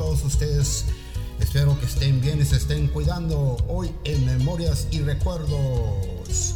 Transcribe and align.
todos 0.00 0.24
ustedes. 0.24 0.86
Espero 1.40 1.78
que 1.78 1.84
estén 1.84 2.22
bien 2.22 2.40
y 2.40 2.44
se 2.46 2.56
estén 2.56 2.88
cuidando 2.88 3.58
hoy 3.68 3.90
en 4.04 4.24
Memorias 4.24 4.88
y 4.90 5.00
Recuerdos. 5.00 6.54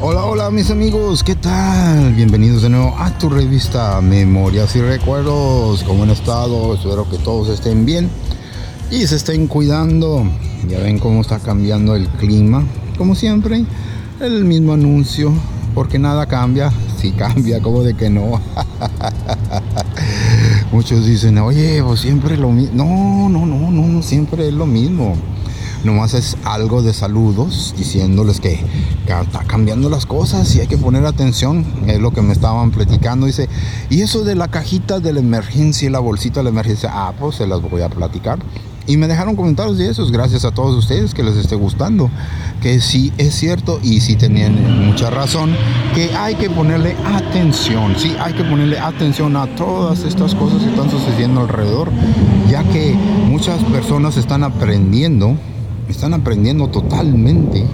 Hola, 0.00 0.24
hola 0.24 0.50
mis 0.50 0.72
amigos, 0.72 1.22
¿qué 1.22 1.36
tal? 1.36 2.14
Bienvenidos 2.14 2.62
de 2.62 2.70
nuevo 2.70 2.96
a 2.98 3.16
tu 3.16 3.28
revista 3.28 4.00
Memorias 4.00 4.74
y 4.74 4.80
Recuerdos. 4.80 5.84
¿Cómo 5.84 6.02
han 6.02 6.10
estado? 6.10 6.74
Espero 6.74 7.08
que 7.08 7.18
todos 7.18 7.48
estén 7.50 7.86
bien 7.86 8.10
y 8.90 9.06
se 9.06 9.14
estén 9.14 9.46
cuidando. 9.46 10.24
Ya 10.68 10.80
ven 10.80 10.98
cómo 10.98 11.20
está 11.20 11.38
cambiando 11.38 11.94
el 11.94 12.08
clima. 12.08 12.64
Como 12.98 13.14
siempre, 13.14 13.64
el 14.18 14.44
mismo 14.44 14.72
anuncio, 14.72 15.32
porque 15.76 16.00
nada 16.00 16.26
cambia. 16.26 16.72
Si 17.02 17.10
cambia, 17.10 17.60
como 17.60 17.82
de 17.82 17.94
que 17.94 18.08
no. 18.08 18.40
Muchos 20.72 21.04
dicen, 21.04 21.36
oye, 21.38 21.82
pues 21.82 21.98
siempre 21.98 22.36
lo 22.36 22.50
mismo. 22.50 22.76
No, 22.76 23.28
no, 23.28 23.44
no, 23.44 23.72
no, 23.72 23.88
no, 23.88 24.02
siempre 24.02 24.46
es 24.46 24.54
lo 24.54 24.66
mismo. 24.66 25.16
Nomás 25.82 26.14
es 26.14 26.36
algo 26.44 26.80
de 26.80 26.92
saludos 26.92 27.74
diciéndoles 27.76 28.38
que, 28.38 28.60
que 29.04 29.20
está 29.20 29.42
cambiando 29.48 29.90
las 29.90 30.06
cosas 30.06 30.54
y 30.54 30.60
hay 30.60 30.68
que 30.68 30.78
poner 30.78 31.04
atención. 31.04 31.66
Es 31.88 31.98
lo 31.98 32.12
que 32.12 32.22
me 32.22 32.32
estaban 32.32 32.70
platicando. 32.70 33.26
Dice, 33.26 33.48
y 33.90 34.02
eso 34.02 34.22
de 34.22 34.36
la 34.36 34.46
cajita 34.46 35.00
de 35.00 35.12
la 35.12 35.18
emergencia 35.18 35.88
y 35.88 35.90
la 35.90 35.98
bolsita 35.98 36.38
de 36.38 36.44
la 36.44 36.50
emergencia. 36.50 36.88
Ah, 36.92 37.14
pues 37.18 37.34
se 37.34 37.48
las 37.48 37.60
voy 37.60 37.82
a 37.82 37.88
platicar. 37.88 38.38
Y 38.86 38.96
me 38.96 39.06
dejaron 39.06 39.36
comentarios 39.36 39.78
de 39.78 39.88
esos, 39.88 40.10
gracias 40.10 40.44
a 40.44 40.50
todos 40.50 40.76
ustedes 40.76 41.14
que 41.14 41.22
les 41.22 41.36
esté 41.36 41.54
gustando. 41.54 42.10
Que 42.60 42.80
sí 42.80 43.12
es 43.18 43.34
cierto 43.34 43.80
y 43.82 44.00
sí 44.00 44.16
tenían 44.16 44.86
mucha 44.86 45.10
razón, 45.10 45.54
que 45.94 46.14
hay 46.14 46.34
que 46.36 46.48
ponerle 46.48 46.96
atención, 47.04 47.94
sí, 47.96 48.14
hay 48.20 48.32
que 48.34 48.44
ponerle 48.44 48.78
atención 48.78 49.36
a 49.36 49.46
todas 49.56 50.04
estas 50.04 50.34
cosas 50.34 50.62
que 50.62 50.70
están 50.70 50.90
sucediendo 50.90 51.40
alrededor, 51.40 51.90
ya 52.48 52.62
que 52.64 52.94
muchas 53.28 53.62
personas 53.64 54.16
están 54.16 54.44
aprendiendo, 54.44 55.36
están 55.88 56.14
aprendiendo 56.14 56.68
totalmente 56.68 57.66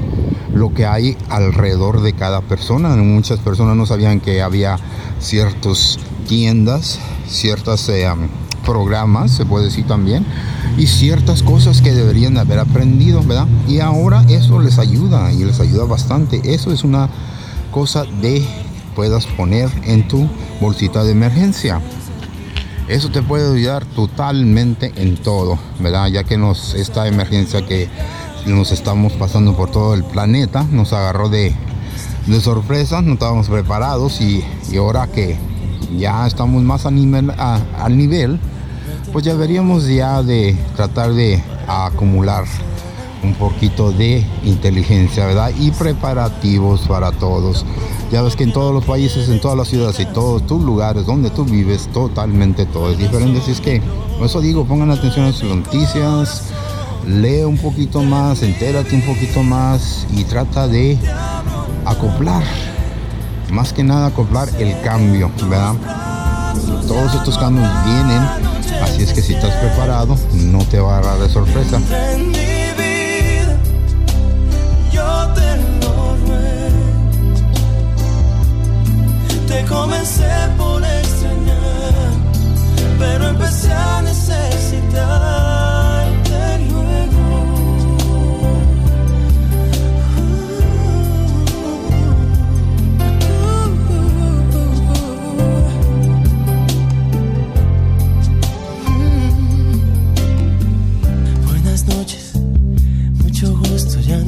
lo 0.55 0.73
que 0.73 0.87
hay 0.87 1.17
alrededor 1.29 2.01
de 2.01 2.15
cada 2.15 2.41
persona. 2.41 2.97
Muchas 2.97 3.39
personas 3.39 3.77
no 3.77 3.87
sabían 3.87 4.21
que 4.21 4.43
había 4.43 4.79
ciertas 5.21 5.99
tiendas, 6.27 6.99
ciertas... 7.29 7.89
Eh, 7.89 8.09
programas, 8.69 9.31
se 9.31 9.47
puede 9.47 9.65
decir 9.65 9.87
también, 9.87 10.27
y 10.77 10.87
ciertas 10.87 11.43
cosas 11.43 11.81
que 11.81 11.95
deberían 11.95 12.37
haber 12.37 12.59
aprendido, 12.59 13.23
¿verdad? 13.23 13.47
Y 13.67 13.81
ahora 13.81 14.23
eso 14.29 14.61
les 14.61 14.79
ayuda 14.79 15.33
y 15.33 15.43
les 15.43 15.59
ayuda 15.59 15.85
bastante. 15.85 16.43
Eso 16.45 16.71
es 16.71 16.85
una 16.85 17.09
cosa 17.73 18.05
de 18.21 18.47
puedas 18.95 19.27
poner 19.27 19.71
en 19.85 20.07
tu 20.07 20.29
bolsita 20.61 21.03
de 21.03 21.13
emergencia. 21.13 21.81
Eso 22.89 23.11
te 23.11 23.23
puede 23.23 23.57
ayudar 23.57 23.87
totalmente 23.87 24.93
en 24.97 25.17
todo, 25.17 25.59
¿verdad? 25.81 26.09
Ya 26.09 26.25
que 26.25 26.37
nos 26.37 26.75
esta 26.75 27.09
emergencia 27.09 27.65
que 27.65 27.89
nos 28.45 28.71
estamos 28.71 29.15
pasando 29.15 29.57
por 29.57 29.71
todo 29.71 29.95
el 29.95 30.05
planeta 30.05 30.65
nos 30.71 30.93
agarró 30.93 31.31
de, 31.31 31.55
de 32.27 32.41
sorpresa, 32.41 33.01
no 33.01 33.15
estábamos 33.15 33.49
preparados 33.49 34.21
y, 34.21 34.45
y 34.71 34.77
ahora 34.77 35.07
que 35.07 35.39
ya 35.97 36.27
estamos 36.27 36.63
más 36.63 36.87
a 36.87 36.89
a, 36.89 37.89
nivel, 37.89 38.41
pues 39.13 39.25
ya 39.25 39.33
deberíamos 39.33 39.87
ya 39.87 40.23
de 40.23 40.57
tratar 40.77 41.13
de 41.13 41.43
acumular 41.67 42.45
un 43.23 43.35
poquito 43.35 43.91
de 43.93 44.25
inteligencia, 44.45 45.27
¿verdad? 45.27 45.51
Y 45.59 45.71
preparativos 45.73 46.83
para 46.83 47.11
todos. 47.13 47.65
Ya 48.13 48.23
ves 48.23 48.37
que 48.37 48.45
en 48.45 48.53
todos 48.53 48.73
los 48.73 48.85
países, 48.85 49.29
en 49.29 49.41
todas 49.41 49.57
las 49.57 49.69
ciudades 49.69 49.99
y 50.01 50.07
todos 50.07 50.47
tus 50.47 50.63
lugares 50.63 51.07
donde 51.07 51.31
tú 51.31 51.45
vives, 51.45 51.89
totalmente 51.93 52.65
todo 52.67 52.91
es 52.93 52.99
diferente. 52.99 53.41
Así 53.41 53.51
es 53.51 53.61
que, 53.61 53.83
por 54.17 54.27
eso 54.27 54.41
digo, 54.41 54.65
pongan 54.65 54.91
atención 54.91 55.27
a 55.27 55.33
sus 55.33 55.55
noticias, 55.55 56.45
lee 57.07 57.43
un 57.43 57.59
poquito 57.59 58.03
más, 58.03 58.43
entérate 58.43 58.95
un 58.95 59.03
poquito 59.03 59.43
más 59.43 60.07
y 60.15 60.25
trata 60.25 60.69
de 60.69 60.97
acoplar 61.85 62.45
más 63.51 63.73
que 63.73 63.83
nada 63.83 64.09
acoplar 64.09 64.49
el 64.59 64.81
cambio, 64.83 65.31
¿verdad? 65.49 65.75
Todos 66.87 67.15
estos 67.15 67.39
cambios 67.39 67.69
vienen, 67.85 68.23
así 68.83 69.03
es 69.03 69.13
que 69.13 69.23
si 69.23 69.35
estás 69.35 69.55
preparado, 69.57 70.17
no 70.33 70.59
te 70.65 70.81
va 70.81 70.97
a 70.97 70.99
agarrar 70.99 71.19
de 71.21 71.29
sorpresa. 71.29 71.81
Comencé 79.69 80.25
por 80.57 80.83
extrañar, 80.83 82.13
pero 82.99 83.29
empecé 83.29 83.71
a 83.71 84.01
necesitarte 84.01 85.58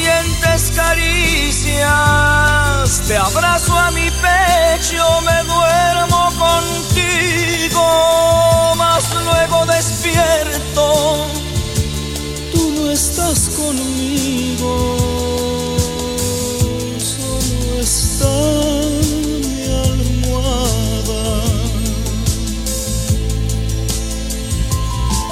dolientes 0.00 0.72
caricias, 0.74 1.86
te 3.06 3.16
abrazo 3.16 3.76
a 3.76 3.90
mi 3.90 4.10
pecho, 4.10 5.20
me 5.22 5.42
duermo 5.44 6.30
contigo, 6.38 7.82
mas 8.76 9.04
luego 9.24 9.66
despierto, 9.66 11.26
tú 12.52 12.72
no 12.76 12.90
estás 12.90 13.50
conmigo, 13.50 14.96
solo 16.98 17.80
estás. 17.80 18.80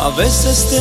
A 0.01 0.11
veces 0.11 0.69
te 0.71 0.81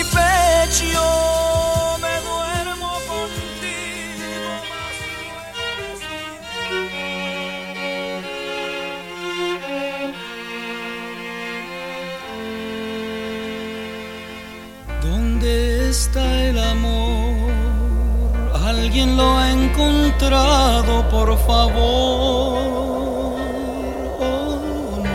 encontrado, 19.81 21.07
por 21.09 21.37
favor? 21.39 22.57
¿O 24.19 24.59
no? 25.03 25.13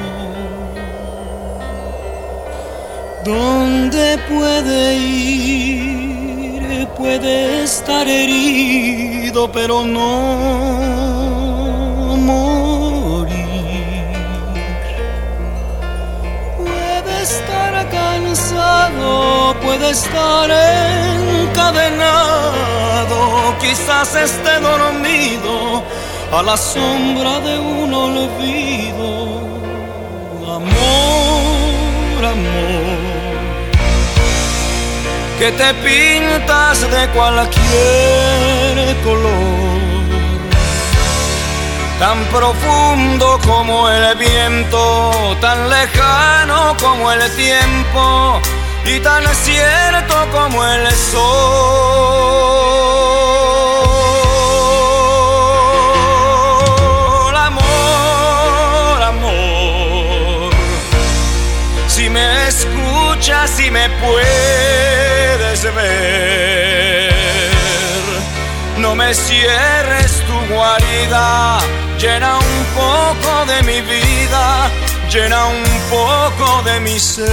¿Dónde 3.24 4.18
puede 4.28 4.96
ir? 4.96 6.88
Puede 6.96 7.62
estar 7.64 8.08
herido, 8.08 9.50
pero 9.52 9.84
no 9.84 10.95
cansado, 18.76 19.54
puede 19.62 19.90
estar 19.90 20.50
encadenado, 21.50 21.98
quizás 23.60 24.14
esté 24.14 24.60
dormido 24.60 25.82
a 26.32 26.42
la 26.42 26.56
sombra 26.56 27.40
de 27.40 27.58
un 27.58 27.92
olvido. 27.94 29.46
Amor, 30.56 32.24
amor, 32.24 32.96
que 35.38 35.52
te 35.52 35.74
pintas 35.74 36.80
de 36.80 37.08
cualquier 37.08 38.96
color. 39.04 39.76
Tan 41.98 42.24
profundo 42.26 43.40
como 43.46 43.88
el 43.88 44.16
viento, 44.16 45.10
tan 45.40 45.70
lejano 45.70 46.76
como 46.78 47.10
el 47.10 47.34
tiempo 47.36 48.40
y 48.86 49.00
tan 49.00 49.24
cierto 49.34 50.14
como 50.30 50.64
el 50.64 50.90
sol. 50.92 51.56
Amor, 57.36 59.02
amor, 59.02 60.52
si 61.88 62.08
me 62.08 62.46
escuchas, 62.48 63.50
si 63.50 63.70
me 63.70 63.88
puedes 63.90 65.62
ver. 65.74 67.12
No 68.78 68.94
me 68.94 69.12
cierres 69.14 70.22
tu 70.26 70.54
guarida, 70.54 71.58
llena 71.98 72.38
un 72.38 72.64
poco 72.74 73.46
de 73.46 73.62
mi 73.62 73.80
vida, 73.80 74.70
llena 75.10 75.46
un 75.46 75.64
poco 75.90 76.62
de 76.64 76.80
mi 76.80 76.98
ser. 76.98 77.26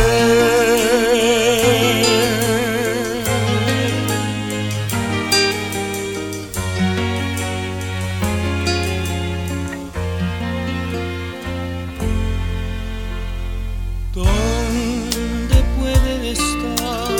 ¿Dónde 14.13 15.57
puede 15.77 16.31
estar 16.31 17.11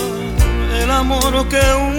el 0.82 0.92
amor 0.92 1.48
que 1.50 1.62
un 1.74 1.93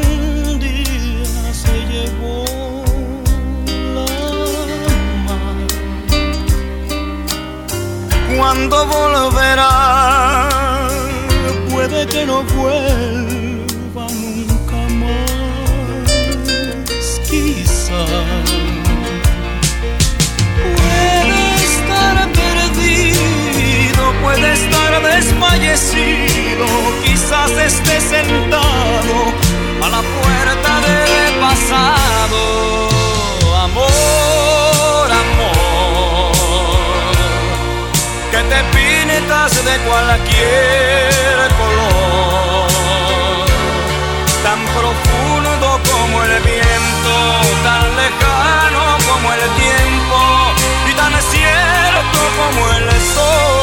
¿Cuándo 8.74 9.30
volverá? 9.30 10.88
Puede 11.70 12.06
que 12.08 12.26
no 12.26 12.42
vuelva 12.42 14.06
nunca 14.12 14.78
más, 15.00 16.10
quizás. 17.30 18.50
Puede 20.76 21.40
estar 21.70 22.16
perdido, 22.32 24.02
puede 24.22 24.52
estar 24.52 24.92
desfallecido, 25.02 26.66
quizás 27.04 27.50
esté 27.52 28.00
sentado 28.00 29.16
a 29.84 29.88
la 29.88 30.02
puerta 30.02 30.72
del 30.80 31.34
pasado. 31.40 32.03
De 39.44 39.78
cualquier 39.80 41.36
color, 41.58 42.66
tan 44.42 44.64
profundo 44.64 45.80
como 45.92 46.22
el 46.22 46.40
viento, 46.40 47.14
tan 47.62 47.94
lejano 47.94 48.96
como 49.06 49.32
el 49.34 49.40
tiempo 49.40 50.18
y 50.88 50.94
tan 50.94 51.12
cierto 51.20 52.20
como 52.38 52.70
el 52.70 52.90
sol. 53.14 53.53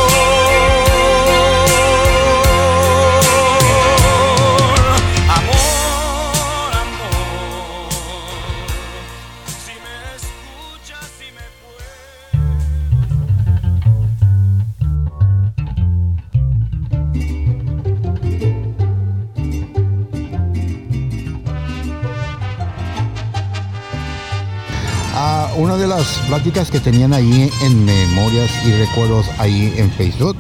Pláticas 26.32 26.72
que 26.72 26.80
tenían 26.80 27.12
ahí 27.12 27.52
en 27.62 27.84
Memorias 27.84 28.50
y 28.66 28.72
Recuerdos 28.72 29.26
ahí 29.38 29.74
en 29.76 29.92
Facebook 29.92 30.38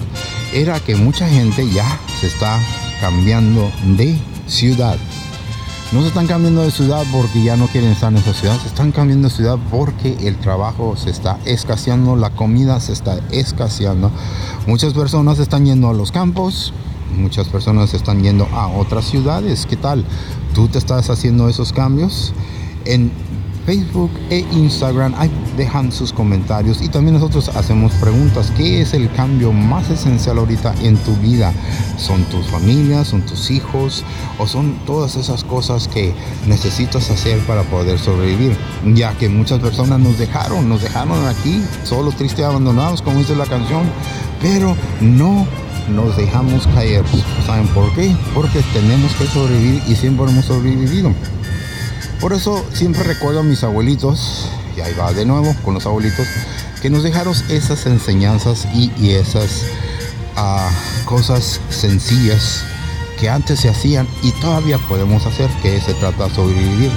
era 0.53 0.79
que 0.79 0.95
mucha 0.95 1.27
gente 1.27 1.69
ya 1.69 1.99
se 2.21 2.27
está 2.27 2.61
cambiando 3.01 3.69
de 3.97 4.17
ciudad. 4.47 4.95
No 5.91 5.99
se 5.99 6.07
están 6.07 6.27
cambiando 6.27 6.61
de 6.61 6.71
ciudad 6.71 7.03
porque 7.11 7.43
ya 7.43 7.57
no 7.57 7.67
quieren 7.67 7.91
estar 7.91 8.09
en 8.09 8.19
esa 8.19 8.33
ciudad, 8.33 8.57
se 8.61 8.69
están 8.69 8.93
cambiando 8.93 9.27
de 9.27 9.35
ciudad 9.35 9.59
porque 9.69 10.15
el 10.21 10.37
trabajo 10.37 10.95
se 10.95 11.09
está 11.09 11.37
escaseando, 11.43 12.15
la 12.15 12.29
comida 12.29 12.79
se 12.79 12.93
está 12.93 13.19
escaseando. 13.29 14.11
Muchas 14.67 14.93
personas 14.93 15.39
están 15.39 15.65
yendo 15.65 15.89
a 15.89 15.93
los 15.93 16.13
campos, 16.13 16.73
muchas 17.17 17.49
personas 17.49 17.93
están 17.93 18.23
yendo 18.23 18.47
a 18.53 18.67
otras 18.67 19.09
ciudades. 19.09 19.65
¿Qué 19.65 19.75
tal? 19.75 20.05
¿Tú 20.55 20.69
te 20.69 20.77
estás 20.77 21.09
haciendo 21.09 21.49
esos 21.49 21.73
cambios? 21.73 22.31
En 22.85 23.11
Facebook 23.65 24.11
e 24.29 24.39
Instagram 24.51 25.13
dejan 25.55 25.91
sus 25.91 26.11
comentarios 26.11 26.81
y 26.81 26.89
también 26.89 27.15
nosotros 27.15 27.49
hacemos 27.49 27.91
preguntas. 27.93 28.51
¿Qué 28.57 28.81
es 28.81 28.93
el 28.93 29.11
cambio 29.11 29.53
más 29.53 29.89
esencial 29.89 30.39
ahorita 30.39 30.73
en 30.81 30.97
tu 30.97 31.15
vida? 31.17 31.53
¿Son 31.97 32.23
tus 32.25 32.47
familias? 32.47 33.09
¿Son 33.09 33.21
tus 33.21 33.51
hijos? 33.51 34.03
¿O 34.39 34.47
son 34.47 34.73
todas 34.85 35.15
esas 35.15 35.43
cosas 35.43 35.87
que 35.87 36.13
necesitas 36.47 37.09
hacer 37.09 37.39
para 37.39 37.63
poder 37.63 37.99
sobrevivir? 37.99 38.55
Ya 38.93 39.13
que 39.17 39.29
muchas 39.29 39.59
personas 39.59 39.99
nos 39.99 40.17
dejaron, 40.17 40.67
nos 40.67 40.81
dejaron 40.81 41.27
aquí, 41.27 41.63
solos, 41.83 42.15
tristes, 42.15 42.45
abandonados, 42.45 43.01
como 43.01 43.19
dice 43.19 43.35
la 43.35 43.45
canción, 43.45 43.83
pero 44.41 44.75
no 44.99 45.45
nos 45.93 46.17
dejamos 46.17 46.67
caer. 46.67 47.03
¿Saben 47.45 47.67
por 47.67 47.93
qué? 47.93 48.15
Porque 48.33 48.61
tenemos 48.73 49.13
que 49.13 49.27
sobrevivir 49.27 49.81
y 49.87 49.95
siempre 49.95 50.25
hemos 50.25 50.45
sobrevivido. 50.45 51.13
Por 52.21 52.33
eso 52.33 52.63
siempre 52.71 53.01
recuerdo 53.01 53.39
a 53.39 53.43
mis 53.43 53.63
abuelitos, 53.63 54.47
y 54.77 54.81
ahí 54.81 54.93
va 54.93 55.11
de 55.11 55.25
nuevo 55.25 55.55
con 55.65 55.73
los 55.73 55.87
abuelitos, 55.87 56.27
que 56.79 56.91
nos 56.91 57.01
dejaron 57.01 57.33
esas 57.49 57.87
enseñanzas 57.87 58.67
y, 58.75 58.91
esas 59.09 59.65
ah, 60.35 60.69
cosas 61.05 61.59
sencillas 61.69 62.63
que 63.19 63.27
antes 63.27 63.61
se 63.61 63.69
hacían 63.69 64.07
y 64.21 64.31
todavía 64.33 64.77
podemos 64.87 65.25
hacer, 65.25 65.49
que 65.63 65.81
se 65.81 65.95
trata 65.95 66.27
de 66.27 66.35
sobrevivir. 66.35 66.91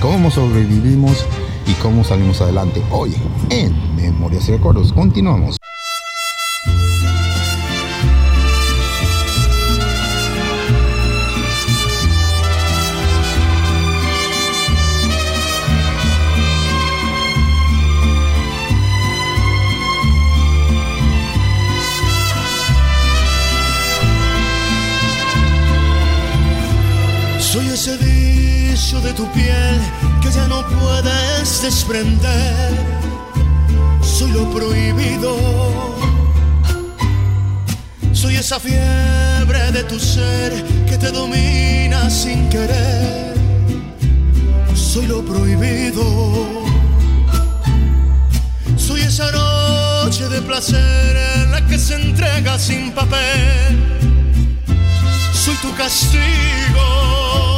¿Cómo 0.00 0.30
sobrevivimos 0.30 1.24
y 1.66 1.72
cómo 1.74 2.04
salimos 2.04 2.40
adelante 2.40 2.80
hoy 2.92 3.16
en 3.50 3.96
Memorias 3.96 4.48
y 4.48 4.52
Recuerdos? 4.52 4.92
Continuamos. 4.92 5.57
Desprender. 31.68 32.70
Soy 34.00 34.30
lo 34.30 34.44
prohibido. 34.50 35.32
Soy 38.12 38.36
esa 38.36 38.58
fiebre 38.58 39.70
de 39.72 39.84
tu 39.84 39.98
ser 40.00 40.50
que 40.88 40.96
te 40.96 41.10
domina 41.10 42.08
sin 42.08 42.48
querer. 42.48 43.34
Soy 44.74 45.06
lo 45.08 45.22
prohibido. 45.22 46.04
Soy 48.76 49.02
esa 49.02 49.30
noche 49.30 50.26
de 50.30 50.40
placer 50.40 51.16
en 51.36 51.50
la 51.50 51.60
que 51.66 51.78
se 51.78 51.94
entrega 51.96 52.58
sin 52.58 52.92
papel 52.92 53.72
soy 55.44 55.56
tu 55.62 55.74
castigo. 55.76 57.57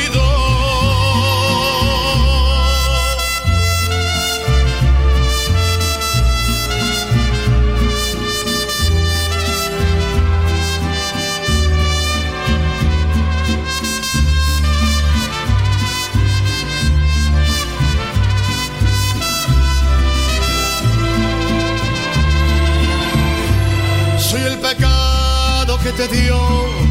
Te 25.97 26.07
dio 26.07 26.37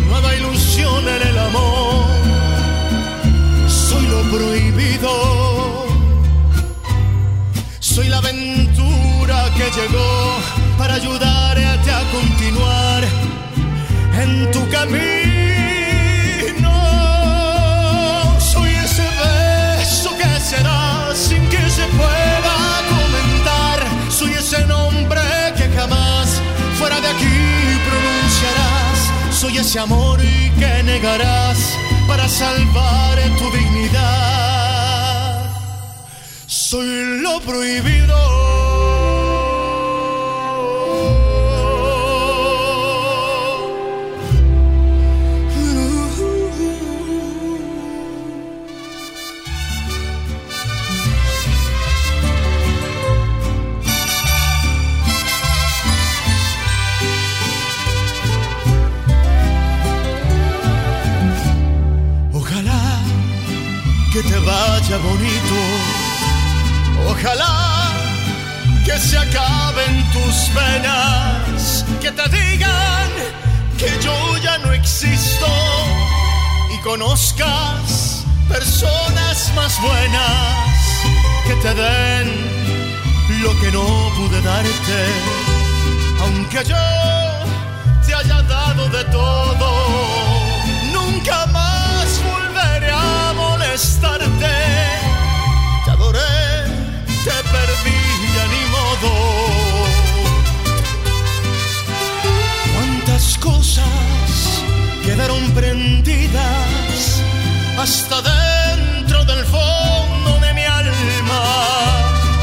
nueva 0.09 0.35
ilusión 0.35 1.09
en 1.09 1.29
el 1.29 1.39
amor. 1.39 2.05
Soy 3.69 4.07
lo 4.07 4.23
prohibido. 4.31 5.11
Soy 7.79 8.09
la 8.09 8.19
aventura 8.19 9.45
que 9.57 9.71
llegó 9.71 10.39
para 10.77 10.95
ayudarte 10.95 11.91
a 11.91 12.03
continuar 12.11 13.05
en 14.23 14.51
tu 14.51 14.69
camino. 14.69 15.11
Soy 18.39 18.71
ese 18.71 19.09
beso 19.79 20.11
que 20.17 20.41
se 20.41 20.63
da 20.63 21.15
sin 21.15 21.49
que 21.49 21.71
se 21.71 21.87
pueda 21.99 22.57
comentar. 22.89 23.79
Soy 24.11 24.33
ese 24.33 24.67
nombre 24.67 25.21
que 25.57 25.69
jamás 25.77 26.41
fuera 26.79 27.01
de 27.01 27.09
aquí 27.09 27.37
pronunciarás. 27.89 28.90
Soy 29.41 29.57
ese 29.57 29.79
amor 29.79 30.21
que 30.59 30.83
negarás 30.83 31.57
para 32.07 32.29
salvar 32.29 33.19
tu 33.39 33.51
dignidad. 33.51 35.51
Soy 36.47 37.23
lo 37.23 37.41
prohibido. 37.41 38.60
Ojalá 67.23 67.93
que 68.83 68.99
se 68.99 69.19
acaben 69.19 70.11
tus 70.11 70.37
penas. 70.55 71.85
Que 72.01 72.11
te 72.11 72.27
digan 72.31 73.11
que 73.77 73.91
yo 74.03 74.39
ya 74.39 74.57
no 74.59 74.73
existo. 74.73 75.47
Y 76.75 76.79
conozcas 76.81 78.25
personas 78.49 79.53
más 79.55 79.79
buenas 79.83 80.73
que 81.47 81.55
te 81.57 81.75
den 81.75 82.51
lo 83.43 83.51
que 83.61 83.71
no 83.71 83.85
pude 84.17 84.41
darte. 84.41 85.01
Aunque 86.23 86.65
yo 86.65 86.77
te 88.07 88.15
haya 88.15 88.41
dado 88.43 88.89
de 88.89 89.05
todo, 89.05 89.71
nunca 90.91 91.47
más 91.47 92.07
volveré 92.25 92.91
a 92.91 93.33
molestarte. 93.37 95.00
Perdí, 97.53 98.01
ya 98.35 98.45
ni 98.53 98.63
modo. 98.77 99.11
Cuántas 102.75 103.39
cosas 103.39 104.63
quedaron 105.05 105.51
prendidas 105.53 107.23
hasta 107.79 108.17
dentro 108.23 109.25
del 109.25 109.45
fondo 109.45 110.39
de 110.41 110.55
mi 110.55 110.65
alma. 110.65 111.43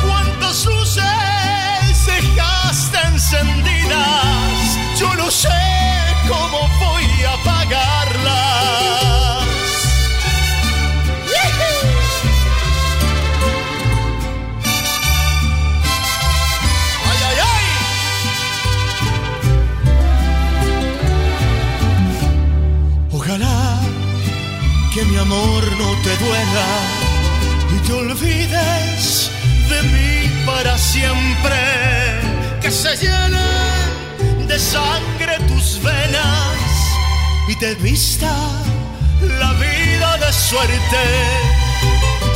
Cuántas 0.05 0.65
luces 0.65 2.05
dejaste 2.05 2.97
encendidas. 3.07 3.66
Y 27.75 27.87
te 27.87 27.93
olvides 27.93 29.31
de 29.69 29.83
mí 29.83 30.45
para 30.45 30.77
siempre. 30.77 31.55
Que 32.61 32.71
se 32.71 32.95
llene 32.97 34.47
de 34.47 34.59
sangre 34.59 35.37
tus 35.47 35.81
venas 35.81 36.57
y 37.47 37.55
te 37.57 37.75
vista 37.75 38.33
la 39.39 39.53
vida 39.53 40.17
de 40.17 40.33
suerte. 40.33 41.03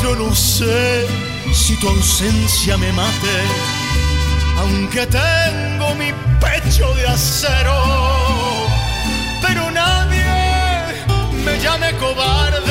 Yo 0.02 0.16
no 0.16 0.34
sé 0.36 1.06
si 1.54 1.76
tu 1.80 1.90
ausencia 1.90 2.78
me 2.78 2.92
mate, 2.94 3.38
aunque 4.60 5.06
tengo 5.08 5.96
mi 5.96 6.12
pecho 6.40 6.94
de 6.96 7.08
acero, 7.08 8.68
pero 9.42 9.70
nadie 9.72 10.26
me 11.46 11.60
llame 11.60 11.92
cobarde 11.98 12.71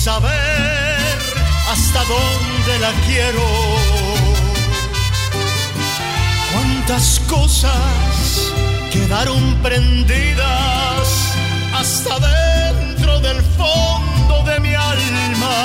saber 0.00 1.18
hasta 1.70 2.00
dónde 2.04 2.78
la 2.78 2.90
quiero. 3.06 3.46
Cuántas 6.52 7.20
cosas 7.28 8.52
quedaron 8.90 9.56
prendidas 9.62 11.34
hasta 11.78 12.18
dentro 12.18 13.20
del 13.20 13.42
fondo 13.58 14.42
de 14.50 14.58
mi 14.60 14.74
alma. 14.74 15.56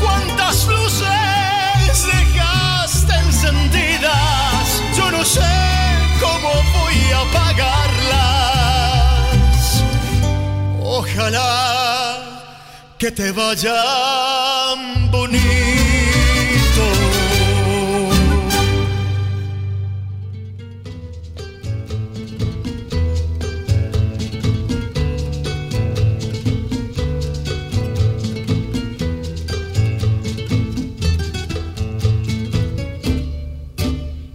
Cuántas 0.00 0.66
luces 0.68 1.96
dejaste 2.14 3.12
encendidas, 3.26 4.82
yo 4.96 5.10
no 5.10 5.24
sé 5.24 5.50
cómo 6.20 6.50
voy 6.78 6.98
a 7.12 7.20
apagarlas. 7.28 8.22
Ojalá 10.80 11.57
que 12.98 13.12
te 13.12 13.30
vayan 13.30 15.08
bonito. 15.12 15.38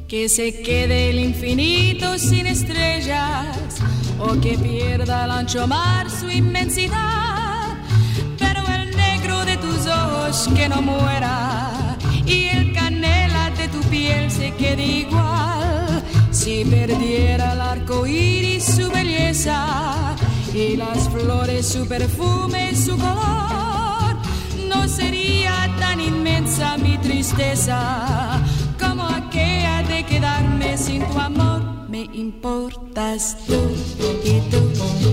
Que 0.08 0.30
se 0.30 0.62
quede 0.62 1.10
el 1.10 1.20
infinito 1.20 2.18
sin 2.18 2.48
estrellas 2.48 3.82
o 4.20 4.40
que 4.40 4.58
pierda 4.58 5.26
el 5.26 5.32
ancho 5.32 5.68
mar 5.68 6.10
su 6.10 6.30
inmensidad. 6.30 7.33
Que 10.34 10.68
no 10.68 10.82
muera 10.82 11.96
y 12.26 12.46
el 12.48 12.74
canela 12.74 13.52
de 13.52 13.68
tu 13.68 13.80
piel 13.82 14.32
se 14.32 14.52
quede 14.56 14.84
igual. 14.84 16.04
Si 16.32 16.66
perdiera 16.66 17.54
el 17.54 17.62
arco 17.62 18.08
iris 18.08 18.64
su 18.64 18.90
belleza 18.90 20.16
y 20.52 20.76
las 20.76 21.08
flores 21.10 21.68
su 21.68 21.88
perfume, 21.88 22.76
su 22.76 22.98
color, 22.98 24.16
no 24.68 24.88
sería 24.88 25.70
tan 25.80 26.02
inmensa 26.02 26.78
mi 26.78 26.98
tristeza 26.98 28.42
como 28.80 29.04
aquella 29.04 29.84
de 29.84 30.04
quedarme 30.04 30.80
sin 30.80 31.06
tu 31.10 31.20
amor. 31.20 31.62
Me 31.90 32.10
importas 32.12 33.38
tú 33.46 33.62
y 34.24 34.40
tú 34.50 34.62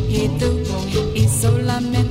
y 0.09 0.29
tú 0.39 0.61
y 1.15 1.29
solamente 1.29 2.10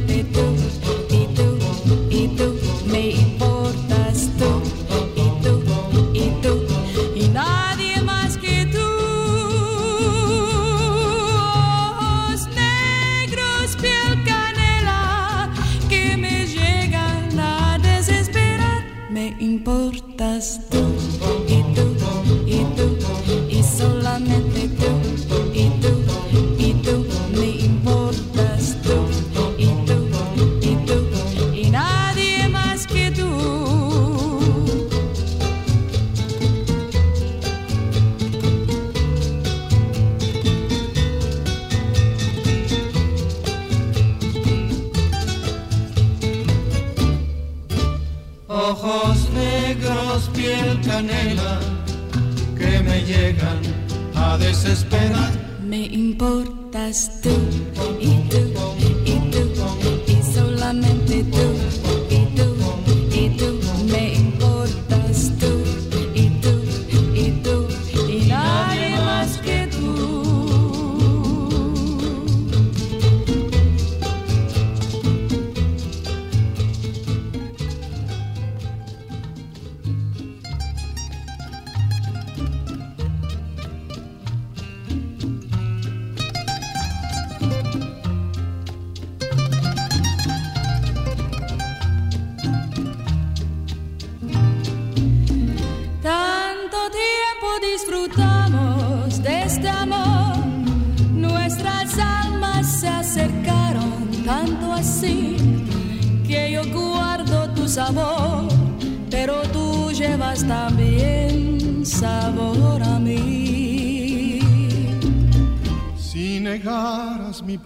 importas 56.19 57.21
tú 57.23 57.48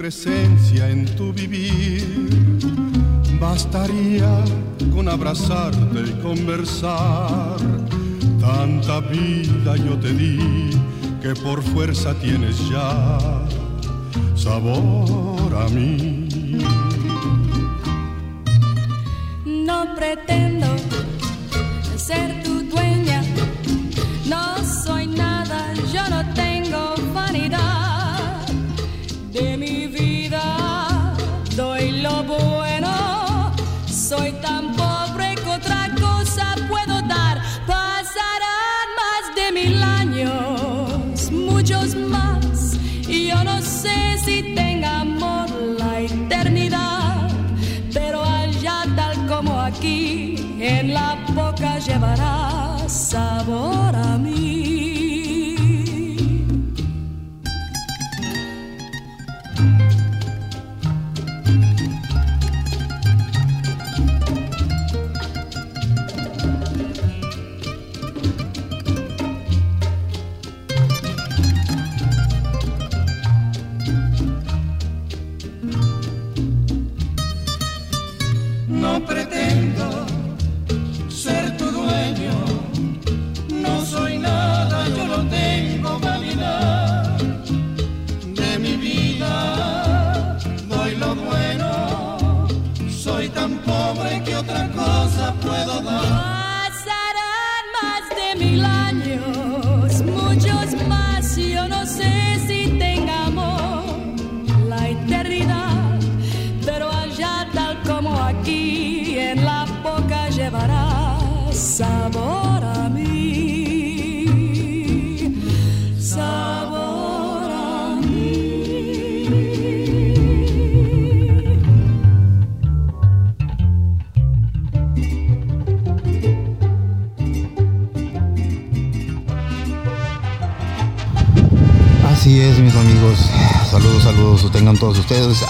presencia 0.04 0.90
en 0.90 1.06
tu 1.16 1.32
vivir, 1.32 2.28
bastaría 3.40 4.44
con 4.94 5.08
abrazarte 5.08 6.02
y 6.06 6.22
conversar. 6.22 7.56
Tanta 8.38 9.00
vida 9.00 9.78
yo 9.78 9.98
te 9.98 10.12
di 10.12 10.72
que 11.22 11.34
por 11.36 11.64
fuerza 11.64 12.14
tienes 12.16 12.58
ya 12.70 13.18
sabor 14.36 15.56
a 15.56 15.70
mí. 15.70 16.28
No 19.46 19.96
pretendo 19.96 20.68
ser 21.96 22.43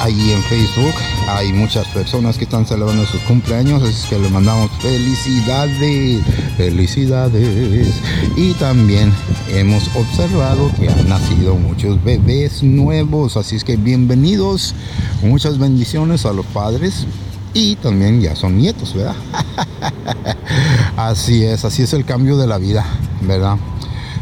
ahí 0.03 0.31
en 0.31 0.43
Facebook. 0.43 0.93
Hay 1.29 1.53
muchas 1.53 1.87
personas 1.87 2.37
que 2.37 2.43
están 2.43 2.65
celebrando 2.65 3.05
sus 3.05 3.21
cumpleaños, 3.21 3.81
así 3.81 4.09
que 4.09 4.19
les 4.19 4.29
mandamos 4.29 4.69
felicidades, 4.81 6.21
felicidades. 6.57 8.01
Y 8.35 8.53
también 8.55 9.13
hemos 9.49 9.89
observado 9.95 10.69
que 10.77 10.89
han 10.89 11.07
nacido 11.07 11.55
muchos 11.55 12.03
bebés 12.03 12.63
nuevos, 12.63 13.37
así 13.37 13.55
es 13.55 13.63
que 13.63 13.77
bienvenidos. 13.77 14.75
Muchas 15.21 15.57
bendiciones 15.57 16.25
a 16.25 16.33
los 16.33 16.45
padres. 16.47 17.07
Y 17.55 17.75
también 17.77 18.19
ya 18.19 18.35
son 18.35 18.57
nietos, 18.57 18.95
¿verdad? 18.95 19.15
así 20.97 21.45
es, 21.45 21.63
así 21.63 21.83
es 21.83 21.93
el 21.93 22.03
cambio 22.03 22.35
de 22.35 22.47
la 22.47 22.57
vida, 22.57 22.83
¿verdad? 23.21 23.57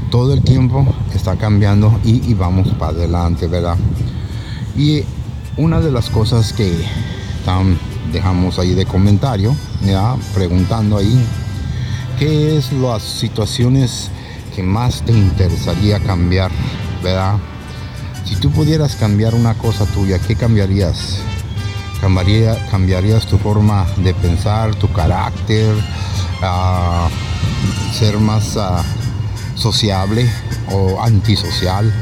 todo 0.10 0.34
el 0.34 0.41
tiempo 0.41 0.86
está 1.15 1.38
cambiando 1.38 1.98
y, 2.04 2.30
y 2.30 2.34
vamos 2.34 2.67
para 2.78 2.91
adelante, 2.91 3.48
¿verdad? 3.48 3.78
Y 4.76 5.06
una 5.62 5.80
de 5.80 5.91
las 5.91 6.10
cosas 6.10 6.54
que 6.54 6.74
dejamos 8.12 8.58
ahí 8.58 8.74
de 8.74 8.86
comentario, 8.88 9.56
¿ya? 9.84 10.15
preguntando 10.34 10.97
ahí, 10.97 11.24
¿qué 12.17 12.58
es 12.58 12.74
las 12.74 13.04
situaciones 13.04 14.10
que 14.56 14.63
más 14.63 15.04
te 15.04 15.12
interesaría 15.12 16.00
cambiar, 16.00 16.50
¿verdad? 17.04 17.36
Si 18.26 18.38
tú 18.38 18.50
pudieras 18.50 18.95
cambiar 18.95 19.36
una 19.36 19.54
cosa 19.54 19.86
tuya, 19.86 20.17
¿qué 20.17 20.36
cambiarías? 20.36 21.19
Cambiaría, 22.02 22.58
cambiarías 22.71 23.28
tu 23.28 23.38
forma 23.38 23.86
de 23.97 24.15
pensar, 24.15 24.74
tu 24.74 24.91
carácter, 24.91 25.76
ser 27.93 28.17
más 28.17 28.58
sociable 29.54 30.28
o 30.71 31.00
antisocial. 31.04 31.93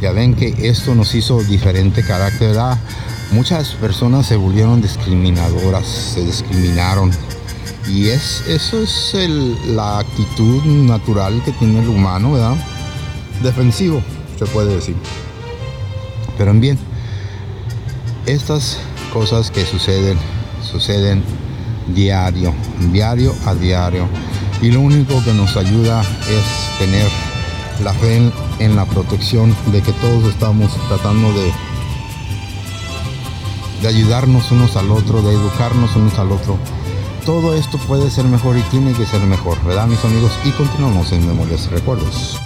Ya 0.00 0.12
ven 0.12 0.34
que 0.34 0.54
esto 0.68 0.94
nos 0.94 1.14
hizo 1.14 1.42
diferente 1.42 2.02
carácter. 2.02 2.48
¿verdad? 2.48 2.78
Muchas 3.30 3.70
personas 3.70 4.26
se 4.26 4.36
volvieron 4.36 4.80
discriminadoras, 4.80 5.86
se 5.86 6.24
discriminaron. 6.24 7.10
Y 7.88 8.08
es, 8.08 8.42
eso 8.48 8.82
es 8.82 9.12
la 9.68 10.00
actitud 10.00 10.64
natural 10.64 11.40
que 11.44 11.52
tiene 11.52 11.80
el 11.80 11.88
humano, 11.88 12.32
¿verdad? 12.32 12.56
Defensivo, 13.42 14.02
se 14.38 14.46
puede 14.46 14.74
decir. 14.74 14.96
Pero 16.36 16.50
en 16.50 16.60
bien, 16.60 16.78
estas 18.26 18.78
cosas 19.12 19.50
que 19.50 19.64
suceden, 19.64 20.18
suceden 20.62 21.22
diario, 21.94 22.52
diario 22.92 23.34
a 23.46 23.54
diario. 23.54 24.08
Y 24.62 24.70
lo 24.70 24.80
único 24.80 25.22
que 25.24 25.32
nos 25.32 25.56
ayuda 25.56 26.00
es 26.00 26.78
tener 26.78 27.08
la 27.84 27.92
fe 27.94 28.16
en, 28.16 28.32
en 28.58 28.76
la 28.76 28.84
protección 28.84 29.54
de 29.72 29.82
que 29.82 29.92
todos 29.92 30.24
estamos 30.24 30.72
tratando 30.88 31.32
de, 31.32 31.52
de 33.82 33.88
ayudarnos 33.88 34.50
unos 34.50 34.76
al 34.76 34.90
otro, 34.90 35.22
de 35.22 35.32
educarnos 35.32 35.94
unos 35.96 36.18
al 36.18 36.32
otro. 36.32 36.58
Todo 37.24 37.54
esto 37.54 37.78
puede 37.78 38.10
ser 38.10 38.24
mejor 38.24 38.56
y 38.56 38.62
tiene 38.62 38.92
que 38.92 39.04
ser 39.04 39.20
mejor, 39.22 39.62
¿verdad 39.64 39.86
mis 39.86 40.04
amigos? 40.04 40.32
Y 40.44 40.50
continuamos 40.50 41.12
en 41.12 41.26
Memorias 41.26 41.66
y 41.70 41.74
Recuerdos. 41.74 42.40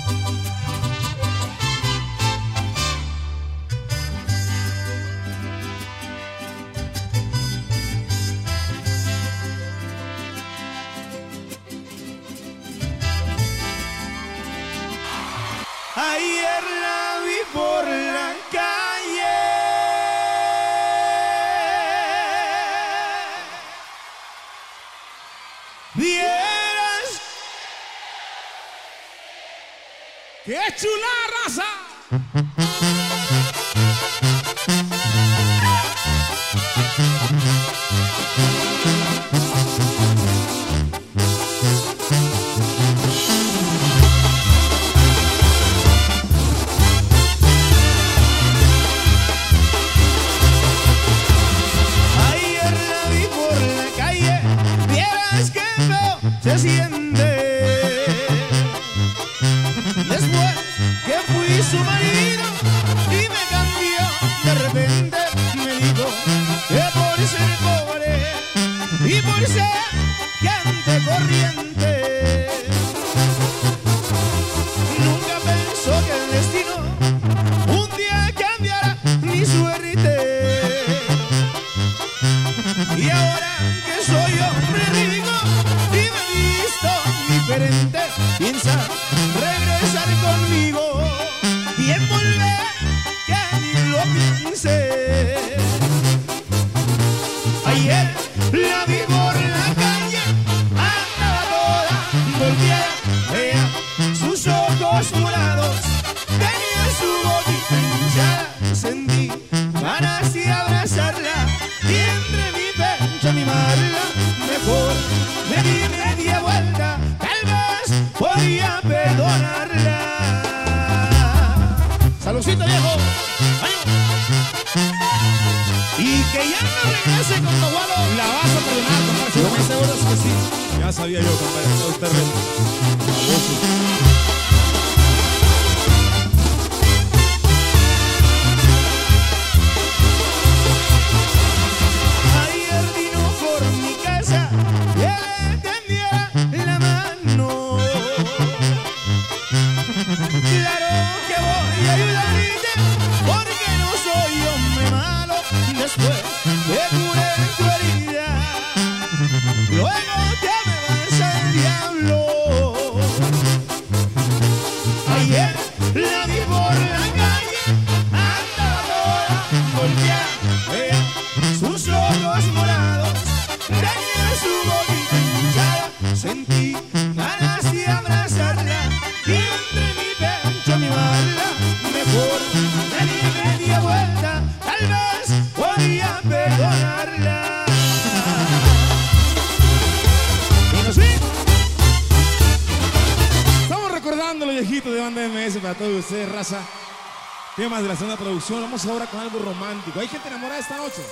más, 197.81 197.83
de 197.83 197.88
la 197.88 197.97
segunda 197.97 198.16
producción. 198.16 198.61
Vamos 198.62 198.85
ahora 198.87 199.07
con 199.07 199.21
algo 199.21 199.38
romántico. 199.38 200.01
¿Hay 200.01 200.09
gente 200.09 200.29
enamorada 200.29 200.61
esta 200.61 200.77
noche? 200.77 201.03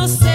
no 0.00 0.08
sé. 0.08 0.29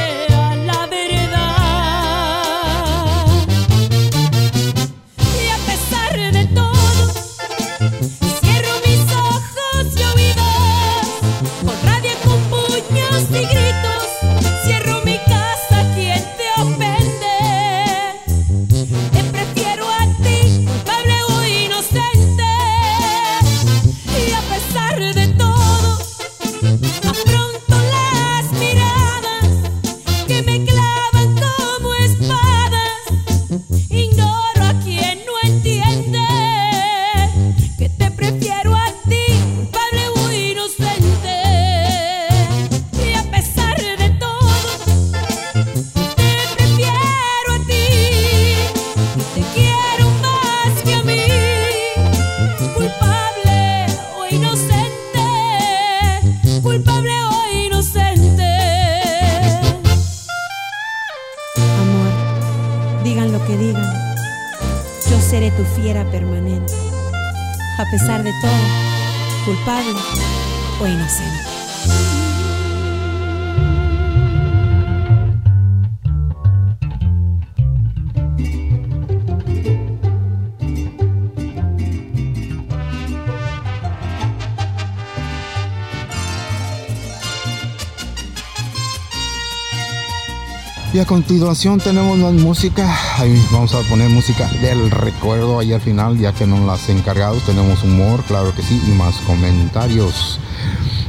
continuación 91.16 91.80
tenemos 91.80 92.18
más 92.18 92.34
música. 92.34 92.93
Ahí 93.18 93.41
vamos 93.49 93.74
a 93.74 93.80
poner 93.84 94.09
música 94.09 94.49
del 94.61 94.91
recuerdo 94.91 95.59
ahí 95.59 95.72
al 95.72 95.80
final, 95.80 96.18
ya 96.18 96.34
que 96.34 96.45
nos 96.45 96.59
las 96.59 96.89
encargados. 96.89 97.41
Tenemos 97.43 97.82
humor, 97.86 98.22
claro 98.24 98.53
que 98.53 98.61
sí, 98.61 98.82
y 98.86 98.91
más 98.91 99.16
comentarios. 99.22 100.41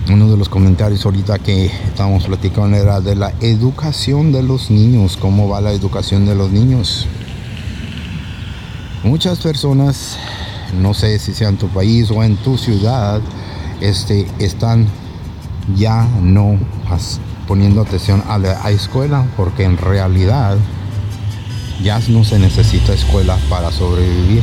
Uno 0.09 0.31
de 0.31 0.37
los 0.37 0.49
comentarios 0.49 1.05
ahorita 1.05 1.41
que 1.41 1.67
estábamos 1.67 2.27
platicando 2.27 2.77
era 2.77 3.01
de 3.01 3.17
la 3.17 3.33
educación 3.41 4.31
de 4.31 4.45
los 4.45 4.71
niños. 4.71 5.17
¿Cómo 5.17 5.49
va 5.49 5.61
la 5.61 5.73
educación 5.73 6.25
de 6.25 6.37
los 6.37 6.53
niños? 6.53 7.09
Muchas 9.03 9.41
personas, 9.41 10.19
no 10.81 10.95
sé 10.95 11.19
si 11.19 11.35
sea 11.35 11.49
en 11.49 11.57
tu 11.57 11.67
país 11.67 12.13
o 12.13 12.23
en 12.23 12.37
tu 12.37 12.57
ciudad, 12.57 13.21
este, 13.81 14.25
están 14.39 14.87
ya 15.75 16.07
no 16.23 16.61
poniendo 17.47 17.81
atención 17.81 18.23
a 18.29 18.39
la 18.39 18.71
escuela 18.71 19.25
porque 19.37 19.65
en 19.65 19.79
realidad 19.79 20.57
ya 21.83 22.01
no 22.09 22.25
se 22.25 22.39
necesita 22.39 22.93
escuela 22.93 23.39
para 23.49 23.71
sobrevivir. 23.71 24.43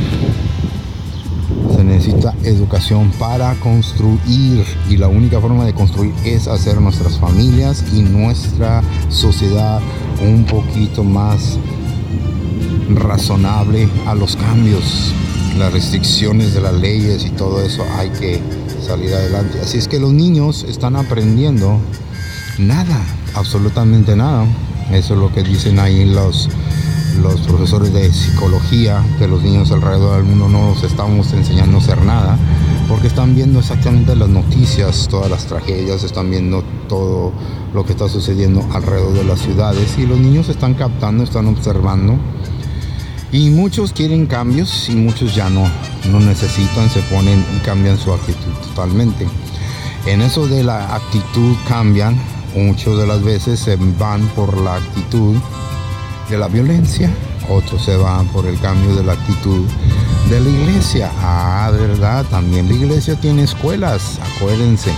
Se 1.74 1.84
necesita 1.84 2.34
educación 2.44 3.10
para 3.18 3.54
construir 3.56 4.64
y 4.88 4.96
la 4.96 5.08
única 5.08 5.40
forma 5.40 5.64
de 5.64 5.74
construir 5.74 6.14
es 6.24 6.48
hacer 6.48 6.80
nuestras 6.80 7.18
familias 7.18 7.84
y 7.92 8.02
nuestra 8.02 8.82
sociedad 9.08 9.80
un 10.22 10.44
poquito 10.44 11.04
más 11.04 11.58
razonable 12.94 13.88
a 14.06 14.14
los 14.14 14.36
cambios, 14.36 15.12
las 15.58 15.72
restricciones 15.72 16.54
de 16.54 16.60
las 16.60 16.74
leyes 16.74 17.24
y 17.24 17.30
todo 17.30 17.62
eso 17.62 17.84
hay 17.96 18.10
que 18.10 18.40
salir 18.86 19.12
adelante. 19.12 19.60
Así 19.60 19.78
es 19.78 19.88
que 19.88 19.98
los 19.98 20.12
niños 20.12 20.64
están 20.68 20.96
aprendiendo 20.96 21.80
Nada, 22.58 23.04
absolutamente 23.34 24.14
nada. 24.14 24.46
Eso 24.92 25.14
es 25.14 25.20
lo 25.20 25.32
que 25.32 25.42
dicen 25.42 25.80
ahí 25.80 26.04
los, 26.04 26.48
los 27.20 27.40
profesores 27.40 27.92
de 27.92 28.12
psicología, 28.12 29.04
que 29.18 29.26
los 29.26 29.42
niños 29.42 29.72
alrededor 29.72 30.16
del 30.16 30.24
mundo 30.24 30.48
no 30.48 30.68
los 30.68 30.84
estamos 30.84 31.32
enseñando 31.32 31.78
a 31.78 31.80
hacer 31.80 32.02
nada, 32.02 32.38
porque 32.88 33.08
están 33.08 33.34
viendo 33.34 33.58
exactamente 33.58 34.14
las 34.14 34.28
noticias, 34.28 35.08
todas 35.10 35.30
las 35.30 35.46
tragedias, 35.46 36.04
están 36.04 36.30
viendo 36.30 36.62
todo 36.88 37.32
lo 37.72 37.84
que 37.84 37.92
está 37.92 38.08
sucediendo 38.08 38.64
alrededor 38.72 39.14
de 39.14 39.24
las 39.24 39.40
ciudades 39.40 39.98
y 39.98 40.06
los 40.06 40.18
niños 40.18 40.48
están 40.48 40.74
captando, 40.74 41.24
están 41.24 41.48
observando. 41.48 42.16
Y 43.32 43.50
muchos 43.50 43.92
quieren 43.92 44.26
cambios 44.26 44.88
y 44.88 44.94
muchos 44.94 45.34
ya 45.34 45.50
no, 45.50 45.68
no 46.08 46.20
necesitan, 46.20 46.88
se 46.88 47.00
ponen 47.02 47.44
y 47.56 47.58
cambian 47.64 47.98
su 47.98 48.12
actitud 48.12 48.52
totalmente. 48.68 49.26
En 50.06 50.20
eso 50.20 50.46
de 50.46 50.62
la 50.62 50.94
actitud 50.94 51.56
cambian, 51.66 52.16
muchas 52.54 52.96
de 52.96 53.06
las 53.06 53.22
veces 53.22 53.60
se 53.60 53.76
van 53.76 54.26
por 54.28 54.56
la 54.58 54.76
actitud 54.76 55.36
de 56.28 56.38
la 56.38 56.48
violencia, 56.48 57.10
otros 57.48 57.84
se 57.84 57.96
van 57.96 58.26
por 58.28 58.46
el 58.46 58.58
cambio 58.60 58.94
de 58.94 59.04
la 59.04 59.12
actitud 59.12 59.66
de 60.30 60.40
la 60.40 60.48
iglesia. 60.48 61.10
Ah, 61.18 61.70
verdad, 61.72 62.24
también 62.30 62.68
la 62.68 62.74
iglesia 62.74 63.16
tiene 63.16 63.42
escuelas, 63.42 64.18
acuérdense. 64.36 64.92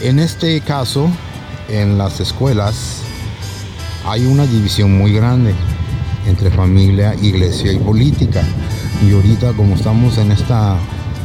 En 0.00 0.18
este 0.18 0.60
caso, 0.60 1.08
en 1.68 1.96
las 1.96 2.20
escuelas 2.20 3.02
hay 4.04 4.26
una 4.26 4.46
división 4.46 4.96
muy 4.98 5.12
grande 5.12 5.54
entre 6.26 6.50
familia, 6.50 7.14
iglesia 7.22 7.72
y 7.72 7.78
política. 7.78 8.42
Y 9.06 9.12
ahorita 9.12 9.52
como 9.52 9.74
estamos 9.74 10.18
en 10.18 10.32
este 10.32 10.54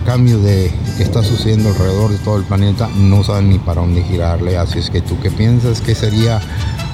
cambio 0.08 0.39
de 0.39 0.72
que 0.95 1.03
está 1.03 1.22
sucediendo 1.22 1.68
alrededor 1.68 2.10
de 2.10 2.18
todo 2.20 2.38
el 2.38 2.45
planeta, 2.45 2.88
no 2.95 3.26
saben 3.26 3.49
ni 3.49 3.60
para 3.60 3.82
dónde 3.82 4.01
girarle. 4.03 4.58
Así 4.58 4.80
es 4.80 4.89
que 4.89 5.01
tú 5.01 5.20
qué 5.20 5.30
piensas 5.30 5.82
que 5.82 5.95
sería 5.95 6.39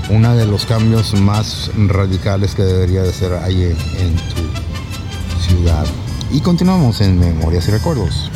uno 0.10 0.36
de 0.36 0.48
los 0.48 0.66
cambios 0.66 1.14
más 1.14 1.70
radicales 1.78 2.56
que 2.56 2.64
debería 2.64 3.04
de 3.04 3.14
ser 3.14 3.34
ahí 3.34 3.66
en, 3.66 3.78
en 4.04 4.16
tu 4.16 5.48
ciudad. 5.48 5.86
Y 6.32 6.42
continuamos 6.42 7.02
en 7.02 7.20
Memorias 7.20 7.68
y 7.68 7.72
Recuerdos. 7.72 8.32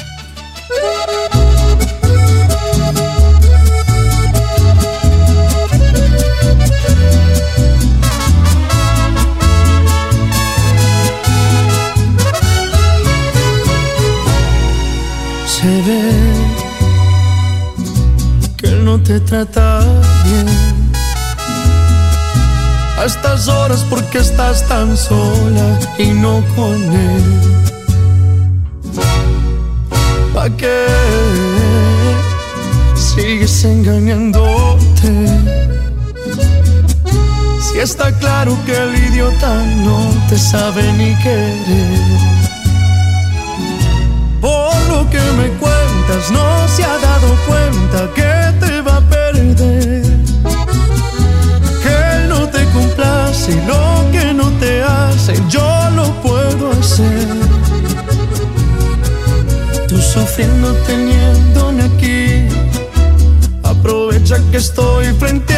Te 19.04 19.20
trata 19.20 19.80
bien. 20.24 20.48
A 23.00 23.06
estas 23.06 23.48
horas 23.48 23.86
porque 23.90 24.20
estás 24.20 24.68
tan 24.68 24.98
sola 24.98 25.80
y 25.98 26.08
no 26.08 26.44
con 26.56 26.76
él. 26.76 27.24
¿Pa' 30.34 30.50
qué 30.58 30.86
sigues 32.96 33.64
engañándote? 33.66 35.12
Si 37.62 37.80
está 37.80 38.12
claro 38.20 38.58
que 38.66 38.76
el 38.76 38.96
idiota 39.10 39.54
no 39.86 40.00
te 40.30 40.38
sabe 40.38 40.84
ni 40.94 41.16
querer. 41.22 42.48
Por 44.42 44.76
lo 44.90 45.10
que 45.10 45.20
me 45.40 45.48
cuentas, 45.60 46.32
no 46.32 46.68
se 46.68 46.84
ha 46.84 46.98
dado 46.98 47.17
Tú 59.88 59.98
sufriendo 60.00 60.74
teniéndome 60.88 61.84
aquí, 61.84 62.48
aprovecha 63.62 64.38
que 64.50 64.58
estoy 64.58 65.06
frente 65.14 65.54
a 65.56 65.57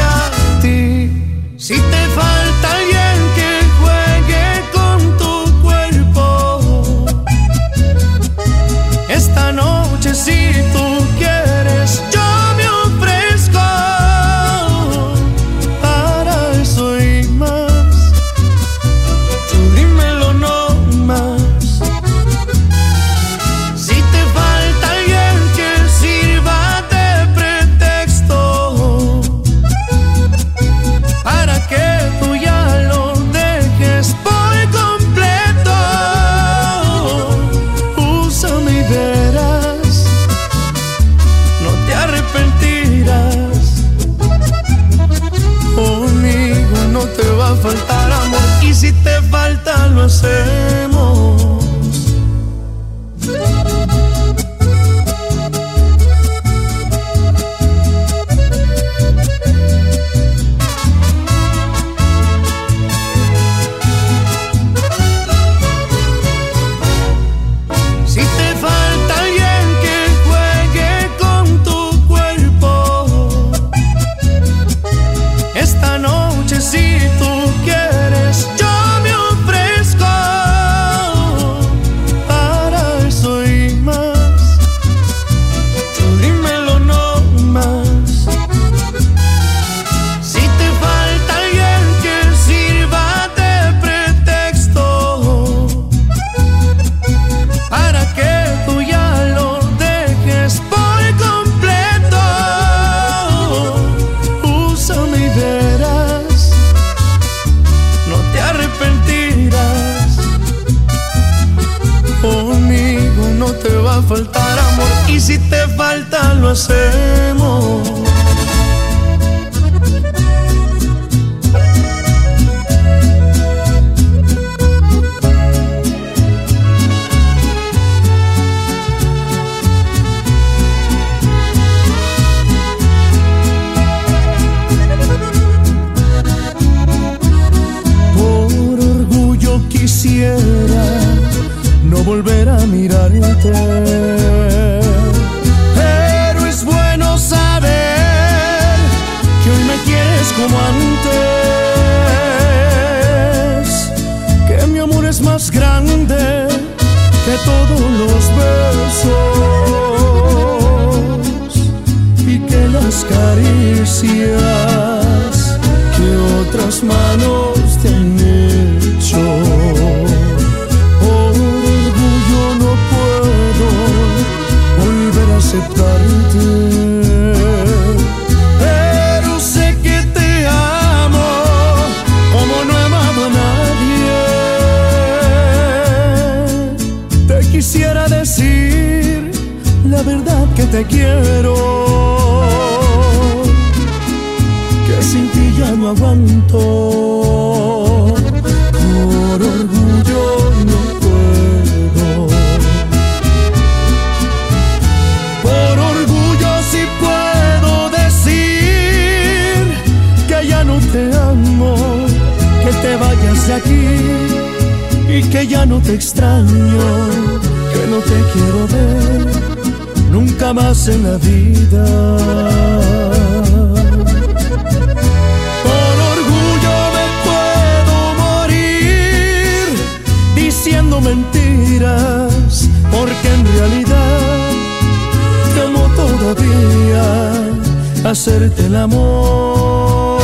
hacerte 238.09 238.65
el 238.65 238.75
amor. 238.75 240.19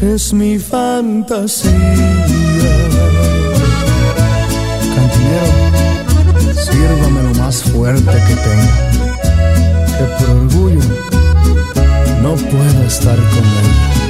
Es 0.00 0.32
mi 0.32 0.58
fantasía. 0.58 1.70
Cantinero, 4.94 5.52
sírvame 6.54 7.22
lo 7.22 7.34
más 7.38 7.62
fuerte 7.62 8.16
que 8.26 8.34
tenga, 8.34 8.87
que 9.98 10.04
por 10.04 10.30
orgullo 10.30 10.80
no 12.22 12.36
puedo 12.36 12.86
estar 12.86 13.16
con 13.16 13.44
ella. 13.44 14.07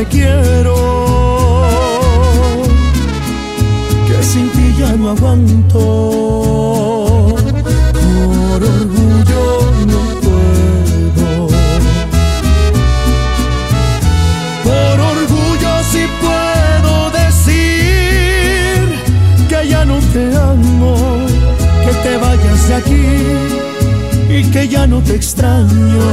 Te 0.00 0.06
quiero. 0.06 0.76
Que 4.06 4.22
sin 4.22 4.48
ti 4.50 4.74
ya 4.78 4.92
no 4.96 5.10
aguanto. 5.10 5.78
Por 7.92 8.60
orgullo 8.76 9.44
no 9.92 10.00
puedo. 10.24 11.48
Por 14.66 14.96
orgullo 15.14 15.72
sí 15.92 16.02
puedo 16.24 16.92
decir 17.22 18.78
que 19.50 19.68
ya 19.68 19.84
no 19.84 19.98
te 20.14 20.24
amo, 20.36 20.92
que 21.84 21.92
te 22.04 22.16
vayas 22.16 22.68
de 22.68 22.74
aquí 22.74 23.06
y 24.38 24.50
que 24.50 24.68
ya 24.68 24.86
no 24.86 25.02
te 25.02 25.14
extraño, 25.16 26.06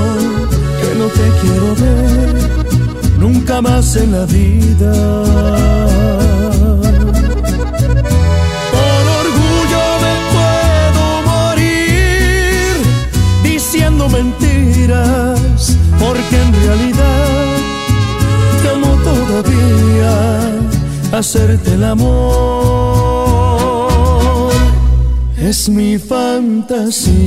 que 0.81 0.89
no 0.99 1.07
te 1.17 1.25
quiero 1.39 1.67
ver 1.81 2.47
nunca 3.18 3.61
más 3.61 3.95
en 3.95 4.11
la 4.11 4.26
vida. 4.26 4.91
Por 8.74 9.03
orgullo 9.22 9.84
me 10.03 10.13
puedo 10.34 11.03
morir 11.32 12.76
diciendo 13.43 14.09
mentiras, 14.09 15.76
porque 15.99 16.36
en 16.41 16.53
realidad 16.63 17.57
temo 18.63 18.91
todavía 19.03 20.13
hacerte 21.11 21.74
el 21.74 21.84
amor. 21.84 22.88
Es 25.38 25.70
mi 25.70 25.97
fantasía. 25.97 27.18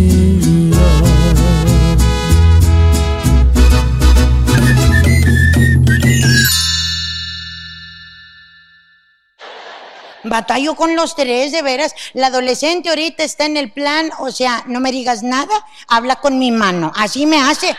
Batallo 10.30 10.76
con 10.76 10.94
los 10.94 11.16
tres, 11.16 11.50
de 11.50 11.60
veras. 11.60 11.92
La 12.12 12.28
adolescente 12.28 12.88
ahorita 12.88 13.24
está 13.24 13.46
en 13.46 13.56
el 13.56 13.72
plan, 13.72 14.12
o 14.20 14.30
sea, 14.30 14.62
no 14.68 14.78
me 14.78 14.92
digas 14.92 15.24
nada, 15.24 15.52
habla 15.88 16.20
con 16.20 16.38
mi 16.38 16.52
mano. 16.52 16.92
Así 16.94 17.26
me 17.26 17.42
hace. 17.42 17.76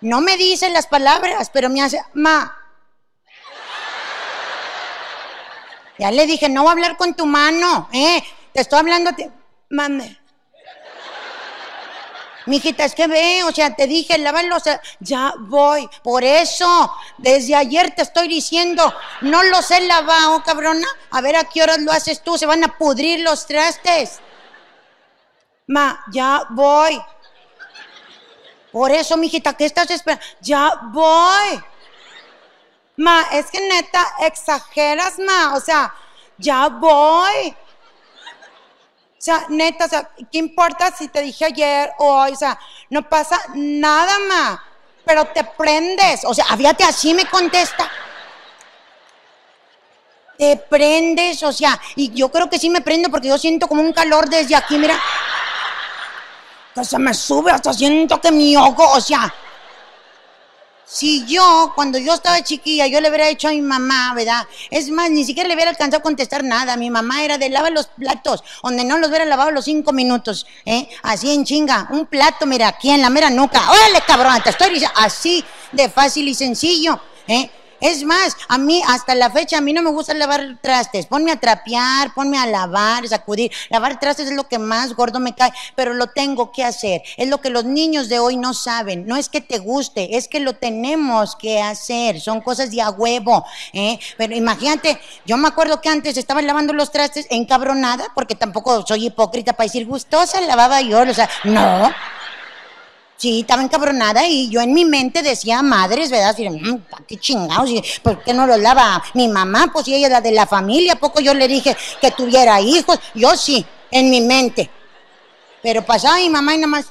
No 0.00 0.22
me 0.22 0.38
dice 0.38 0.70
las 0.70 0.86
palabras, 0.86 1.50
pero 1.52 1.68
me 1.68 1.82
hace, 1.82 2.02
ma. 2.14 2.56
Ya 5.98 6.10
le 6.10 6.26
dije, 6.26 6.48
no 6.48 6.62
voy 6.62 6.70
a 6.70 6.72
hablar 6.72 6.96
con 6.96 7.12
tu 7.12 7.26
mano, 7.26 7.90
¿eh? 7.92 8.22
Te 8.54 8.62
estoy 8.62 8.78
hablando, 8.78 9.10
mame. 9.68 10.18
Mijita, 12.46 12.84
es 12.84 12.94
que 12.94 13.08
ve, 13.08 13.42
o 13.42 13.50
sea, 13.50 13.74
te 13.74 13.88
dije, 13.88 14.16
lávalo, 14.18 14.56
o 14.56 14.60
sea, 14.60 14.80
ya 15.00 15.34
voy. 15.38 15.88
Por 16.04 16.22
eso, 16.22 16.92
desde 17.18 17.56
ayer 17.56 17.90
te 17.94 18.02
estoy 18.02 18.28
diciendo, 18.28 18.94
no 19.20 19.42
los 19.42 19.70
he 19.72 19.80
lavado, 19.80 20.44
cabrona. 20.44 20.86
A 21.10 21.20
ver 21.20 21.36
a 21.36 21.44
qué 21.44 21.62
horas 21.62 21.80
lo 21.80 21.90
haces 21.90 22.22
tú, 22.22 22.38
se 22.38 22.46
van 22.46 22.62
a 22.62 22.78
pudrir 22.78 23.20
los 23.20 23.46
trastes. 23.46 24.20
Ma, 25.66 26.04
ya 26.12 26.46
voy. 26.50 27.02
Por 28.70 28.92
eso, 28.92 29.16
mijita, 29.16 29.54
¿qué 29.54 29.64
estás 29.64 29.90
esperando? 29.90 30.24
Ya 30.40 30.72
voy. 30.92 31.64
Ma, 32.96 33.26
es 33.32 33.50
que 33.50 33.60
neta, 33.60 34.06
exageras, 34.20 35.18
ma. 35.18 35.54
O 35.56 35.60
sea, 35.60 35.92
ya 36.38 36.68
voy. 36.68 37.56
O 39.26 39.28
sea, 39.28 39.44
neta, 39.48 39.86
o 39.86 39.88
sea, 39.88 40.08
¿qué 40.30 40.38
importa 40.38 40.94
si 40.96 41.08
te 41.08 41.20
dije 41.20 41.46
ayer 41.46 41.90
o 41.98 42.22
hoy? 42.22 42.30
O 42.30 42.36
sea, 42.36 42.56
no 42.90 43.08
pasa 43.08 43.36
nada, 43.56 44.20
ma. 44.28 44.64
Pero 45.04 45.24
te 45.24 45.42
prendes. 45.42 46.24
O 46.24 46.32
sea, 46.32 46.44
fíjate, 46.56 46.84
así 46.84 47.12
me 47.12 47.26
contesta. 47.26 47.90
Te 50.38 50.56
prendes, 50.56 51.42
o 51.42 51.52
sea, 51.52 51.76
y 51.96 52.12
yo 52.12 52.30
creo 52.30 52.48
que 52.48 52.56
sí 52.56 52.70
me 52.70 52.82
prendo 52.82 53.10
porque 53.10 53.26
yo 53.26 53.36
siento 53.36 53.66
como 53.66 53.82
un 53.82 53.92
calor 53.92 54.28
desde 54.28 54.54
aquí, 54.54 54.78
mira. 54.78 54.96
Que 56.72 56.84
se 56.84 56.96
me 56.96 57.12
sube, 57.12 57.50
hasta 57.50 57.72
siento 57.72 58.20
que 58.20 58.30
mi 58.30 58.56
ojo, 58.56 58.92
o 58.92 59.00
sea. 59.00 59.34
Si 60.88 61.26
yo, 61.26 61.72
cuando 61.74 61.98
yo 61.98 62.14
estaba 62.14 62.44
chiquilla, 62.44 62.86
yo 62.86 63.00
le 63.00 63.08
hubiera 63.08 63.26
dicho 63.26 63.48
a 63.48 63.50
mi 63.50 63.60
mamá, 63.60 64.14
¿verdad? 64.14 64.46
Es 64.70 64.88
más, 64.88 65.10
ni 65.10 65.24
siquiera 65.24 65.48
le 65.48 65.56
hubiera 65.56 65.70
alcanzado 65.70 65.98
a 65.98 66.02
contestar 66.02 66.44
nada. 66.44 66.76
Mi 66.76 66.90
mamá 66.90 67.24
era 67.24 67.38
de 67.38 67.48
lava 67.48 67.70
los 67.70 67.88
platos, 67.88 68.44
donde 68.62 68.84
no 68.84 68.96
los 68.96 69.08
hubiera 69.08 69.24
lavado 69.24 69.50
los 69.50 69.64
cinco 69.64 69.92
minutos, 69.92 70.46
¿eh? 70.64 70.88
Así 71.02 71.34
en 71.34 71.44
chinga. 71.44 71.88
Un 71.90 72.06
plato, 72.06 72.46
mira, 72.46 72.68
aquí 72.68 72.90
en 72.90 73.02
la 73.02 73.10
mera 73.10 73.30
nuca. 73.30 73.68
¡Órale, 73.68 74.00
cabrón! 74.06 74.40
Te 74.44 74.50
estoy 74.50 74.70
diciendo, 74.70 74.96
así 74.96 75.44
de 75.72 75.88
fácil 75.88 76.28
y 76.28 76.34
sencillo, 76.34 77.00
¿eh? 77.26 77.50
Es 77.86 78.02
más, 78.02 78.36
a 78.48 78.58
mí, 78.58 78.82
hasta 78.88 79.14
la 79.14 79.30
fecha, 79.30 79.58
a 79.58 79.60
mí 79.60 79.72
no 79.72 79.80
me 79.80 79.90
gusta 79.90 80.12
lavar 80.12 80.58
trastes. 80.60 81.06
Ponme 81.06 81.30
a 81.30 81.38
trapear, 81.38 82.12
ponme 82.14 82.36
a 82.36 82.44
lavar, 82.44 83.06
sacudir. 83.06 83.52
Lavar 83.70 84.00
trastes 84.00 84.26
es 84.26 84.34
lo 84.34 84.48
que 84.48 84.58
más 84.58 84.94
gordo 84.94 85.20
me 85.20 85.36
cae, 85.36 85.52
pero 85.76 85.94
lo 85.94 86.08
tengo 86.08 86.50
que 86.50 86.64
hacer. 86.64 87.02
Es 87.16 87.28
lo 87.28 87.40
que 87.40 87.48
los 87.48 87.64
niños 87.64 88.08
de 88.08 88.18
hoy 88.18 88.36
no 88.38 88.54
saben. 88.54 89.06
No 89.06 89.14
es 89.14 89.28
que 89.28 89.40
te 89.40 89.58
guste, 89.58 90.16
es 90.16 90.26
que 90.26 90.40
lo 90.40 90.54
tenemos 90.54 91.36
que 91.36 91.62
hacer. 91.62 92.20
Son 92.20 92.40
cosas 92.40 92.72
de 92.72 92.82
a 92.82 92.90
huevo. 92.90 93.44
¿eh? 93.72 94.00
Pero 94.18 94.34
imagínate, 94.34 94.98
yo 95.24 95.36
me 95.36 95.46
acuerdo 95.46 95.80
que 95.80 95.88
antes 95.88 96.16
estaba 96.16 96.42
lavando 96.42 96.72
los 96.72 96.90
trastes 96.90 97.28
encabronada, 97.30 98.08
porque 98.16 98.34
tampoco 98.34 98.84
soy 98.84 99.06
hipócrita 99.06 99.52
para 99.52 99.68
decir 99.68 99.86
gustosa, 99.86 100.40
lavaba 100.40 100.80
yo. 100.80 101.02
O 101.02 101.14
sea, 101.14 101.30
no. 101.44 101.94
Sí, 103.18 103.40
estaba 103.40 103.62
encabronada 103.62 104.26
y 104.26 104.50
yo 104.50 104.60
en 104.60 104.74
mi 104.74 104.84
mente 104.84 105.22
decía 105.22 105.62
madres, 105.62 106.10
¿verdad? 106.10 106.30
Así, 106.30 106.48
"Mm, 106.48 106.82
qué 107.08 107.16
chingados, 107.16 107.70
¿por 108.02 108.22
qué 108.22 108.34
no 108.34 108.46
lo 108.46 108.56
lava 108.58 109.02
mi 109.14 109.26
mamá? 109.28 109.70
Pues 109.72 109.86
si 109.86 109.94
ella 109.94 110.08
es 110.08 110.12
la 110.12 110.20
de 110.20 110.32
la 110.32 110.46
familia, 110.46 110.92
¿a 110.94 110.96
poco 110.96 111.20
yo 111.20 111.32
le 111.32 111.48
dije 111.48 111.74
que 112.00 112.10
tuviera 112.10 112.60
hijos? 112.60 112.98
Yo 113.14 113.34
sí, 113.36 113.64
en 113.90 114.10
mi 114.10 114.20
mente. 114.20 114.70
Pero 115.62 115.84
pasaba 115.84 116.16
mi 116.18 116.28
mamá 116.28 116.54
y 116.54 116.58
nada 116.58 116.66
más. 116.68 116.86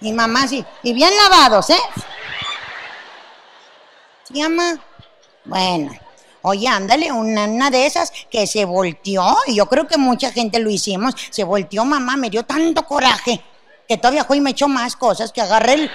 Mi 0.00 0.12
mamá 0.12 0.46
sí, 0.48 0.64
y 0.82 0.92
bien 0.92 1.10
lavados, 1.16 1.70
¿eh? 1.70 1.78
¿Se 4.24 4.34
llama? 4.34 4.78
Bueno, 5.44 5.92
Oye, 6.46 6.68
ándale, 6.68 7.10
una, 7.10 7.70
de 7.70 7.86
esas 7.86 8.12
que 8.30 8.46
se 8.46 8.66
volteó, 8.66 9.34
y 9.46 9.54
yo 9.54 9.64
creo 9.64 9.88
que 9.88 9.96
mucha 9.96 10.30
gente 10.30 10.58
lo 10.58 10.68
hicimos, 10.68 11.14
se 11.30 11.42
volteó 11.42 11.86
mamá, 11.86 12.18
me 12.18 12.28
dio 12.28 12.42
tanto 12.42 12.84
coraje, 12.86 13.42
que 13.88 13.96
todavía 13.96 14.24
fue 14.24 14.36
y 14.36 14.40
me 14.42 14.50
echó 14.50 14.68
más 14.68 14.94
cosas, 14.94 15.32
que 15.32 15.40
agarré 15.40 15.72
el, 15.72 15.90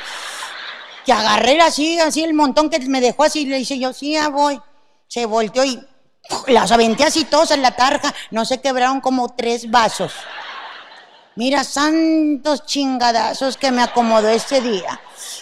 que 1.05 1.13
agarré 1.13 1.61
así, 1.61 1.99
así 1.99 2.23
el 2.23 2.33
montón 2.33 2.71
que 2.71 2.79
me 2.79 2.99
dejó 2.99 3.25
así, 3.25 3.45
le 3.45 3.59
hice 3.59 3.77
yo, 3.77 3.93
sí, 3.93 4.13
ya 4.13 4.29
voy. 4.29 4.59
Se 5.07 5.27
volteó 5.27 5.63
y 5.63 5.79
las 6.47 6.71
aventé 6.71 7.03
así 7.03 7.25
todas 7.25 7.51
en 7.51 7.61
la 7.61 7.75
tarja, 7.75 8.11
no 8.31 8.43
se 8.43 8.59
quebraron 8.59 9.01
como 9.01 9.29
tres 9.29 9.69
vasos. 9.69 10.13
Mira, 11.35 11.63
santos 11.63 12.65
chingadazos 12.65 13.55
que 13.55 13.69
me 13.69 13.83
acomodó 13.83 14.29
ese 14.29 14.61
día. 14.61 14.99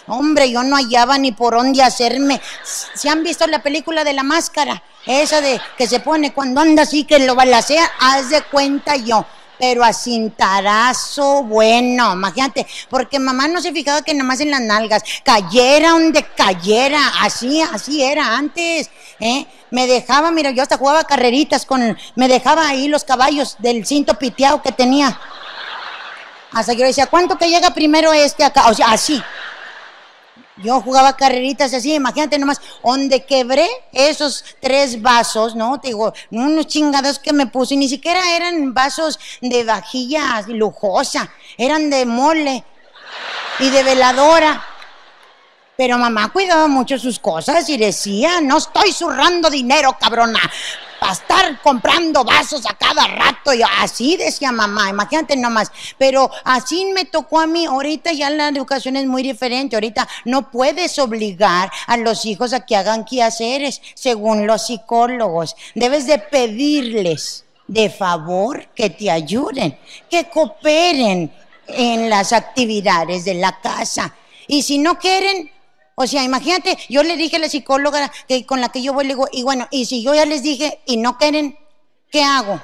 Hombre, 0.07 0.49
yo 0.49 0.63
no 0.63 0.77
hallaba 0.77 1.17
ni 1.17 1.33
por 1.33 1.55
dónde 1.55 1.83
hacerme. 1.83 2.41
¿Se 2.63 3.09
han 3.09 3.23
visto 3.23 3.45
la 3.45 3.61
película 3.61 4.05
de 4.05 4.13
la 4.13 4.23
máscara? 4.23 4.81
Esa 5.05 5.41
de 5.41 5.59
que 5.77 5.85
se 5.85 5.99
pone 5.99 6.33
cuando 6.33 6.61
anda 6.61 6.83
así 6.83 7.03
que 7.03 7.19
lo 7.19 7.35
balacea, 7.35 7.91
haz 7.99 8.29
de 8.29 8.41
cuenta 8.43 8.95
yo. 8.95 9.25
Pero 9.59 9.83
a 9.83 9.91
cintarazo 9.91 11.43
bueno, 11.43 12.13
imagínate, 12.13 12.67
porque 12.89 13.17
mamá 13.17 13.47
no 13.47 13.59
se 13.59 13.73
fijaba 13.73 14.03
que 14.03 14.13
nada 14.13 14.27
más 14.27 14.39
en 14.39 14.51
las 14.51 14.61
nalgas, 14.61 15.01
cayera 15.23 15.89
donde 15.89 16.23
cayera, 16.23 17.01
así, 17.21 17.59
así 17.61 18.03
era 18.03 18.37
antes, 18.37 18.91
¿eh? 19.19 19.47
Me 19.71 19.87
dejaba, 19.87 20.29
mira, 20.29 20.51
yo 20.51 20.61
hasta 20.61 20.77
jugaba 20.77 21.05
carreritas 21.05 21.65
con, 21.65 21.97
me 22.15 22.27
dejaba 22.27 22.67
ahí 22.67 22.87
los 22.87 23.03
caballos 23.03 23.55
del 23.57 23.85
cinto 23.85 24.13
piteado 24.13 24.61
que 24.61 24.71
tenía. 24.71 25.19
Hasta 26.51 26.73
que 26.73 26.81
yo 26.81 26.85
decía, 26.85 27.07
¿cuánto 27.07 27.37
que 27.37 27.49
llega 27.49 27.71
primero 27.71 28.13
este 28.13 28.43
acá? 28.43 28.67
O 28.69 28.73
sea, 28.73 28.91
así. 28.91 29.21
Yo 30.63 30.81
jugaba 30.81 31.15
carreritas 31.15 31.73
así, 31.73 31.93
imagínate 31.93 32.39
nomás, 32.39 32.59
donde 32.83 33.25
quebré 33.25 33.67
esos 33.91 34.43
tres 34.59 35.01
vasos, 35.01 35.55
¿no? 35.55 35.79
Te 35.79 35.89
digo, 35.89 36.13
unos 36.31 36.65
chingados 36.67 37.19
que 37.19 37.31
me 37.31 37.45
puse, 37.47 37.75
ni 37.75 37.87
siquiera 37.87 38.35
eran 38.35 38.73
vasos 38.73 39.19
de 39.41 39.63
vajilla 39.63 40.43
lujosa, 40.47 41.29
eran 41.57 41.89
de 41.89 42.05
mole 42.05 42.63
y 43.59 43.69
de 43.69 43.83
veladora. 43.83 44.65
Pero 45.75 45.99
mamá 45.99 46.29
cuidaba 46.33 46.67
mucho 46.67 46.97
sus 46.97 47.19
cosas 47.19 47.69
y 47.69 47.77
decía, 47.77 48.41
no 48.41 48.57
estoy 48.57 48.91
zurrando 48.91 49.51
dinero, 49.51 49.95
cabrona, 49.99 50.39
para 50.99 51.13
estar 51.13 51.61
comprando 51.61 52.23
vasos 52.23 52.65
a 52.65 52.75
cada 52.75 53.07
rato. 53.07 53.53
Y 53.53 53.61
así 53.79 54.17
decía 54.17 54.51
mamá, 54.51 54.89
imagínate 54.89 55.35
nomás. 55.35 55.71
Pero 55.97 56.29
así 56.43 56.85
me 56.85 57.05
tocó 57.05 57.39
a 57.39 57.47
mí. 57.47 57.65
Ahorita 57.65 58.11
ya 58.11 58.29
la 58.29 58.47
educación 58.47 58.95
es 58.95 59.05
muy 59.05 59.23
diferente. 59.23 59.75
Ahorita 59.75 60.07
no 60.25 60.51
puedes 60.51 60.97
obligar 60.99 61.71
a 61.87 61.97
los 61.97 62.25
hijos 62.25 62.53
a 62.53 62.65
que 62.65 62.75
hagan 62.75 63.05
quehaceres, 63.05 63.81
según 63.93 64.47
los 64.47 64.67
psicólogos. 64.67 65.55
Debes 65.75 66.07
de 66.07 66.19
pedirles 66.19 67.45
de 67.67 67.89
favor 67.89 68.67
que 68.75 68.89
te 68.89 69.11
ayuden, 69.11 69.77
que 70.09 70.25
cooperen 70.29 71.31
en 71.67 72.09
las 72.09 72.33
actividades 72.33 73.25
de 73.25 73.33
la 73.35 73.59
casa. 73.59 74.15
Y 74.47 74.63
si 74.63 74.77
no 74.77 74.97
quieren, 74.97 75.51
o 75.99 76.05
sea, 76.05 76.23
imagínate, 76.23 76.77
yo 76.89 77.01
le 77.01 77.17
dije 77.17 77.37
a 77.37 77.39
la 77.39 77.49
psicóloga 77.49 78.11
que 78.27 78.45
con 78.45 78.61
la 78.61 78.69
que 78.69 78.83
yo 78.83 78.93
voy, 78.93 79.05
le 79.05 79.15
digo, 79.15 79.27
y 79.31 79.41
bueno, 79.41 79.67
y 79.71 79.85
si 79.85 80.03
yo 80.03 80.13
ya 80.13 80.27
les 80.27 80.43
dije 80.43 80.79
y 80.85 80.97
no 80.97 81.17
quieren, 81.17 81.57
¿qué 82.11 82.21
hago? 82.21 82.61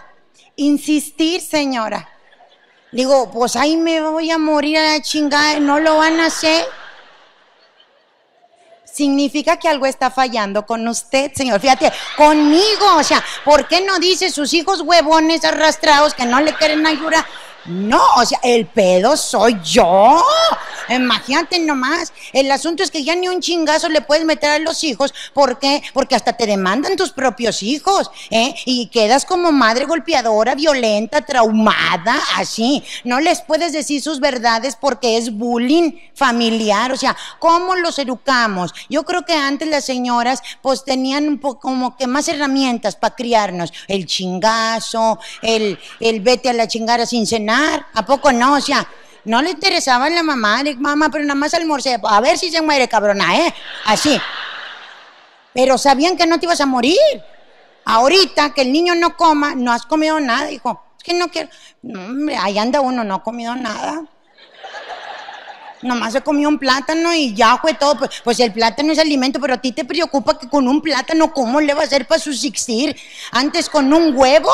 Insistir, 0.55 1.41
señora. 1.41 2.07
Digo, 2.91 3.31
pues 3.31 3.55
ahí 3.55 3.75
me 3.75 4.01
voy 4.01 4.29
a 4.29 4.38
morir 4.38 4.77
a 4.77 4.84
la 4.84 5.01
chingada, 5.01 5.59
no 5.59 5.79
lo 5.79 5.97
van 5.97 6.19
a 6.19 6.27
hacer. 6.27 6.63
Significa 8.86 9.57
que 9.57 9.67
algo 9.67 9.88
está 9.88 10.11
fallando 10.11 10.67
con 10.67 10.88
usted, 10.88 11.31
señor. 11.34 11.59
Fíjate, 11.59 11.91
conmigo, 12.15 12.97
o 12.97 13.03
sea, 13.03 13.25
¿por 13.43 13.67
qué 13.67 13.81
no 13.81 13.97
dice 13.97 14.29
sus 14.29 14.53
hijos 14.53 14.81
huevones 14.81 15.43
arrastrados 15.43 16.13
que 16.13 16.27
no 16.27 16.39
le 16.39 16.53
quieren 16.53 16.86
ayudar? 16.86 17.25
No, 17.66 18.01
o 18.18 18.26
sea, 18.26 18.39
el 18.43 18.66
pedo 18.66 19.16
soy 19.16 19.57
yo. 19.64 20.22
Imagínate 20.89 21.59
nomás. 21.59 22.11
El 22.34 22.51
asunto 22.51 22.84
es 22.84 22.91
que 22.91 23.03
ya 23.03 23.16
ni 23.16 23.30
un 23.30 23.39
chingazo 23.39 23.88
le 23.88 24.01
puedes 24.01 24.26
meter 24.26 24.49
a 24.49 24.59
los 24.59 24.84
hijos. 24.84 25.14
¿Por 25.34 25.59
qué? 25.59 25.82
Porque 25.93 26.16
hasta 26.16 26.34
te 26.34 26.45
demandan 26.45 26.97
tus 26.97 27.11
propios 27.11 27.64
hijos, 27.64 28.11
¿eh? 28.30 28.53
Y 28.66 28.88
quedas 28.88 29.26
como 29.26 29.51
madre 29.53 29.86
golpeadora, 29.86 30.55
violenta, 30.55 31.22
traumada, 31.22 32.20
así. 32.36 32.84
No 33.05 33.22
les 33.22 33.41
puedes 33.41 33.72
decir 33.72 34.01
sus 34.01 34.20
verdades 34.20 34.76
porque 34.76 35.18
es 35.18 35.34
bullying 35.34 35.93
familiar. 36.14 36.91
O 36.91 36.97
sea, 36.97 37.16
¿cómo 37.39 37.76
los 37.76 37.97
educamos? 37.97 38.74
Yo 38.89 39.03
creo 39.03 39.24
que 39.24 39.34
antes 39.34 39.70
las 39.70 39.86
señoras, 39.86 40.41
pues 40.61 40.84
tenían 40.84 41.28
un 41.28 41.39
poco 41.39 41.61
como 41.61 41.95
que 41.95 42.07
más 42.07 42.28
herramientas 42.28 42.97
para 42.97 43.16
criarnos. 43.16 43.72
El 43.88 44.05
chingazo, 44.05 45.18
el, 45.41 45.80
el 46.01 46.20
vete 46.20 46.49
a 46.49 46.53
la 46.53 46.68
chingada 46.68 47.05
sin 47.05 47.26
cenar. 47.26 47.52
¿A 47.93 48.05
poco 48.05 48.31
no? 48.31 48.53
O 48.55 48.61
sea, 48.61 48.87
no 49.25 49.41
le 49.41 49.51
interesaba 49.51 50.05
a 50.05 50.09
la 50.09 50.23
mamá, 50.23 50.63
le 50.63 50.75
mamá, 50.75 51.09
pero 51.09 51.23
nada 51.23 51.35
más 51.35 51.53
almorcé, 51.53 51.97
a 52.03 52.21
ver 52.21 52.37
si 52.37 52.51
se 52.51 52.61
muere, 52.61 52.87
cabrona, 52.87 53.37
¿eh? 53.37 53.53
Así. 53.85 54.19
Pero 55.53 55.77
sabían 55.77 56.17
que 56.17 56.25
no 56.25 56.39
te 56.39 56.45
ibas 56.45 56.61
a 56.61 56.65
morir. 56.65 56.97
Ahorita 57.85 58.53
que 58.53 58.61
el 58.61 58.71
niño 58.71 58.95
no 58.95 59.15
coma, 59.15 59.55
no 59.55 59.71
has 59.71 59.85
comido 59.85 60.19
nada, 60.19 60.51
hijo. 60.51 60.83
Es 60.97 61.03
que 61.03 61.13
no 61.13 61.29
quiero. 61.29 61.49
No, 61.81 62.05
hombre, 62.05 62.37
ahí 62.37 62.57
anda 62.57 62.81
uno, 62.81 63.03
no 63.03 63.15
ha 63.15 63.23
comido 63.23 63.55
nada. 63.55 64.03
Nomás 65.81 66.13
se 66.13 66.21
comió 66.21 66.47
un 66.47 66.59
plátano 66.59 67.13
y 67.13 67.33
ya 67.33 67.57
fue 67.57 67.73
todo. 67.73 67.97
Pues, 67.97 68.21
pues 68.23 68.39
el 68.39 68.53
plátano 68.53 68.93
es 68.93 68.99
alimento, 68.99 69.39
pero 69.39 69.55
a 69.55 69.57
ti 69.57 69.73
te 69.73 69.83
preocupa 69.83 70.39
que 70.39 70.49
con 70.49 70.67
un 70.67 70.81
plátano, 70.81 71.33
¿cómo 71.33 71.59
le 71.59 71.73
va 71.73 71.81
a 71.81 71.85
hacer 71.85 72.07
para 72.07 72.21
subsistir? 72.21 72.95
Antes 73.31 73.69
con 73.69 73.93
un 73.93 74.15
huevo, 74.15 74.49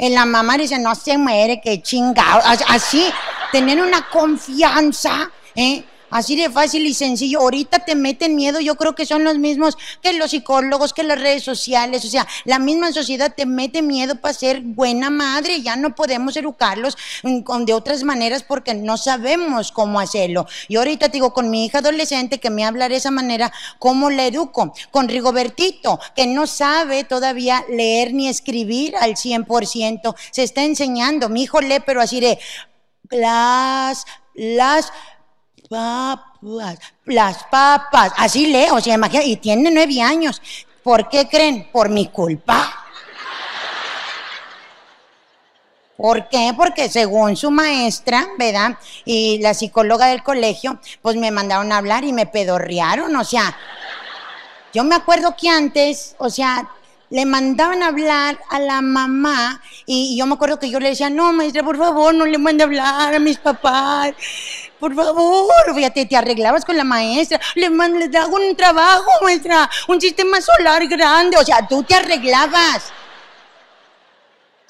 en 0.00 0.14
la 0.14 0.24
mamá 0.24 0.56
dice, 0.56 0.78
no 0.78 0.94
se 0.94 1.18
muere, 1.18 1.60
que 1.60 1.82
chingado. 1.82 2.40
Así, 2.68 3.06
tener 3.52 3.82
una 3.82 4.08
confianza, 4.08 5.30
¿eh? 5.54 5.84
Así 6.10 6.36
de 6.36 6.50
fácil 6.50 6.86
y 6.86 6.94
sencillo. 6.94 7.40
Ahorita 7.40 7.80
te 7.80 7.94
meten 7.94 8.34
miedo, 8.34 8.60
yo 8.60 8.74
creo 8.74 8.94
que 8.94 9.06
son 9.06 9.24
los 9.24 9.38
mismos 9.38 9.78
que 10.02 10.12
los 10.12 10.32
psicólogos, 10.32 10.92
que 10.92 11.02
las 11.02 11.20
redes 11.20 11.42
sociales. 11.42 12.04
O 12.04 12.08
sea, 12.08 12.26
la 12.44 12.58
misma 12.58 12.92
sociedad 12.92 13.32
te 13.34 13.46
mete 13.46 13.82
miedo 13.82 14.16
para 14.16 14.34
ser 14.34 14.60
buena 14.60 15.10
madre. 15.10 15.62
Ya 15.62 15.76
no 15.76 15.94
podemos 15.94 16.36
educarlos 16.36 16.96
mm, 17.22 17.64
de 17.64 17.72
otras 17.74 18.02
maneras 18.02 18.42
porque 18.42 18.74
no 18.74 18.96
sabemos 18.96 19.72
cómo 19.72 20.00
hacerlo. 20.00 20.46
Y 20.68 20.76
ahorita 20.76 21.08
te 21.08 21.12
digo, 21.12 21.32
con 21.32 21.50
mi 21.50 21.66
hija 21.66 21.78
adolescente 21.78 22.38
que 22.38 22.50
me 22.50 22.64
habla 22.64 22.88
de 22.88 22.96
esa 22.96 23.10
manera, 23.10 23.52
¿cómo 23.78 24.10
la 24.10 24.26
educo? 24.26 24.74
Con 24.90 25.08
Rigobertito, 25.08 26.00
que 26.16 26.26
no 26.26 26.46
sabe 26.46 27.04
todavía 27.04 27.64
leer 27.68 28.12
ni 28.12 28.28
escribir 28.28 28.96
al 28.96 29.12
100%. 29.12 30.14
Se 30.30 30.42
está 30.42 30.64
enseñando. 30.64 31.28
Mi 31.28 31.42
hijo 31.42 31.60
lee, 31.60 31.82
pero 31.84 32.00
así 32.00 32.20
de 32.20 32.38
las, 33.10 34.04
las 34.34 34.92
papas, 35.70 36.78
las 37.04 37.44
papas, 37.44 38.12
así 38.16 38.46
leo, 38.46 38.74
o 38.74 38.80
sea, 38.80 38.94
imagina, 38.94 39.22
y 39.22 39.36
tiene 39.36 39.70
nueve 39.70 40.02
años. 40.02 40.42
¿Por 40.82 41.08
qué 41.08 41.28
creen? 41.28 41.68
Por 41.70 41.88
mi 41.88 42.08
culpa. 42.08 42.74
¿Por 45.96 46.28
qué? 46.28 46.52
Porque 46.56 46.88
según 46.88 47.36
su 47.36 47.52
maestra, 47.52 48.26
¿verdad? 48.36 48.78
Y 49.04 49.38
la 49.38 49.54
psicóloga 49.54 50.06
del 50.06 50.24
colegio, 50.24 50.80
pues 51.02 51.14
me 51.16 51.30
mandaron 51.30 51.70
a 51.70 51.76
hablar 51.76 52.02
y 52.04 52.12
me 52.12 52.26
pedorrearon, 52.26 53.14
o 53.14 53.22
sea, 53.22 53.56
yo 54.72 54.82
me 54.82 54.96
acuerdo 54.96 55.36
que 55.36 55.48
antes, 55.50 56.16
o 56.18 56.30
sea, 56.30 56.68
le 57.10 57.26
mandaban 57.26 57.82
a 57.82 57.88
hablar 57.88 58.40
a 58.48 58.58
la 58.58 58.80
mamá 58.80 59.60
y, 59.84 60.14
y 60.14 60.18
yo 60.18 60.26
me 60.26 60.34
acuerdo 60.34 60.58
que 60.58 60.70
yo 60.70 60.80
le 60.80 60.90
decía, 60.90 61.10
no, 61.10 61.32
maestra, 61.32 61.62
por 61.62 61.76
favor, 61.76 62.14
no 62.14 62.24
le 62.26 62.38
mande 62.38 62.64
a 62.64 62.66
hablar 62.66 63.14
a 63.14 63.18
mis 63.20 63.38
papás. 63.38 64.14
Por 64.80 64.94
favor, 64.94 65.74
fíjate, 65.74 66.06
te 66.06 66.16
arreglabas 66.16 66.64
con 66.64 66.76
la 66.76 66.84
maestra, 66.84 67.38
le, 67.54 67.68
man- 67.70 67.98
le 68.10 68.18
hago 68.18 68.34
un 68.36 68.56
trabajo, 68.56 69.10
maestra, 69.22 69.68
un 69.88 70.00
sistema 70.00 70.40
solar 70.40 70.86
grande, 70.88 71.36
o 71.36 71.44
sea, 71.44 71.66
tú 71.68 71.82
te 71.82 71.94
arreglabas. 71.94 72.90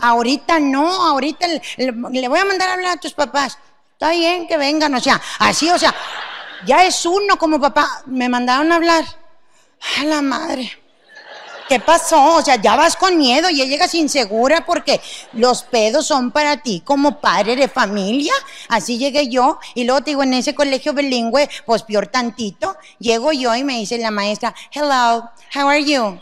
Ahorita 0.01 0.59
no, 0.59 0.87
ahorita 1.07 1.47
le, 1.47 1.63
le- 1.77 2.29
voy 2.29 2.39
a 2.39 2.45
mandar 2.45 2.71
a 2.71 2.73
hablar 2.73 2.97
a 2.97 3.01
tus 3.01 3.13
papás. 3.13 3.57
Está 3.93 4.11
bien 4.11 4.49
que 4.49 4.57
vengan, 4.57 4.95
o 4.95 5.01
sea, 5.01 5.21
así, 5.39 5.71
o 5.71 5.79
sea, 5.79 5.95
ya 6.67 6.85
es 6.85 7.05
uno 7.07 7.37
como 7.39 7.61
papá. 7.61 8.03
Me 8.07 8.29
mandaron 8.29 8.73
a 8.73 8.77
hablar. 8.77 9.05
A 10.01 10.05
la 10.05 10.23
madre. 10.23 10.80
¿Qué 11.71 11.79
pasó? 11.79 12.35
O 12.35 12.43
sea, 12.43 12.57
ya 12.57 12.75
vas 12.75 12.97
con 12.97 13.17
miedo, 13.17 13.49
ya 13.49 13.65
llegas 13.65 13.95
insegura 13.95 14.67
porque 14.67 15.01
los 15.35 15.63
pedos 15.63 16.05
son 16.05 16.33
para 16.33 16.57
ti 16.57 16.83
como 16.85 17.21
padre 17.21 17.55
de 17.55 17.69
familia. 17.69 18.33
Así 18.69 18.99
llegué 18.99 19.29
yo 19.29 19.61
y 19.77 19.85
luego 19.85 20.01
te 20.01 20.11
digo, 20.11 20.25
en 20.25 20.35
ese 20.35 20.53
colegio 20.53 20.95
bilingüe, 20.95 21.49
pues 21.65 21.85
peor 21.85 22.09
tantito, 22.09 22.77
llego 22.99 23.31
yo 23.31 23.55
y 23.55 23.63
me 23.63 23.75
dice 23.75 23.99
la 23.99 24.11
maestra, 24.11 24.53
hello, 24.73 25.31
how 25.55 25.69
are 25.69 25.85
you? 25.85 26.21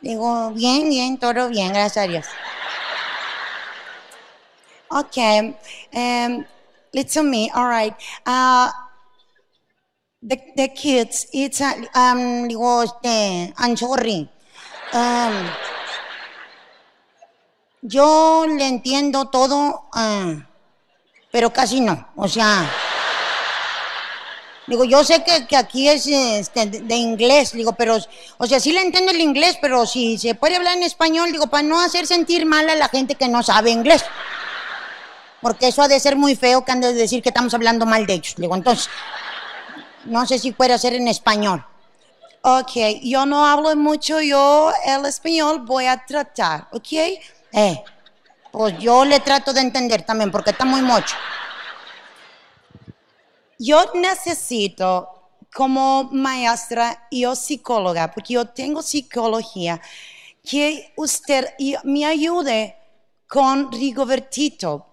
Digo, 0.00 0.52
bien, 0.52 0.88
bien, 0.88 1.18
todo 1.18 1.48
bien, 1.48 1.72
gracias 1.72 2.04
a 2.04 2.08
Dios. 2.08 2.26
Okay, 4.88 5.56
um, 5.94 6.44
listen 6.92 7.24
to 7.24 7.28
me, 7.28 7.50
all 7.52 7.66
right. 7.66 7.94
Uh, 8.24 8.70
The, 10.24 10.38
the 10.54 10.68
kids, 10.68 11.26
it's 11.32 11.60
a, 11.60 11.74
um, 11.96 12.46
digo, 12.46 12.84
este, 12.84 13.52
I'm 13.58 13.76
sorry. 13.76 14.30
Um, 14.92 15.50
yo 17.80 18.46
le 18.46 18.68
entiendo 18.68 19.30
todo, 19.30 19.88
ah, 19.92 20.46
pero 21.32 21.52
casi 21.52 21.80
no. 21.80 22.06
O 22.14 22.28
sea, 22.28 22.70
digo, 24.68 24.84
yo 24.84 25.02
sé 25.02 25.24
que, 25.24 25.44
que 25.48 25.56
aquí 25.56 25.88
es 25.88 26.06
este, 26.06 26.66
de, 26.66 26.80
de 26.82 26.94
inglés, 26.94 27.52
digo, 27.52 27.72
pero, 27.72 27.98
o 28.38 28.46
sea, 28.46 28.60
sí 28.60 28.70
le 28.70 28.82
entiendo 28.82 29.10
el 29.10 29.20
inglés, 29.20 29.58
pero 29.60 29.86
si 29.86 30.18
se 30.18 30.36
puede 30.36 30.54
hablar 30.54 30.76
en 30.76 30.84
español, 30.84 31.32
digo, 31.32 31.48
para 31.48 31.64
no 31.64 31.80
hacer 31.80 32.06
sentir 32.06 32.46
mal 32.46 32.70
a 32.70 32.76
la 32.76 32.88
gente 32.88 33.16
que 33.16 33.26
no 33.26 33.42
sabe 33.42 33.72
inglés. 33.72 34.04
Porque 35.40 35.66
eso 35.66 35.82
ha 35.82 35.88
de 35.88 35.98
ser 35.98 36.14
muy 36.14 36.36
feo 36.36 36.64
que 36.64 36.70
han 36.70 36.80
de 36.80 36.92
decir 36.92 37.20
que 37.24 37.30
estamos 37.30 37.52
hablando 37.54 37.86
mal 37.86 38.06
de 38.06 38.14
ellos. 38.14 38.34
Digo, 38.36 38.54
entonces, 38.54 38.88
no 40.04 40.26
sé 40.26 40.38
si 40.38 40.52
puede 40.52 40.78
ser 40.78 40.94
en 40.94 41.08
español. 41.08 41.64
Ok, 42.42 42.72
yo 43.02 43.24
no 43.24 43.46
hablo 43.46 43.74
mucho, 43.76 44.20
yo 44.20 44.72
el 44.84 45.06
español 45.06 45.60
voy 45.60 45.86
a 45.86 46.04
tratar, 46.04 46.66
¿ok? 46.72 46.92
Eh, 47.52 47.84
pues 48.50 48.78
yo 48.78 49.04
le 49.04 49.20
trato 49.20 49.52
de 49.52 49.60
entender 49.60 50.02
también 50.02 50.30
porque 50.30 50.50
está 50.50 50.64
muy 50.64 50.82
mucho. 50.82 51.14
Yo 53.58 53.92
necesito 53.94 55.08
como 55.54 56.08
maestra 56.10 57.06
y 57.10 57.24
psicóloga, 57.36 58.10
porque 58.10 58.34
yo 58.34 58.46
tengo 58.46 58.82
psicología, 58.82 59.80
que 60.42 60.92
usted 60.96 61.54
me 61.84 62.04
ayude 62.04 62.76
con 63.28 63.70
Rigobertito. 63.70 64.86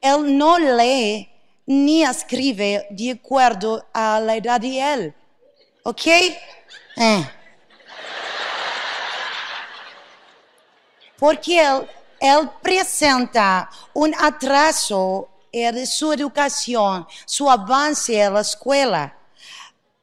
Él 0.00 0.38
no 0.38 0.58
lee 0.58 1.28
ni 1.66 2.02
escribe 2.02 2.86
de 2.90 3.12
acuerdo 3.12 3.86
a 3.92 4.20
la 4.20 4.36
edad 4.36 4.60
de 4.60 4.80
él. 4.80 5.14
¿Ok? 5.82 6.06
Eh. 6.06 7.30
Porque 11.18 11.60
él, 11.60 11.88
él 12.20 12.50
presenta 12.62 13.70
un 13.94 14.14
atraso 14.14 15.28
de 15.54 15.86
su 15.86 16.12
educación, 16.12 17.06
su 17.24 17.48
avance 17.48 18.20
en 18.20 18.34
la 18.34 18.40
escuela. 18.40 19.16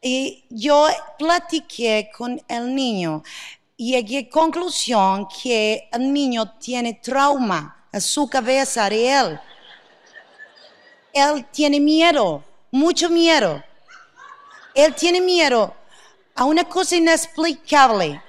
Y 0.01 0.45
yo 0.49 0.88
platiqué 1.18 2.09
con 2.18 2.41
el 2.47 2.74
niño 2.74 3.22
y 3.76 3.91
llegué 3.91 4.20
a 4.20 4.30
conclusión 4.30 5.28
que 5.43 5.89
el 5.91 6.12
niño 6.12 6.57
tiene 6.57 6.93
trauma 6.95 7.86
en 7.91 8.01
su 8.01 8.28
cabeza 8.30 8.89
de 8.89 9.12
él. 9.12 9.39
Él 11.14 11.45
tiene 11.51 11.80
miedo, 11.80 12.43
mucho 12.72 13.09
miedo. 13.09 13.64
Él 14.74 14.95
tiene 14.95 15.20
miedo 15.22 15.76
a 16.36 16.45
una 16.45 16.64
cosa 16.64 16.95
inexplicable. 16.95 18.22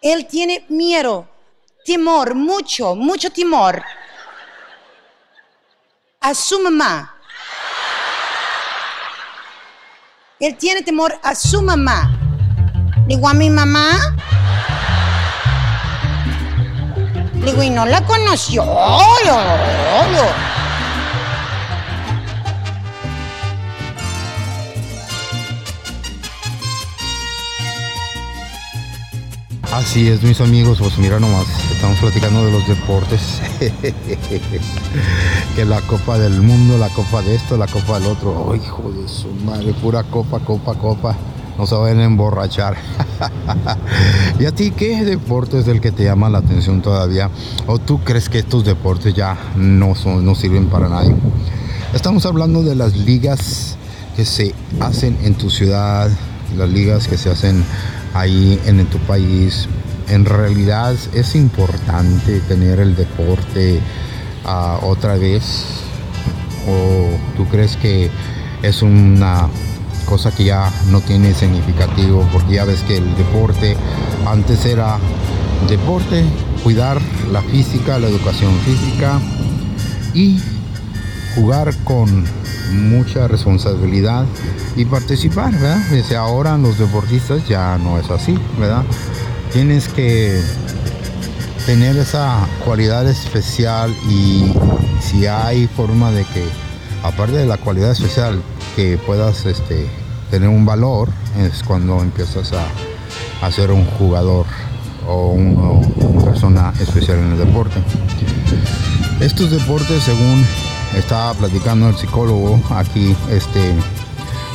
Él 0.00 0.26
tiene 0.26 0.64
miedo, 0.68 1.28
temor, 1.84 2.34
mucho, 2.34 2.94
mucho 2.94 3.30
temor 3.30 3.82
a 6.20 6.34
su 6.34 6.58
mamá. 6.60 7.16
Él 10.40 10.56
tiene 10.56 10.82
temor 10.82 11.18
a 11.22 11.34
su 11.34 11.62
mamá. 11.62 12.10
Digo, 13.06 13.28
a 13.28 13.34
mi 13.34 13.50
mamá. 13.50 14.16
Digo, 17.44 17.62
y 17.62 17.70
no 17.70 17.84
la 17.86 18.04
conoció. 18.04 18.62
Así 29.72 30.06
es, 30.06 30.22
mis 30.22 30.40
amigos, 30.40 30.78
pues 30.78 30.98
mira 30.98 31.18
nomás, 31.18 31.46
estamos 31.72 31.98
platicando 31.98 32.44
de 32.44 32.52
los 32.52 32.68
deportes. 32.68 33.40
que 35.56 35.64
la 35.64 35.80
Copa 35.80 36.18
del 36.18 36.40
Mundo, 36.42 36.76
la 36.78 36.90
Copa 36.90 37.22
de 37.22 37.34
esto, 37.34 37.56
la 37.56 37.66
Copa 37.66 37.98
del 37.98 38.08
otro. 38.10 38.54
Hijo 38.54 38.92
de 38.92 39.08
su 39.08 39.28
madre, 39.46 39.72
pura 39.72 40.04
copa, 40.04 40.38
copa, 40.40 40.74
copa. 40.74 41.16
No 41.58 41.66
se 41.66 41.74
a 41.74 41.90
emborrachar. 41.90 42.76
¿Y 44.40 44.46
a 44.46 44.52
ti 44.52 44.70
qué 44.70 45.04
deporte 45.04 45.58
es 45.60 45.68
el 45.68 45.80
que 45.80 45.92
te 45.92 46.04
llama 46.04 46.30
la 46.30 46.38
atención 46.38 46.80
todavía? 46.80 47.30
¿O 47.66 47.78
tú 47.78 48.00
crees 48.00 48.28
que 48.28 48.38
estos 48.38 48.64
deportes 48.64 49.14
ya 49.14 49.36
no, 49.56 49.94
son, 49.94 50.24
no 50.24 50.34
sirven 50.34 50.66
para 50.66 50.88
nadie? 50.88 51.14
Estamos 51.94 52.24
hablando 52.24 52.62
de 52.62 52.74
las 52.74 52.96
ligas 52.96 53.76
que 54.16 54.24
se 54.24 54.54
hacen 54.80 55.18
en 55.22 55.34
tu 55.34 55.50
ciudad, 55.50 56.10
las 56.56 56.68
ligas 56.70 57.06
que 57.06 57.18
se 57.18 57.30
hacen 57.30 57.64
ahí 58.14 58.58
en, 58.64 58.80
en 58.80 58.86
tu 58.86 58.98
país. 58.98 59.68
En 60.08 60.24
realidad 60.24 60.94
es 61.14 61.34
importante 61.34 62.40
tener 62.40 62.80
el 62.80 62.96
deporte 62.96 63.80
ah, 64.46 64.78
otra 64.82 65.16
vez. 65.16 65.82
¿O 66.66 67.36
tú 67.36 67.46
crees 67.48 67.76
que 67.76 68.10
es 68.62 68.82
una 68.82 69.48
cosa 70.06 70.30
que 70.30 70.44
ya 70.44 70.70
no 70.90 71.00
tiene 71.00 71.34
significativo? 71.34 72.28
Porque 72.32 72.54
ya 72.54 72.64
ves 72.64 72.82
que 72.82 72.98
el 72.98 73.16
deporte 73.16 73.76
antes 74.26 74.64
era 74.64 74.98
deporte, 75.68 76.24
cuidar 76.62 77.00
la 77.30 77.42
física, 77.42 77.98
la 77.98 78.08
educación 78.08 78.52
física 78.60 79.20
y 80.14 80.40
jugar 81.34 81.74
con 81.84 82.24
mucha 82.72 83.28
responsabilidad 83.28 84.24
y 84.76 84.84
participar, 84.84 85.52
¿verdad? 85.52 85.78
Desde 85.90 86.16
ahora 86.16 86.56
los 86.56 86.78
deportistas 86.78 87.46
ya 87.48 87.78
no 87.78 87.98
es 87.98 88.10
así, 88.10 88.38
¿verdad? 88.58 88.84
Tienes 89.52 89.88
que 89.88 90.40
tener 91.66 91.96
esa 91.96 92.46
cualidad 92.64 93.08
especial 93.08 93.94
y 94.08 94.52
si 95.00 95.26
hay 95.26 95.66
forma 95.66 96.10
de 96.10 96.24
que, 96.24 96.44
aparte 97.02 97.36
de 97.36 97.46
la 97.46 97.58
cualidad 97.58 97.92
especial, 97.92 98.42
que 98.76 98.98
puedas 98.98 99.44
este, 99.46 99.86
tener 100.30 100.48
un 100.48 100.64
valor, 100.64 101.08
es 101.38 101.62
cuando 101.62 102.00
empiezas 102.00 102.52
a, 102.52 102.64
a 103.46 103.50
ser 103.50 103.70
un 103.70 103.84
jugador 103.98 104.46
o 105.08 105.28
un- 105.32 105.56
o 105.58 106.06
una 106.06 106.24
persona 106.24 106.72
especial 106.80 107.18
en 107.18 107.32
el 107.32 107.38
deporte. 107.38 107.76
Estos 109.20 109.50
deportes, 109.50 110.02
según 110.02 110.44
estaba 110.96 111.34
platicando 111.34 111.88
el 111.88 111.96
psicólogo 111.96 112.60
aquí, 112.70 113.14
este, 113.30 113.74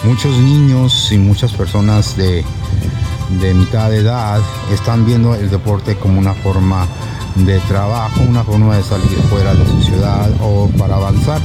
muchos 0.04 0.38
niños 0.38 1.12
y 1.12 1.18
muchas 1.18 1.52
personas 1.54 2.16
de 2.18 2.44
mitad 3.54 3.90
de 3.90 3.98
edad 4.00 4.40
están 4.74 5.06
viendo 5.06 5.36
el 5.36 5.50
deporte 5.50 5.96
como 5.96 6.20
una 6.20 6.34
forma 6.34 6.88
de 7.36 7.60
trabajo, 7.62 8.22
una 8.28 8.44
forma 8.44 8.78
de 8.78 8.84
salir 8.84 9.18
fuera 9.30 9.54
de 9.54 9.66
su 9.66 9.82
ciudad 9.84 10.30
o 10.42 10.70
para 10.78 10.96
avanzar. 10.96 11.42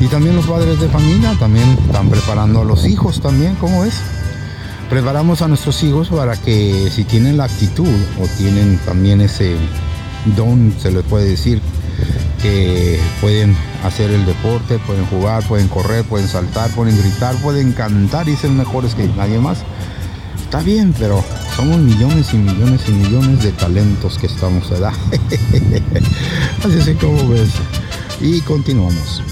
Y 0.00 0.06
también 0.06 0.36
los 0.36 0.46
padres 0.46 0.80
de 0.80 0.88
familia 0.88 1.34
también 1.38 1.68
están 1.86 2.08
preparando 2.08 2.60
a 2.60 2.64
los 2.64 2.86
hijos 2.86 3.20
también, 3.20 3.54
¿cómo 3.56 3.84
es? 3.84 3.94
Preparamos 4.88 5.42
a 5.42 5.48
nuestros 5.48 5.82
hijos 5.82 6.08
para 6.08 6.36
que 6.36 6.90
si 6.90 7.04
tienen 7.04 7.36
la 7.36 7.44
actitud 7.44 7.88
o 8.20 8.26
tienen 8.38 8.78
también 8.86 9.20
ese 9.20 9.56
don, 10.36 10.74
se 10.78 10.90
les 10.90 11.02
puede 11.04 11.28
decir, 11.28 11.60
que 12.40 12.98
pueden 13.20 13.56
hacer 13.84 14.10
el 14.10 14.24
deporte, 14.24 14.78
pueden 14.78 15.04
jugar, 15.06 15.46
pueden 15.46 15.68
correr, 15.68 16.04
pueden 16.04 16.28
saltar, 16.28 16.70
pueden 16.70 16.96
gritar, 16.98 17.34
pueden 17.36 17.72
cantar 17.72 18.28
y 18.28 18.36
ser 18.36 18.50
mejores 18.50 18.94
que 18.94 19.06
nadie 19.08 19.38
más. 19.38 19.58
Está 20.42 20.60
bien, 20.60 20.94
pero 20.98 21.22
somos 21.54 21.78
millones 21.78 22.32
y 22.32 22.38
millones 22.38 22.82
y 22.88 22.92
millones 22.92 23.42
de 23.42 23.52
talentos 23.52 24.16
que 24.18 24.26
estamos, 24.26 24.70
¿verdad? 24.70 24.92
Así 26.64 26.90
es 26.90 26.96
como 26.96 27.28
ves. 27.28 27.50
Y 28.20 28.40
continuamos. 28.40 29.22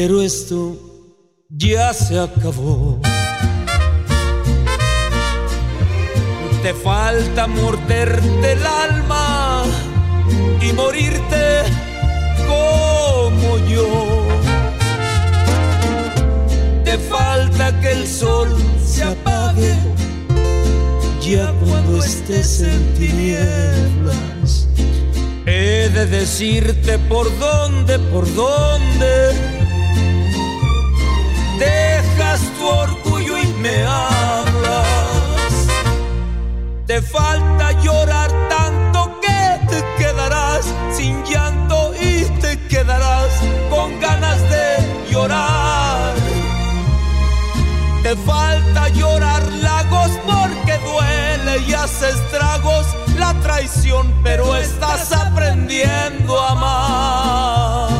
Pero 0.00 0.22
esto 0.22 0.76
ya 1.48 1.92
se 1.92 2.20
acabó. 2.20 3.00
Te 6.62 6.72
falta 6.72 7.48
morderte 7.48 8.52
el 8.52 8.64
alma 8.64 9.64
y 10.60 10.72
morirte 10.72 11.62
como 12.46 13.58
yo. 13.66 14.28
Te 16.84 16.96
falta 16.96 17.80
que 17.80 17.90
el 17.90 18.06
sol 18.06 18.56
se 18.86 19.02
apague 19.02 19.74
ya 21.20 21.52
estés 22.04 22.60
en 22.60 22.94
tinieblas. 22.94 24.68
He 25.44 25.88
de 25.88 26.06
decirte 26.06 27.00
por 27.00 27.26
dónde, 27.40 27.98
por 27.98 28.32
dónde 28.36 29.57
dejas 31.58 32.40
tu 32.58 32.66
orgullo 32.66 33.38
y 33.38 33.46
me 33.54 33.84
hablas. 33.84 34.86
Te 36.86 37.02
falta 37.02 37.72
llorar 37.82 38.30
tanto 38.48 39.20
que 39.20 39.60
te 39.68 39.84
quedarás 39.98 40.64
sin 40.92 41.22
llanto 41.24 41.92
y 42.00 42.24
te 42.40 42.58
quedarás 42.68 43.32
con 43.70 44.00
ganas 44.00 44.40
de 44.50 45.10
llorar. 45.10 46.14
Te 48.02 48.16
falta 48.16 48.88
llorar 48.88 49.42
lagos 49.60 50.10
porque 50.24 50.78
duele 50.78 51.58
y 51.66 51.74
hace 51.74 52.08
estragos 52.08 52.86
la 53.18 53.34
traición, 53.42 54.14
pero 54.22 54.56
estás 54.56 55.12
aprendiendo 55.12 56.40
a 56.40 56.52
amar. 56.52 57.97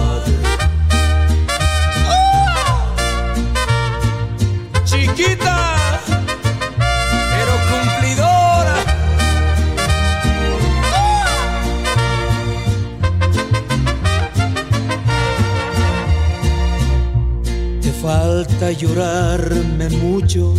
Falta 18.44 18.70
llorarme 18.70 19.88
mucho, 19.88 20.54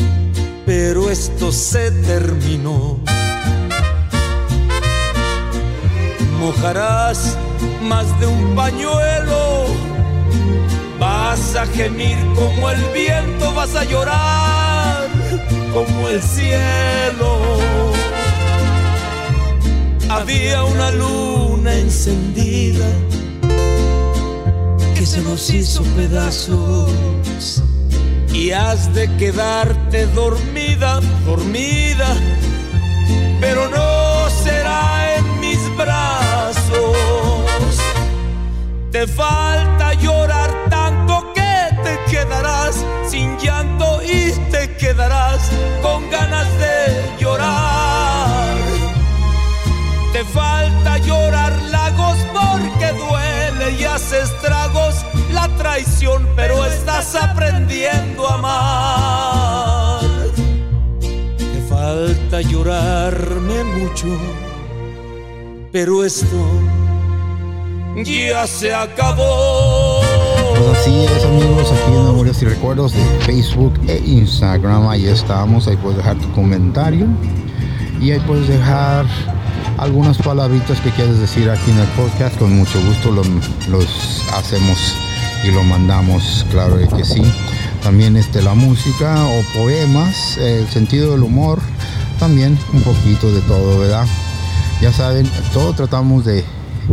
pero 0.66 1.10
esto 1.10 1.50
se 1.50 1.92
terminó. 1.92 3.00
Mojarás 6.42 7.38
más 7.82 8.08
de 8.20 8.28
un 8.28 8.54
pañuelo, 8.54 9.68
vas 11.00 11.56
a 11.56 11.66
gemir 11.68 12.18
como 12.36 12.70
el 12.70 12.84
viento, 12.94 13.54
vas 13.54 13.74
a 13.76 13.86
llorar 13.86 15.08
como 15.74 16.10
el 16.10 16.22
cielo. 16.22 17.32
Había 20.10 20.66
una 20.66 20.92
luna 20.92 21.74
encendida 21.76 22.88
que 24.96 25.06
se 25.06 25.22
nos 25.22 25.50
hizo 25.50 25.82
pedazos 25.96 26.90
y 28.40 28.52
has 28.54 28.94
de 28.94 29.06
quedarte 29.18 30.06
dormida, 30.08 31.02
dormida, 31.26 32.16
pero 33.42 33.68
no 33.68 34.30
será 34.30 35.18
en 35.18 35.40
mis 35.42 35.60
brazos. 35.76 36.96
Te 38.92 39.06
falta 39.08 39.94
llorar 39.96 40.52
tanto 40.70 41.34
que 41.34 41.54
te 41.84 42.00
quedarás 42.10 42.86
sin 43.10 43.38
llanto 43.40 44.02
y 44.04 44.32
te 44.52 44.74
quedarás 44.78 45.42
con 45.82 46.10
ganas 46.10 46.48
de 46.60 47.18
llorar. 47.20 48.56
Te 50.14 50.24
falta 50.24 50.98
llorar 51.00 51.52
lagos 51.64 52.18
porque 52.34 52.88
duele 52.94 53.72
y 53.80 53.84
hace 53.84 54.22
estragos 54.22 54.96
la 55.34 55.48
traición, 55.58 56.28
pero 56.36 56.66
estás 56.66 57.16
aprendiendo 57.16 57.99
a 58.28 58.36
amar. 58.36 60.00
Te 61.00 61.62
falta 61.70 62.42
llorarme 62.42 63.64
mucho, 63.64 64.08
pero 65.72 66.04
esto 66.04 66.38
ya 68.04 68.46
se 68.48 68.74
acabó. 68.74 70.02
Pues 70.58 70.78
así 70.80 71.06
es 71.06 71.24
amigos, 71.26 71.72
aquí 71.72 71.92
en 71.96 72.06
Memorias 72.06 72.42
y 72.42 72.46
Recuerdos 72.46 72.94
de 72.94 73.04
Facebook 73.26 73.74
e 73.88 73.98
Instagram, 74.06 74.88
ahí 74.90 75.06
estamos, 75.08 75.68
ahí 75.68 75.78
puedes 75.78 75.98
dejar 75.98 76.18
tu 76.18 76.32
comentario 76.34 77.08
y 78.02 78.12
ahí 78.12 78.20
puedes 78.22 78.48
dejar 78.48 79.06
algunas 79.78 80.18
palabritas 80.18 80.80
que 80.82 80.90
quieres 80.92 81.20
decir 81.20 81.50
aquí 81.50 81.72
en 81.72 81.80
el 81.80 81.88
podcast, 81.90 82.38
con 82.38 82.58
mucho 82.58 82.80
gusto 82.86 83.12
lo- 83.12 83.24
los 83.72 84.24
hacemos 84.34 84.96
y 85.46 85.52
lo 85.52 85.64
mandamos, 85.64 86.46
claro 86.52 86.78
que 86.96 87.06
sí. 87.06 87.22
También 87.84 88.18
este, 88.18 88.42
la 88.42 88.54
música 88.54 89.26
o 89.26 89.42
poemas, 89.58 90.38
el 90.38 90.68
sentido 90.68 91.12
del 91.12 91.24
humor, 91.24 91.60
también 92.20 92.58
un 92.74 92.82
poquito 92.82 93.32
de 93.32 93.42
todo, 93.42 93.80
¿verdad? 93.80 94.06
Ya 94.82 94.92
saben, 94.92 95.30
todo 95.54 95.74
tratamos 95.74 96.26
de 96.26 96.44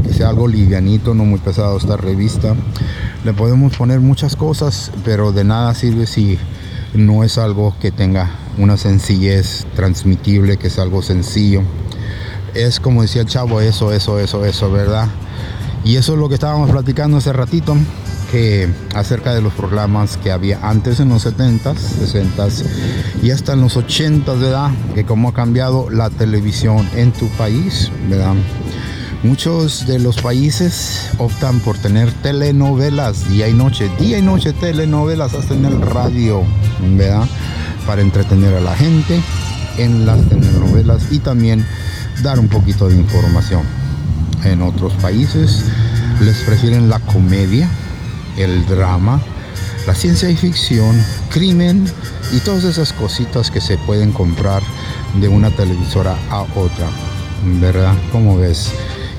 que 0.03 0.13
sea 0.13 0.29
algo 0.29 0.49
livianito, 0.49 1.15
no 1.15 1.25
muy 1.25 1.39
pesado 1.39 1.77
esta 1.77 1.97
revista. 1.97 2.55
Le 3.25 3.33
podemos 3.33 3.77
poner 3.77 4.01
muchas 4.01 4.37
cosas, 4.37 4.93
pero 5.05 5.33
de 5.33 5.45
nada 5.45 5.75
sirve 5.75 6.07
si 6.07 6.39
no 6.95 7.25
es 7.25 7.39
algo 7.39 7.75
que 7.81 7.91
tenga 7.91 8.31
una 8.59 8.77
sencillez 8.77 9.67
transmitible, 9.75 10.57
que 10.57 10.69
es 10.69 10.79
algo 10.79 11.03
sencillo. 11.03 11.63
Es 12.55 12.81
como 12.81 13.03
decía 13.03 13.23
el 13.23 13.29
chavo, 13.29 13.61
eso, 13.61 13.93
eso, 13.93 14.19
eso, 14.19 14.45
eso, 14.45 14.71
¿verdad? 14.71 15.09
Y 15.85 15.97
eso 15.97 16.15
es 16.15 16.19
lo 16.19 16.29
que 16.29 16.35
estábamos 16.35 16.71
platicando 16.71 17.19
hace 17.19 17.33
ratito, 17.33 17.77
que 18.31 18.69
acerca 18.95 19.35
de 19.35 19.43
los 19.43 19.53
programas 19.53 20.17
que 20.17 20.31
había 20.31 20.59
antes 20.63 21.01
en 21.01 21.09
los 21.09 21.27
70s, 21.27 21.75
60s 21.75 22.65
y 23.23 23.31
hasta 23.31 23.53
en 23.53 23.61
los 23.61 23.77
80s, 23.77 24.39
¿verdad? 24.39 24.71
Que 24.95 25.05
cómo 25.05 25.29
ha 25.29 25.35
cambiado 25.35 25.91
la 25.91 26.11
televisión 26.11 26.89
en 26.95 27.13
tu 27.13 27.29
país, 27.31 27.91
¿verdad? 28.09 28.35
Muchos 29.23 29.87
de 29.87 29.99
los 29.99 30.21
países 30.21 31.11
optan 31.19 31.61
por 31.61 31.79
tener 31.79 32.13
telenovelas 32.13 33.29
día 33.29 33.49
y 33.49 33.55
noche, 33.55 33.91
día 33.99 34.19
y 34.19 34.23
noche 34.23 34.53
telenovelas 34.53 35.35
hasta 35.35 35.55
en 35.55 35.65
el 35.65 35.81
radio, 35.81 36.43
¿verdad? 36.97 37.27
Para 37.87 38.03
entretener 38.03 38.55
a 38.55 38.61
la 38.61 38.77
gente 38.77 39.21
en 39.79 40.07
las 40.07 40.21
telenovelas 40.29 41.11
y 41.11 41.19
también 41.19 41.67
dar 42.23 42.39
un 42.39 42.49
poquito 42.49 42.89
de 42.89 42.97
información. 42.97 43.63
En 44.45 44.63
otros 44.63 44.93
países 44.95 45.65
les 46.21 46.37
prefieren 46.43 46.89
la 46.89 46.99
comedia, 47.01 47.69
el 48.37 48.67
drama, 48.67 49.21
la 49.87 49.95
ciencia 49.95 50.29
y 50.31 50.37
ficción, 50.37 51.01
crimen 51.31 51.87
y 52.33 52.41
todas 52.41 52.65
esas 52.65 52.93
cositas 52.93 53.51
que 53.51 53.61
se 53.61 53.79
pueden 53.79 54.13
comprar 54.13 54.63
de 55.21 55.29
una 55.29 55.51
televisora 55.51 56.17
a 56.31 56.43
otra, 56.43 56.89
¿verdad? 57.61 57.95
¿Cómo 58.13 58.37
ves? 58.37 58.73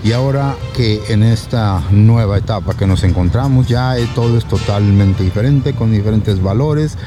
Y 0.03 0.11
ahora 0.11 0.55
que 0.73 1.01
en 1.09 1.23
esta 1.23 1.81
nueva 1.89 2.37
etapa 2.37 2.75
que 2.75 2.85
nos 2.85 3.03
encontramos, 3.03 3.67
ya 3.67 3.95
todo 4.13 4.37
es 4.37 4.45
totalmente 4.45 5.23
diferente, 5.23 5.73
con 5.73 5.91
diferentes 5.91 6.41
valores, 6.41 6.97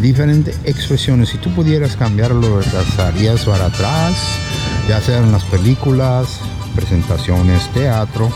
diferentes 0.00 0.58
expresiones. 0.64 1.28
Si 1.28 1.38
tú 1.38 1.54
pudieras 1.54 1.96
cambiarlo, 1.96 2.60
regresarías 2.60 3.44
para 3.44 3.66
atrás, 3.66 4.16
ya 4.88 5.00
sean 5.00 5.30
las 5.30 5.44
películas, 5.44 6.40
presentaciones, 6.74 7.68
teatro, 7.74 8.30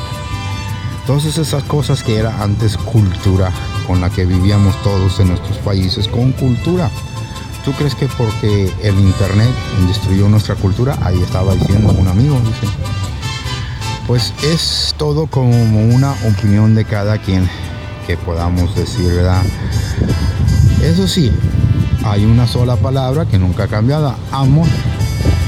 todas 1.06 1.24
esas 1.24 1.62
cosas 1.64 2.02
que 2.02 2.16
era 2.16 2.42
antes 2.42 2.76
cultura, 2.76 3.50
con 3.86 4.00
la 4.00 4.10
que 4.10 4.24
vivíamos 4.24 4.80
todos 4.82 5.18
en 5.20 5.28
nuestros 5.28 5.58
países, 5.58 6.08
con 6.08 6.32
cultura. 6.32 6.90
¿Tú 7.64 7.72
crees 7.72 7.94
que 7.94 8.06
porque 8.06 8.72
el 8.82 8.98
internet 8.98 9.50
destruyó 9.86 10.28
nuestra 10.28 10.54
cultura? 10.54 10.98
Ahí 11.02 11.20
estaba 11.22 11.54
diciendo 11.54 11.92
un 11.92 12.08
amigo, 12.08 12.40
dice. 12.40 12.72
Pues 14.06 14.32
es 14.42 14.94
todo 14.96 15.26
como 15.26 15.54
una 15.94 16.12
opinión 16.28 16.74
de 16.74 16.84
cada 16.84 17.18
quien 17.18 17.48
que 18.06 18.16
podamos 18.16 18.74
decir, 18.74 19.12
¿verdad? 19.12 19.42
Eso 20.82 21.06
sí, 21.06 21.32
hay 22.04 22.24
una 22.24 22.48
sola 22.48 22.74
palabra 22.76 23.26
que 23.26 23.38
nunca 23.38 23.64
ha 23.64 23.68
cambiado, 23.68 24.14
amor. 24.32 24.66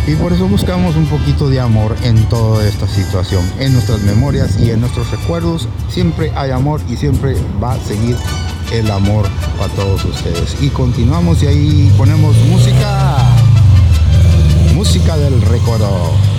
Y 0.07 0.17
por 0.17 0.33
eso 0.35 0.47
buscamos 0.47 0.97
un 0.97 1.07
poquito 1.07 1.49
de 1.49 1.61
amor 1.61 1.97
en 2.03 2.23
toda 2.29 2.67
esta 2.67 2.87
situación. 2.87 3.43
En 3.59 3.73
nuestras 3.73 4.01
memorias 4.03 4.59
y 4.61 4.71
en 4.71 4.81
nuestros 4.81 5.11
recuerdos 5.11 5.67
siempre 5.89 6.31
hay 6.37 6.51
amor 6.51 6.81
y 6.91 6.97
siempre 6.97 7.37
va 7.63 7.73
a 7.73 7.81
seguir 7.81 8.17
el 8.73 8.91
amor 8.91 9.27
para 9.59 9.73
todos 9.75 10.05
ustedes. 10.05 10.57
Y 10.61 10.69
continuamos 10.69 11.43
y 11.43 11.47
ahí 11.47 11.95
ponemos 11.97 12.37
música. 12.51 13.17
Música 14.75 15.17
del 15.17 15.41
recuerdo. 15.41 16.34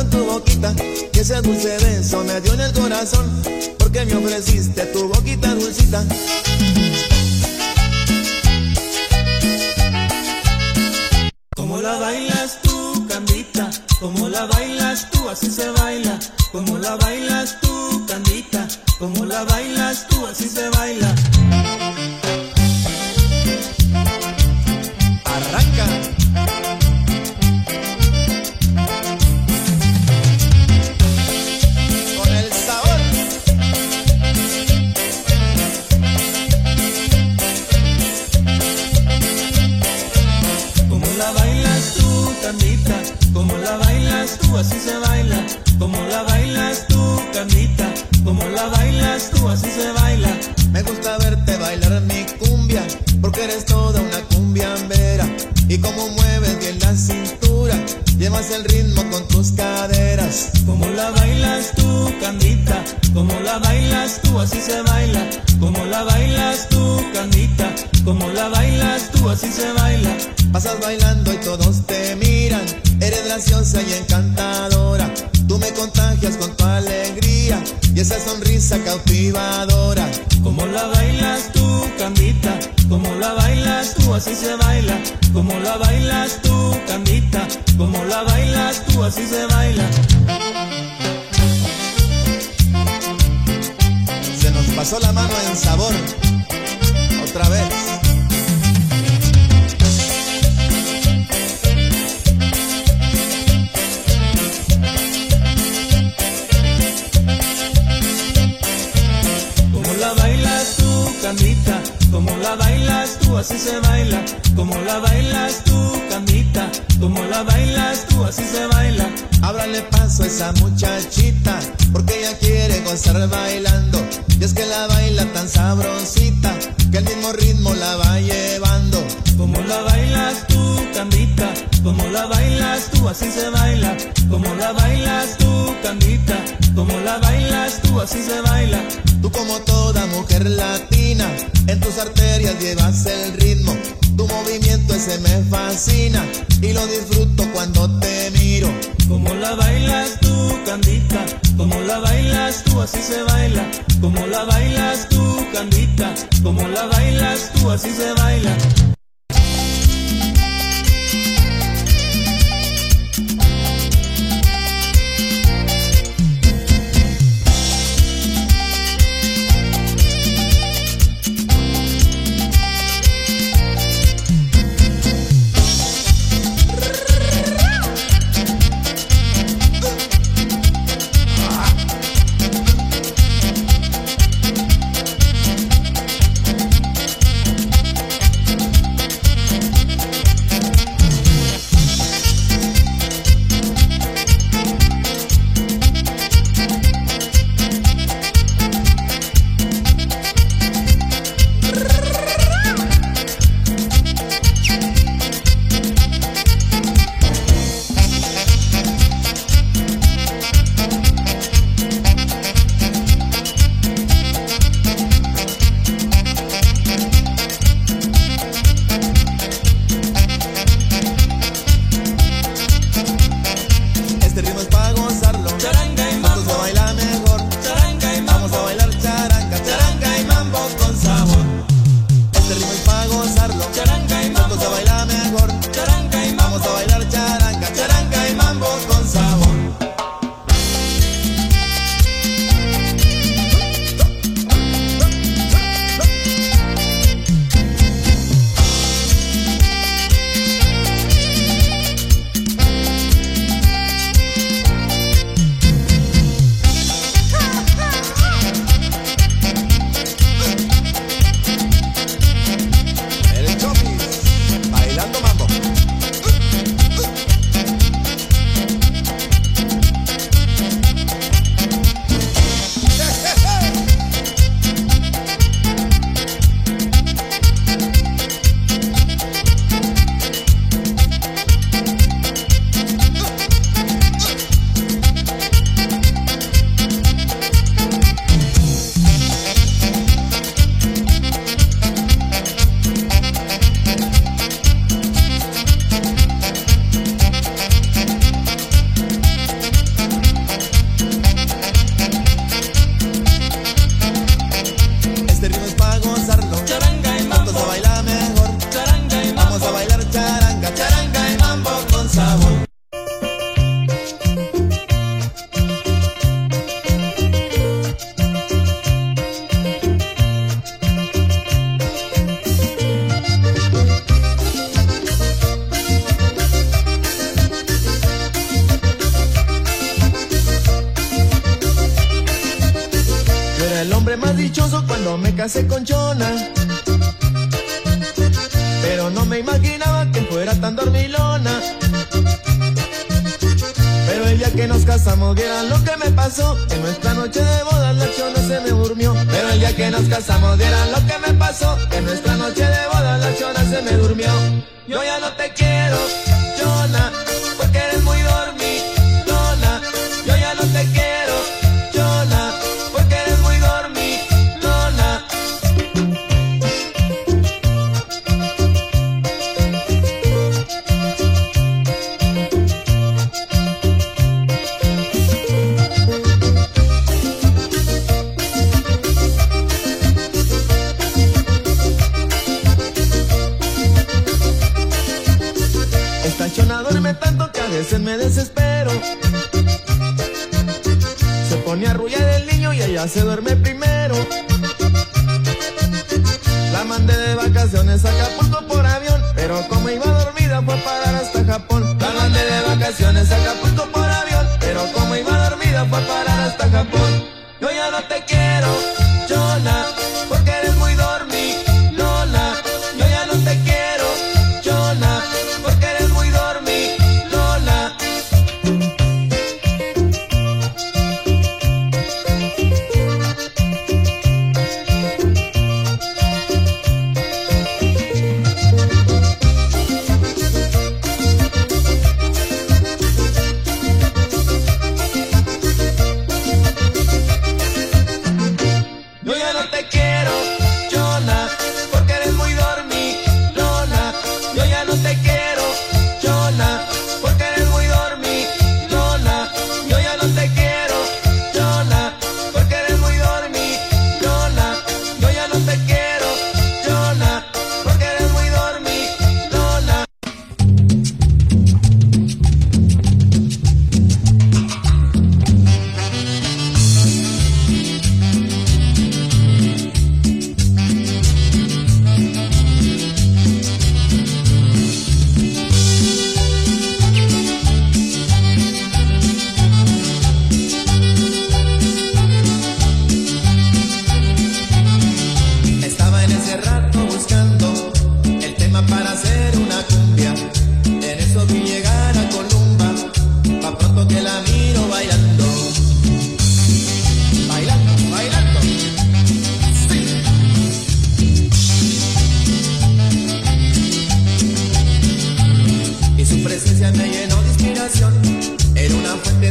en 0.00 0.10
tu 0.10 0.24
boquita 0.24 0.74
y 1.12 1.18
ese 1.18 1.40
dulce 1.42 1.76
beso 1.78 2.24
me 2.24 2.40
dio 2.40 2.54
en 2.54 2.60
el 2.60 2.72
corazón 2.72 3.42
porque 3.78 4.04
me 4.06 4.14
ofreciste 4.14 4.82
tu 4.86 5.08
boquita 5.08 5.54
dulcita. 5.54 6.04
Como 11.56 11.80
la 11.80 11.98
bailas 11.98 12.58
tú, 12.62 13.06
Candita, 13.08 13.70
como 14.00 14.28
la 14.28 14.46
bailas 14.46 15.10
tú, 15.10 15.28
así 15.28 15.50
se 15.50 15.68
baila. 15.70 16.18
Como 16.52 16.78
la 16.78 16.96
bailas 16.96 17.60
tú, 17.60 18.06
Candita, 18.06 18.66
como 18.98 19.24
la 19.24 19.44
bailas 19.44 20.06
tú, 20.08 20.26
así 20.26 20.48
se 20.48 20.68
baila. 20.70 21.14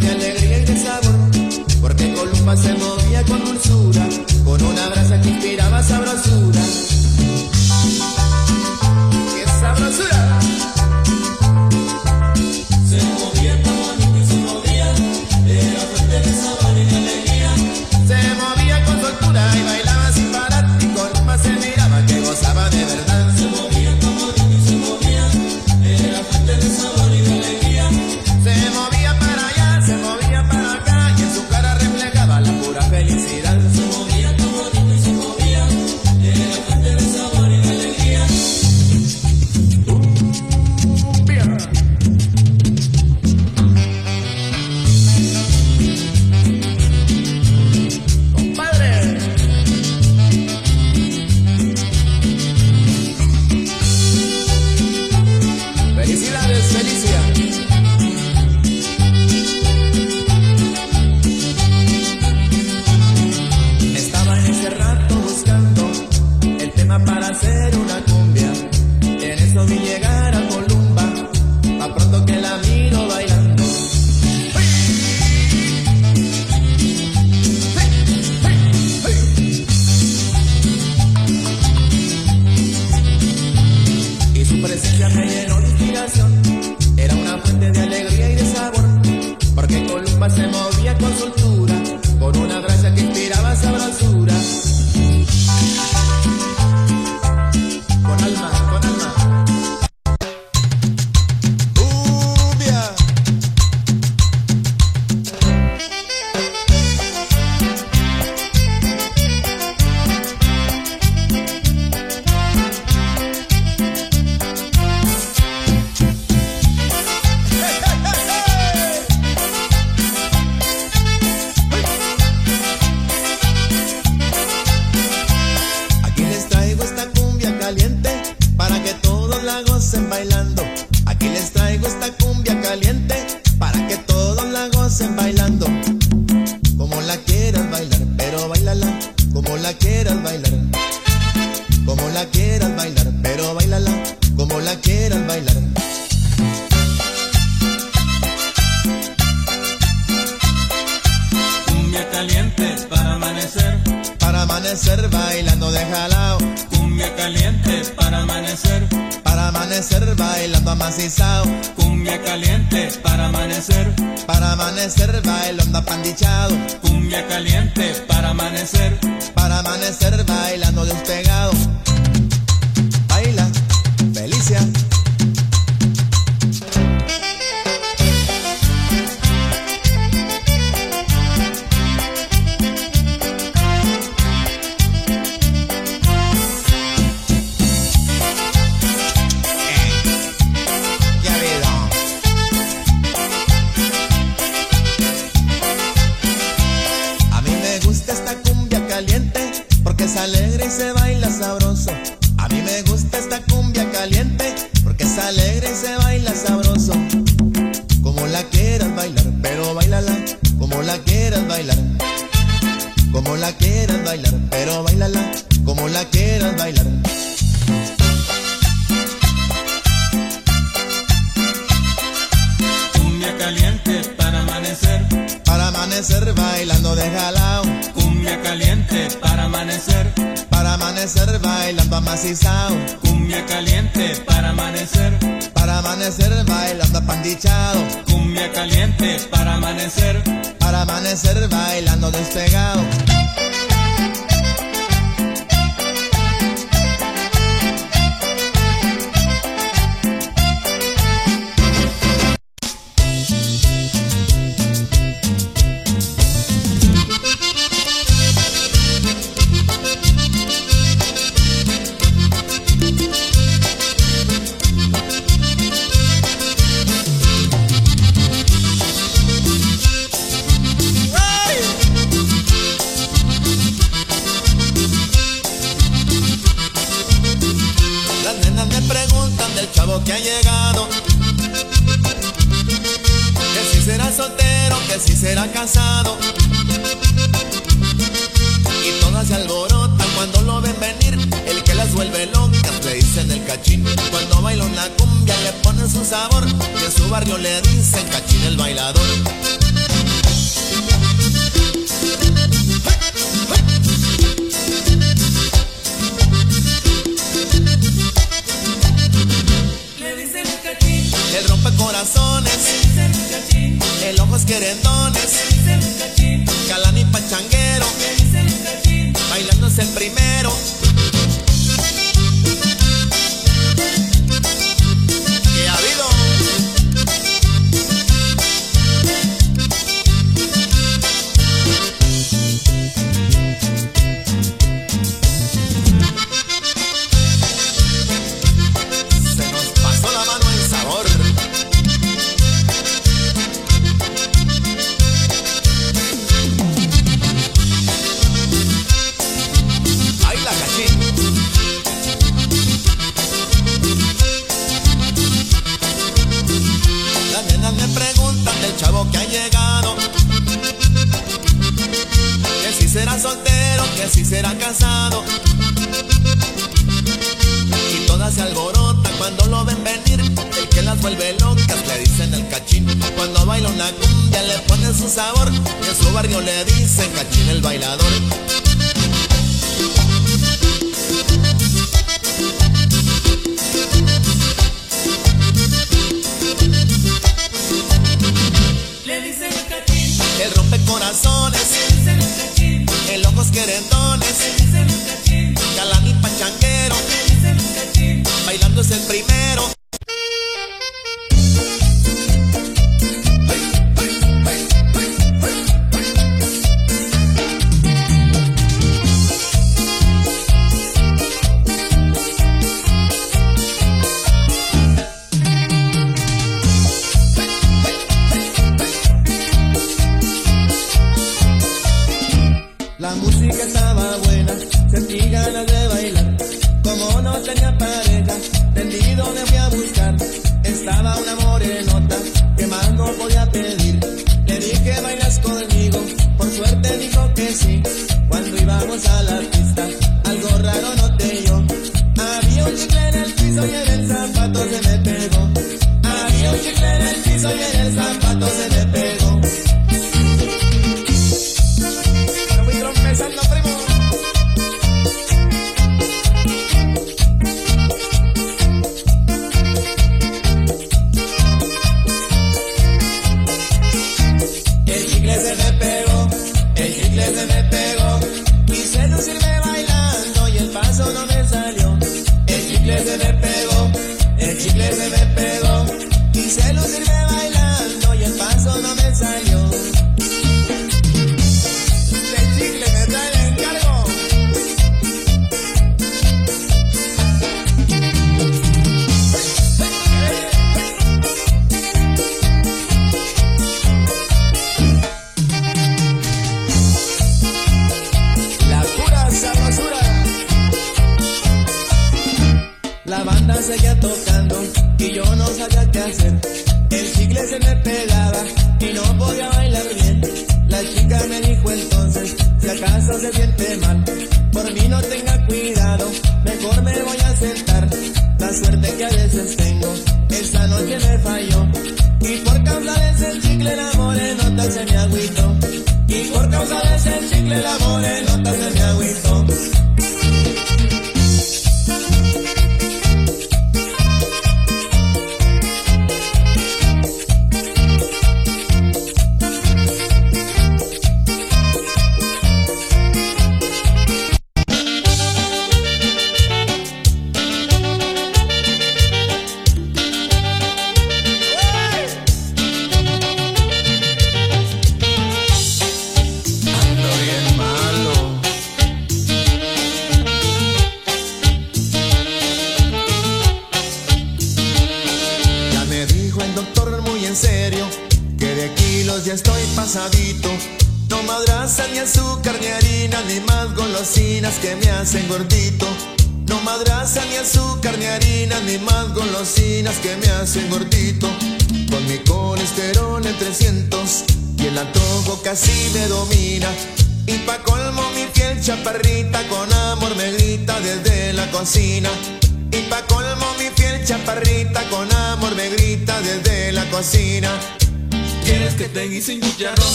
de 0.00 0.08
alegría 0.08 0.58
y 0.58 0.64
de 0.64 0.76
sabor, 0.76 1.14
porque 1.80 2.12
Columba 2.14 2.56
se 2.56 2.72
movía 2.74 3.24
con 3.24 3.44
dulzura, 3.44 4.08
con 4.44 4.62
un 4.62 4.78
abrazo. 4.78 5.07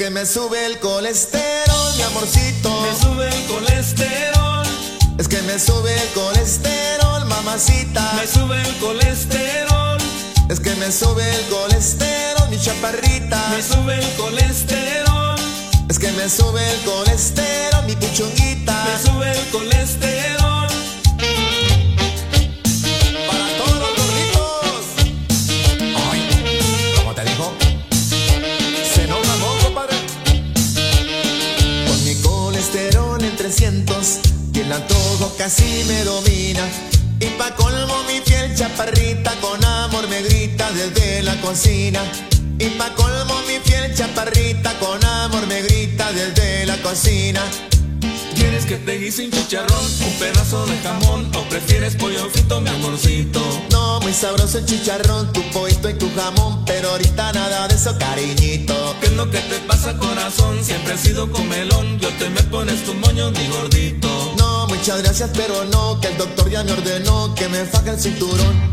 Es 0.00 0.06
que 0.06 0.10
me 0.12 0.24
sube 0.24 0.64
el 0.64 0.78
colesterol, 0.78 1.94
mi 1.94 2.02
amorcito. 2.04 2.70
Me 2.80 2.98
sube 2.98 3.28
el 3.28 3.46
colesterol. 3.48 4.66
Es 5.18 5.28
que 5.28 5.42
me 5.42 5.58
sube 5.58 5.92
el 5.92 6.08
colesterol, 6.14 7.26
mamacita. 7.26 8.14
Me 8.14 8.26
sube 8.26 8.62
el 8.62 8.78
colesterol. 8.78 9.98
Es 10.48 10.58
que 10.58 10.74
me 10.76 10.90
sube 10.90 11.22
el 11.30 11.44
colesterol, 11.50 12.48
mi 12.48 12.58
chaparrita. 12.58 13.48
Me 13.50 13.62
sube 13.62 13.98
el 13.98 14.16
colesterol. 14.16 15.38
Es 15.90 15.98
que 15.98 16.10
me 16.12 16.30
sube 16.30 16.66
el 16.66 16.80
colesterol, 16.80 17.84
mi 17.84 17.94
puchonguita. 17.94 18.84
Me 18.86 19.06
sube 19.06 19.30
el 19.30 19.50
colesterol. 19.50 20.19
casi 35.40 35.84
me 35.84 36.04
domina. 36.04 36.68
Y 37.18 37.26
pa' 37.38 37.56
colmo 37.56 38.02
mi 38.06 38.20
fiel 38.20 38.54
chaparrita 38.54 39.32
con 39.40 39.64
amor 39.64 40.06
me 40.08 40.20
grita 40.20 40.70
desde 40.72 41.22
la 41.22 41.34
cocina. 41.40 42.02
Y 42.58 42.68
pa' 42.76 42.94
colmo 42.94 43.40
mi 43.48 43.58
fiel 43.64 43.94
chaparrita 43.94 44.78
con 44.78 45.02
amor 45.02 45.46
me 45.46 45.62
grita 45.62 46.12
desde 46.12 46.66
la 46.66 46.76
cocina. 46.82 47.40
¿Quieres 48.34 48.66
que 48.66 48.76
te 48.76 48.98
guise 48.98 49.24
un 49.24 49.30
chicharrón, 49.30 49.84
un 50.08 50.12
pedazo 50.18 50.66
de 50.66 50.76
jamón 50.80 51.30
o 51.34 51.42
prefieres 51.48 51.96
pollo 51.96 52.28
frito, 52.28 52.60
mi 52.60 52.68
amorcito? 52.68 53.40
No, 53.70 53.98
muy 54.00 54.12
sabroso 54.12 54.58
el 54.58 54.66
chicharrón, 54.66 55.32
tu 55.32 55.40
pollito 55.52 55.88
y 55.88 55.94
tu 55.94 56.14
jamón, 56.16 56.66
pero 56.66 56.90
ahorita 56.90 57.32
nada 57.32 57.66
de 57.66 57.76
eso, 57.76 57.96
cariñito. 57.98 58.74
¿Qué 59.00 59.06
es 59.06 59.12
lo 59.14 59.30
que 59.30 59.38
te 59.38 59.58
pasa, 59.60 59.96
corazón? 59.96 60.62
Siempre 60.62 60.94
he 60.94 60.98
sido 60.98 61.30
comelón, 61.32 61.98
yo 61.98 62.10
te 62.18 62.28
me 62.28 62.42
pones 62.42 62.84
tus 62.84 62.94
moños, 62.96 63.32
mi 63.32 63.48
gordito. 63.48 64.49
Muchas 64.80 65.02
gracias, 65.02 65.30
pero 65.34 65.66
no, 65.66 66.00
que 66.00 66.08
el 66.08 66.16
doctor 66.16 66.48
ya 66.48 66.64
me 66.64 66.72
ordenó 66.72 67.34
que 67.34 67.50
me 67.50 67.66
faje 67.66 67.90
el 67.90 68.00
cinturón. 68.00 68.69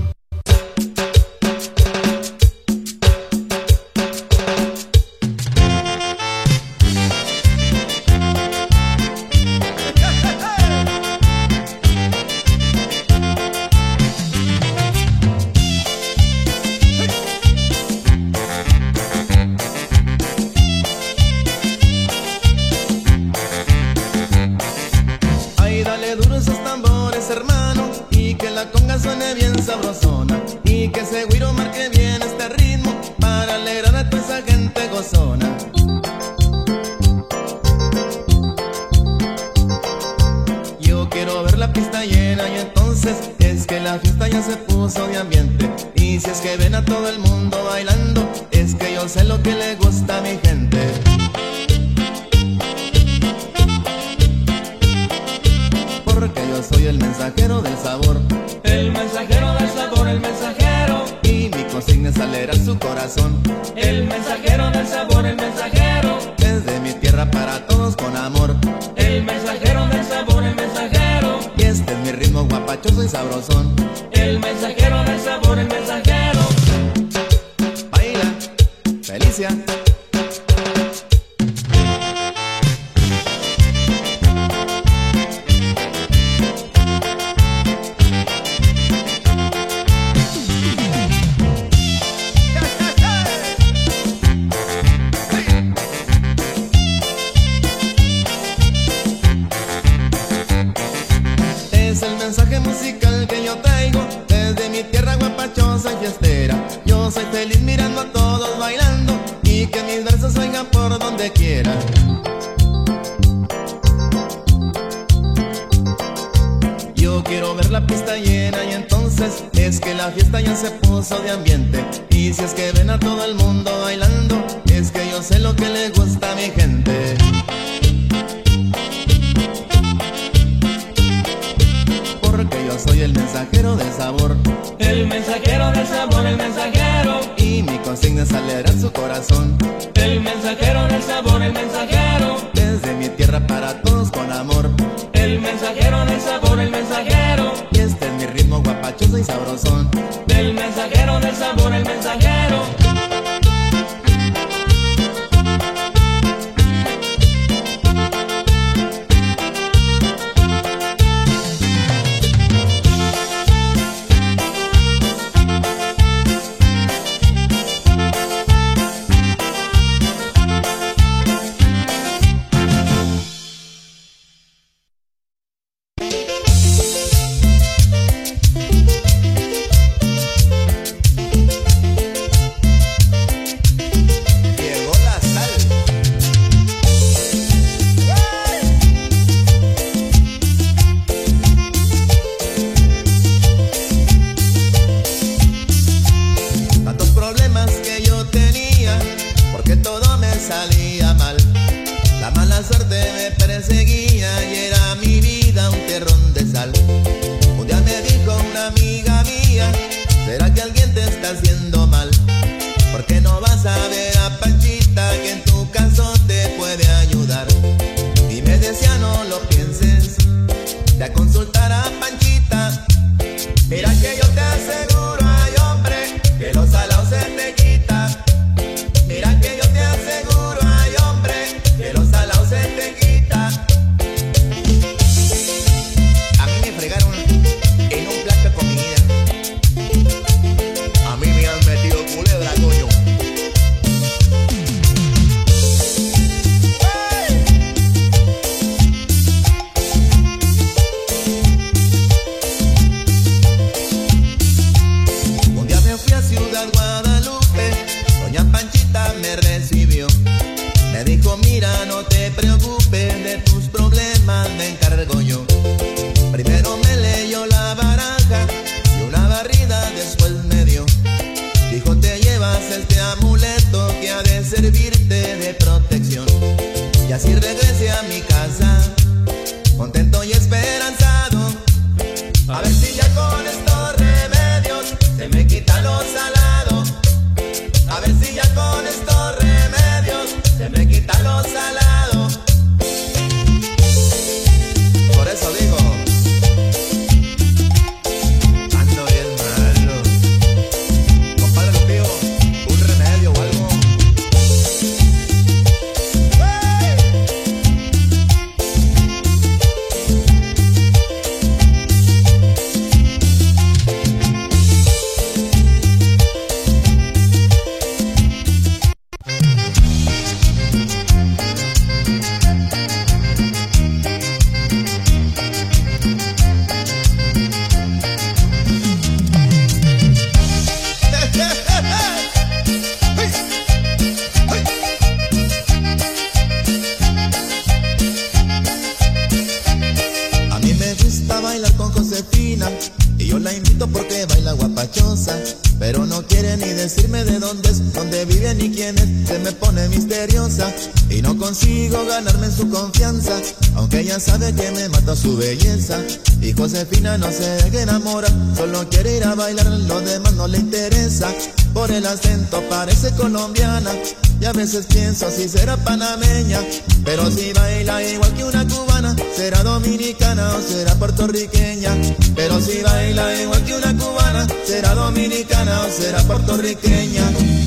Ganarme 352.17 352.49
su 352.49 352.67
confianza. 352.69 353.39
Aunque 353.75 353.99
ella 353.99 354.19
sabe 354.19 354.53
que 354.53 354.71
me 354.71 354.89
mata 354.89 355.15
su 355.15 355.37
belleza. 355.37 355.99
Y 356.41 356.51
Josefina 356.53 357.17
no 357.17 357.31
se 357.31 357.47
deja 357.63 357.83
enamorar, 357.83 358.31
solo 358.55 358.87
quiere 358.89 359.17
ir 359.17 359.23
a 359.23 359.35
bailar, 359.35 359.67
lo 359.67 360.01
demás 360.01 360.33
no 360.33 360.47
le 360.47 360.57
interesa. 360.57 361.31
Por 361.73 361.91
el 361.91 362.05
acento 362.07 362.61
parece 362.69 363.11
colombiana 363.11 363.91
y 364.39 364.45
a 364.45 364.53
veces 364.53 364.87
pienso 364.87 365.29
si 365.29 365.47
será 365.47 365.77
panameña. 365.77 366.59
Pero 367.05 367.29
si 367.29 367.53
baila 367.53 368.03
igual 368.03 368.33
que 368.33 368.43
una 368.43 368.67
cubana, 368.67 369.15
será 369.35 369.61
dominicana 369.61 370.55
o 370.55 370.61
será 370.61 370.95
puertorriqueña. 370.95 371.95
Pero 372.35 372.59
si 372.59 372.81
baila 372.81 373.41
igual 373.41 373.63
que 373.63 373.75
una 373.75 373.95
cubana, 373.95 374.47
será 374.65 374.95
dominicana 374.95 375.81
o 375.81 375.91
será 375.91 376.23
puertorriqueña. 376.23 377.66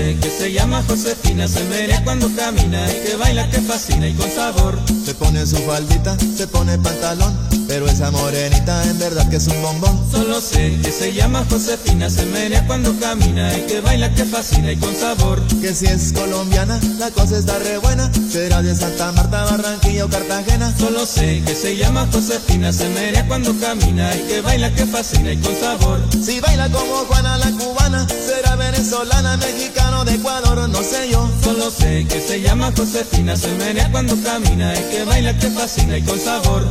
Que 0.00 0.30
se 0.30 0.50
llama 0.50 0.82
Josefina, 0.88 1.46
se 1.46 1.62
menea 1.64 2.02
cuando 2.02 2.34
camina 2.34 2.90
y 2.90 3.06
que 3.06 3.16
baila, 3.16 3.50
que 3.50 3.60
fascina 3.60 4.08
y 4.08 4.14
con 4.14 4.30
sabor. 4.30 4.78
Se 5.04 5.14
pone 5.14 5.46
su 5.46 5.56
faldita, 5.58 6.16
se 6.18 6.46
pone 6.46 6.78
pantalón, 6.78 7.36
pero 7.70 7.86
esa 7.86 8.10
morenita 8.10 8.82
en 8.90 8.98
verdad 8.98 9.30
que 9.30 9.36
es 9.36 9.46
un 9.46 9.62
bombón. 9.62 10.04
Solo 10.10 10.40
sé 10.40 10.76
que 10.82 10.90
se 10.90 11.12
llama 11.12 11.46
Josefina, 11.48 12.10
se 12.10 12.26
menea 12.26 12.66
cuando 12.66 12.98
camina 12.98 13.56
y 13.56 13.60
que 13.60 13.80
baila, 13.80 14.12
que 14.12 14.24
fascina 14.24 14.72
y 14.72 14.76
con 14.76 14.92
sabor. 14.96 15.40
Que 15.60 15.72
si 15.72 15.86
es 15.86 16.12
colombiana, 16.12 16.80
la 16.98 17.12
cosa 17.12 17.38
está 17.38 17.60
re 17.60 17.78
buena. 17.78 18.10
Será 18.28 18.60
de 18.60 18.74
Santa 18.74 19.12
Marta, 19.12 19.44
Barranquilla 19.44 20.06
o 20.06 20.08
Cartagena. 20.08 20.74
Solo 20.76 21.06
sé 21.06 21.44
que 21.46 21.54
se 21.54 21.76
llama 21.76 22.08
Josefina, 22.12 22.72
se 22.72 22.88
menea 22.88 23.24
cuando 23.28 23.54
camina 23.60 24.16
y 24.16 24.22
que 24.26 24.40
baila, 24.40 24.74
que 24.74 24.86
fascina 24.86 25.32
y 25.32 25.36
con 25.36 25.54
sabor. 25.54 26.00
Si 26.20 26.40
baila 26.40 26.68
como 26.70 27.04
Juana 27.04 27.38
la 27.38 27.52
cubana, 27.52 28.04
será 28.08 28.56
venezolana, 28.56 29.36
mexicano 29.36 30.04
de 30.04 30.16
Ecuador, 30.16 30.68
no 30.68 30.82
sé 30.82 31.08
yo. 31.08 31.30
Solo 31.44 31.70
sé 31.70 32.04
que 32.08 32.20
se 32.20 32.40
llama 32.40 32.72
Josefina, 32.76 33.36
se 33.36 33.54
menea 33.54 33.92
cuando 33.92 34.20
camina 34.24 34.74
y 34.74 34.82
que 34.90 35.04
baila, 35.04 35.38
que 35.38 35.50
fascina 35.50 35.98
y 35.98 36.02
con 36.02 36.18
sabor. 36.18 36.66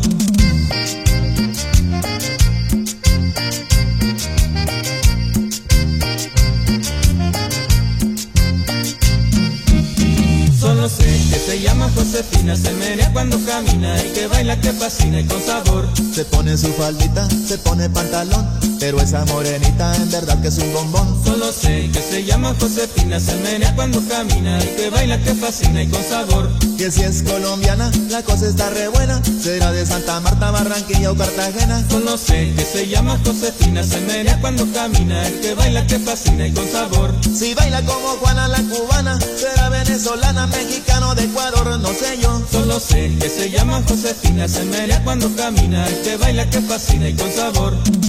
lo 10.80 10.90
sé, 10.90 11.04
que 11.04 11.40
se 11.40 11.62
llama 11.62 11.90
Josefina, 11.94 12.56
se 12.56 12.72
menea 12.74 13.12
cuando 13.12 13.38
camina 13.46 13.98
y 14.04 14.14
que 14.14 14.28
baila 14.28 14.60
que 14.60 14.72
fascina 14.72 15.20
y 15.20 15.26
con 15.26 15.42
sabor. 15.42 15.90
Se 16.14 16.24
pone 16.26 16.58
su 16.58 16.72
faldita, 16.74 17.28
se 17.48 17.58
pone 17.58 17.90
pantalón, 17.90 18.48
pero 18.80 19.02
esa 19.02 19.26
morenita 19.26 19.96
en 19.96 20.10
verdad 20.10 20.42
que 20.42 20.48
es 20.48 20.58
un 20.58 20.74
bombón. 20.74 21.22
Solo 21.26 21.52
sé 21.52 21.90
que 21.92 22.02
se 22.02 22.24
llama 22.24 22.56
Josefina, 22.60 23.20
se 23.20 23.36
menea 23.38 23.76
cuando 23.76 24.02
camina 24.08 24.60
y 24.64 24.68
que 24.78 24.90
baila 24.90 25.18
que 25.22 25.34
fascina 25.36 25.84
y 25.84 25.88
con 25.88 26.04
sabor. 26.04 26.50
Que 26.80 26.90
si 26.90 27.02
es 27.02 27.24
colombiana, 27.24 27.92
la 28.10 28.24
cosa 28.24 28.48
está 28.48 28.70
re 28.70 28.88
buena. 28.88 29.22
Será 29.44 29.70
de 29.74 29.86
Santa 29.86 30.22
Marta, 30.22 30.50
Barranquilla 30.50 31.12
o 31.12 31.16
Cartagena. 31.16 31.84
Solo 31.90 32.18
sé 32.18 32.54
que 32.56 32.64
se 32.64 32.88
llama 32.88 33.20
Josefina, 33.26 33.84
se 33.84 34.00
cuando 34.40 34.66
camina. 34.72 35.28
El 35.28 35.42
que 35.42 35.56
baila, 35.56 35.86
que 35.86 36.00
fascina 36.00 36.48
y 36.48 36.54
con 36.54 36.66
sabor. 36.72 37.14
Si 37.22 37.54
baila 37.54 37.82
como 37.82 38.08
Juana 38.22 38.48
la 38.48 38.64
cubana, 38.64 39.20
será 39.20 39.68
venezolana, 39.68 40.48
mexicano 40.48 41.16
de 41.16 41.26
Ecuador, 41.26 41.78
no 41.82 41.90
sé 41.90 42.18
yo. 42.22 42.42
Solo 42.50 42.80
sé 42.80 43.14
que 43.20 43.28
se 43.28 43.52
llama 43.52 43.84
Josefina, 43.86 44.48
se 44.48 44.66
cuando 45.04 45.36
camina. 45.36 45.86
El 45.86 46.02
que 46.02 46.16
baila, 46.16 46.50
que 46.50 46.62
fascina 46.62 47.10
y 47.10 47.14
con 47.14 47.30
sabor. 47.30 48.09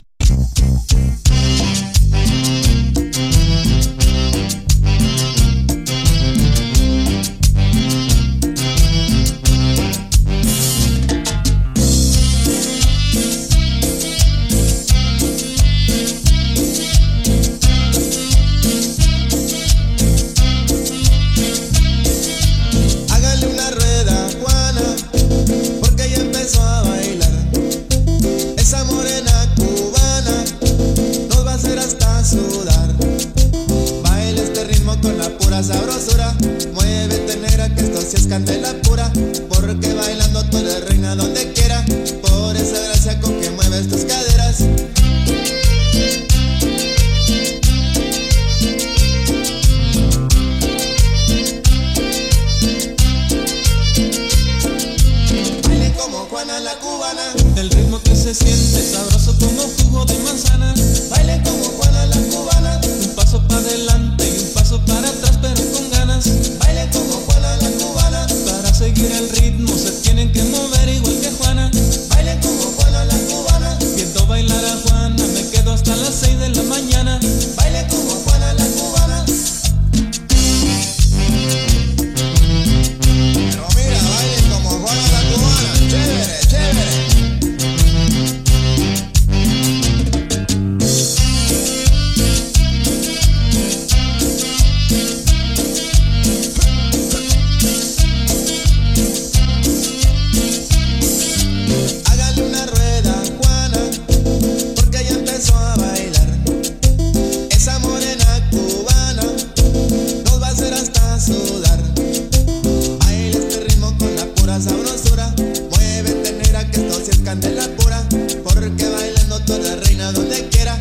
candela 117.31 117.69
pura, 117.77 118.03
porque 118.43 118.89
bailando 118.89 119.39
toda 119.45 119.59
la 119.61 119.77
reina 119.77 120.11
donde 120.11 120.49
quiera. 120.49 120.77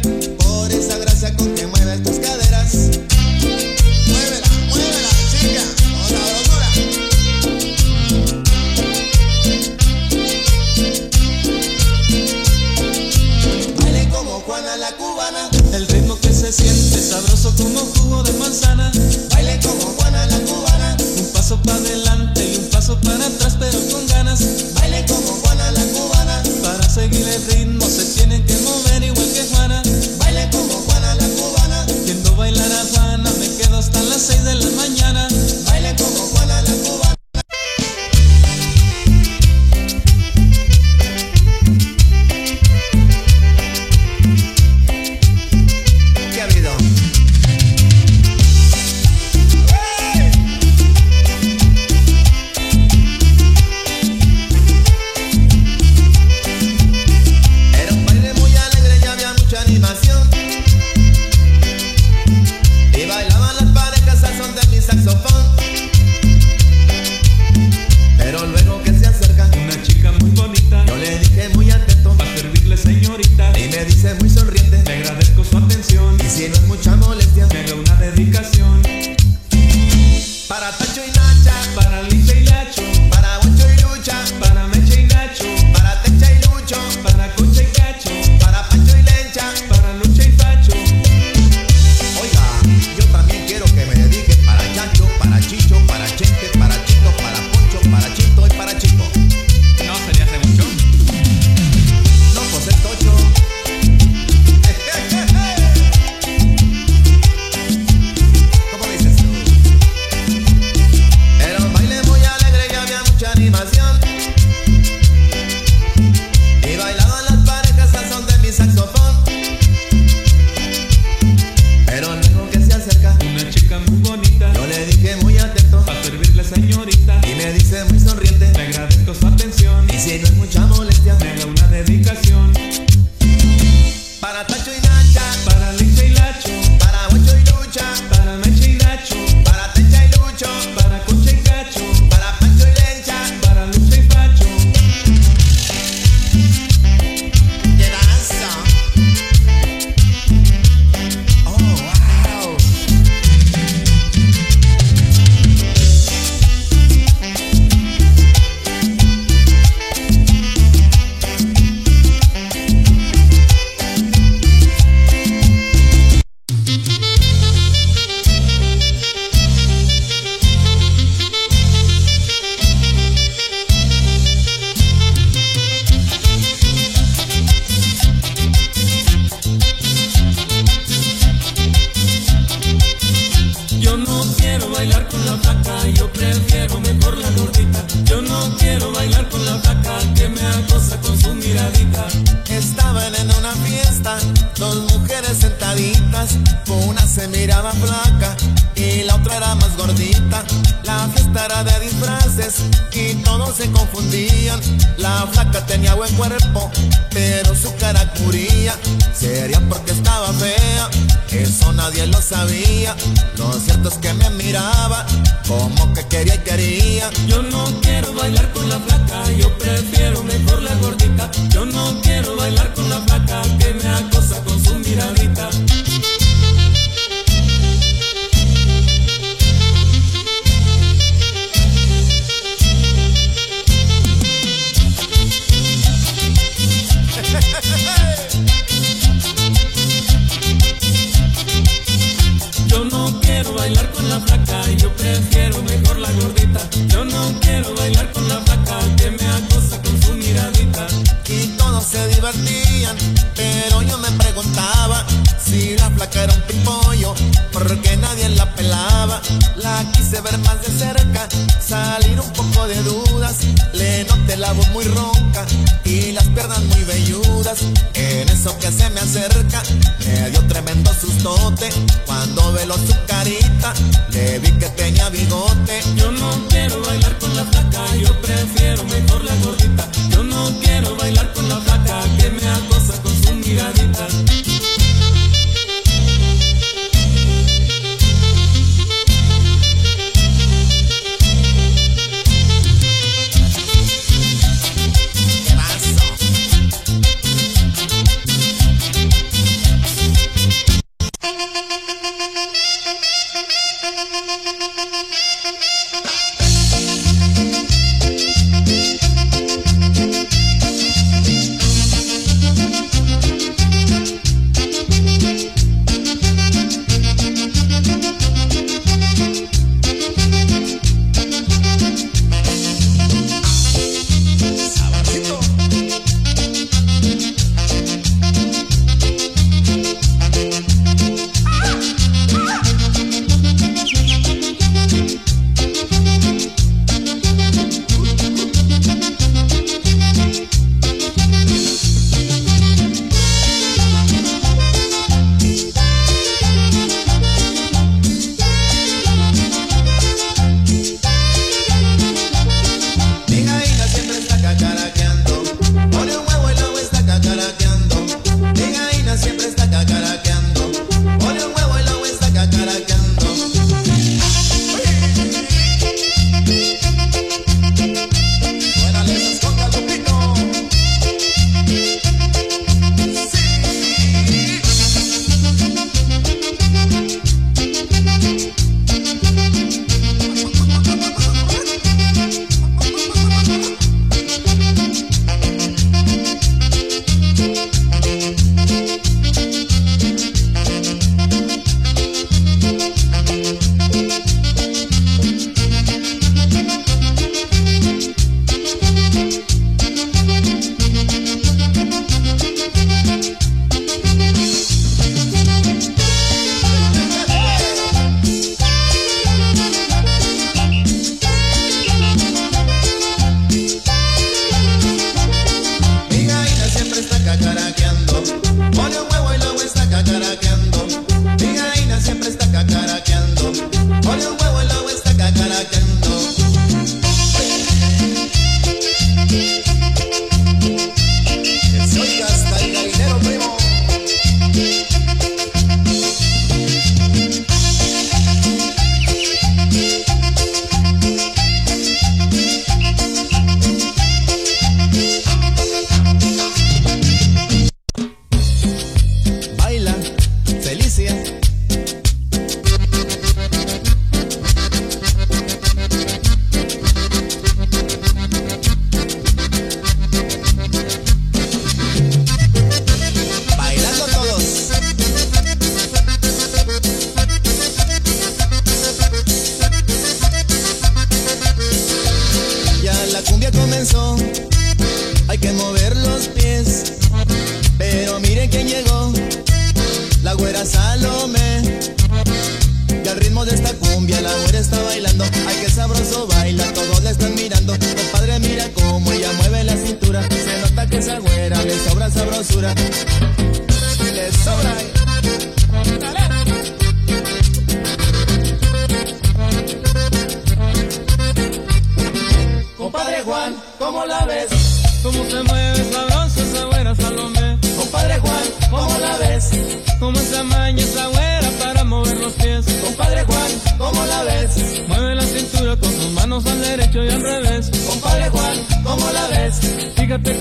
pero 253.36 253.82
yo 253.82 253.98
me 253.98 254.12
preguntaba 254.12 255.04
si 255.44 255.76
la 255.78 255.90
placa 255.90 256.26
era 256.26 256.34
un 256.34 256.42
pipón 256.42 256.89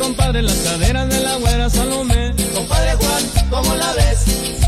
Compadre, 0.00 0.42
las 0.42 0.56
caderas 0.56 1.08
de 1.08 1.20
la 1.20 1.36
güera 1.36 1.70
Salomé. 1.70 2.34
Compadre 2.54 2.94
Juan, 2.94 3.24
¿cómo 3.50 3.74
la 3.76 3.92
ves? 3.94 4.67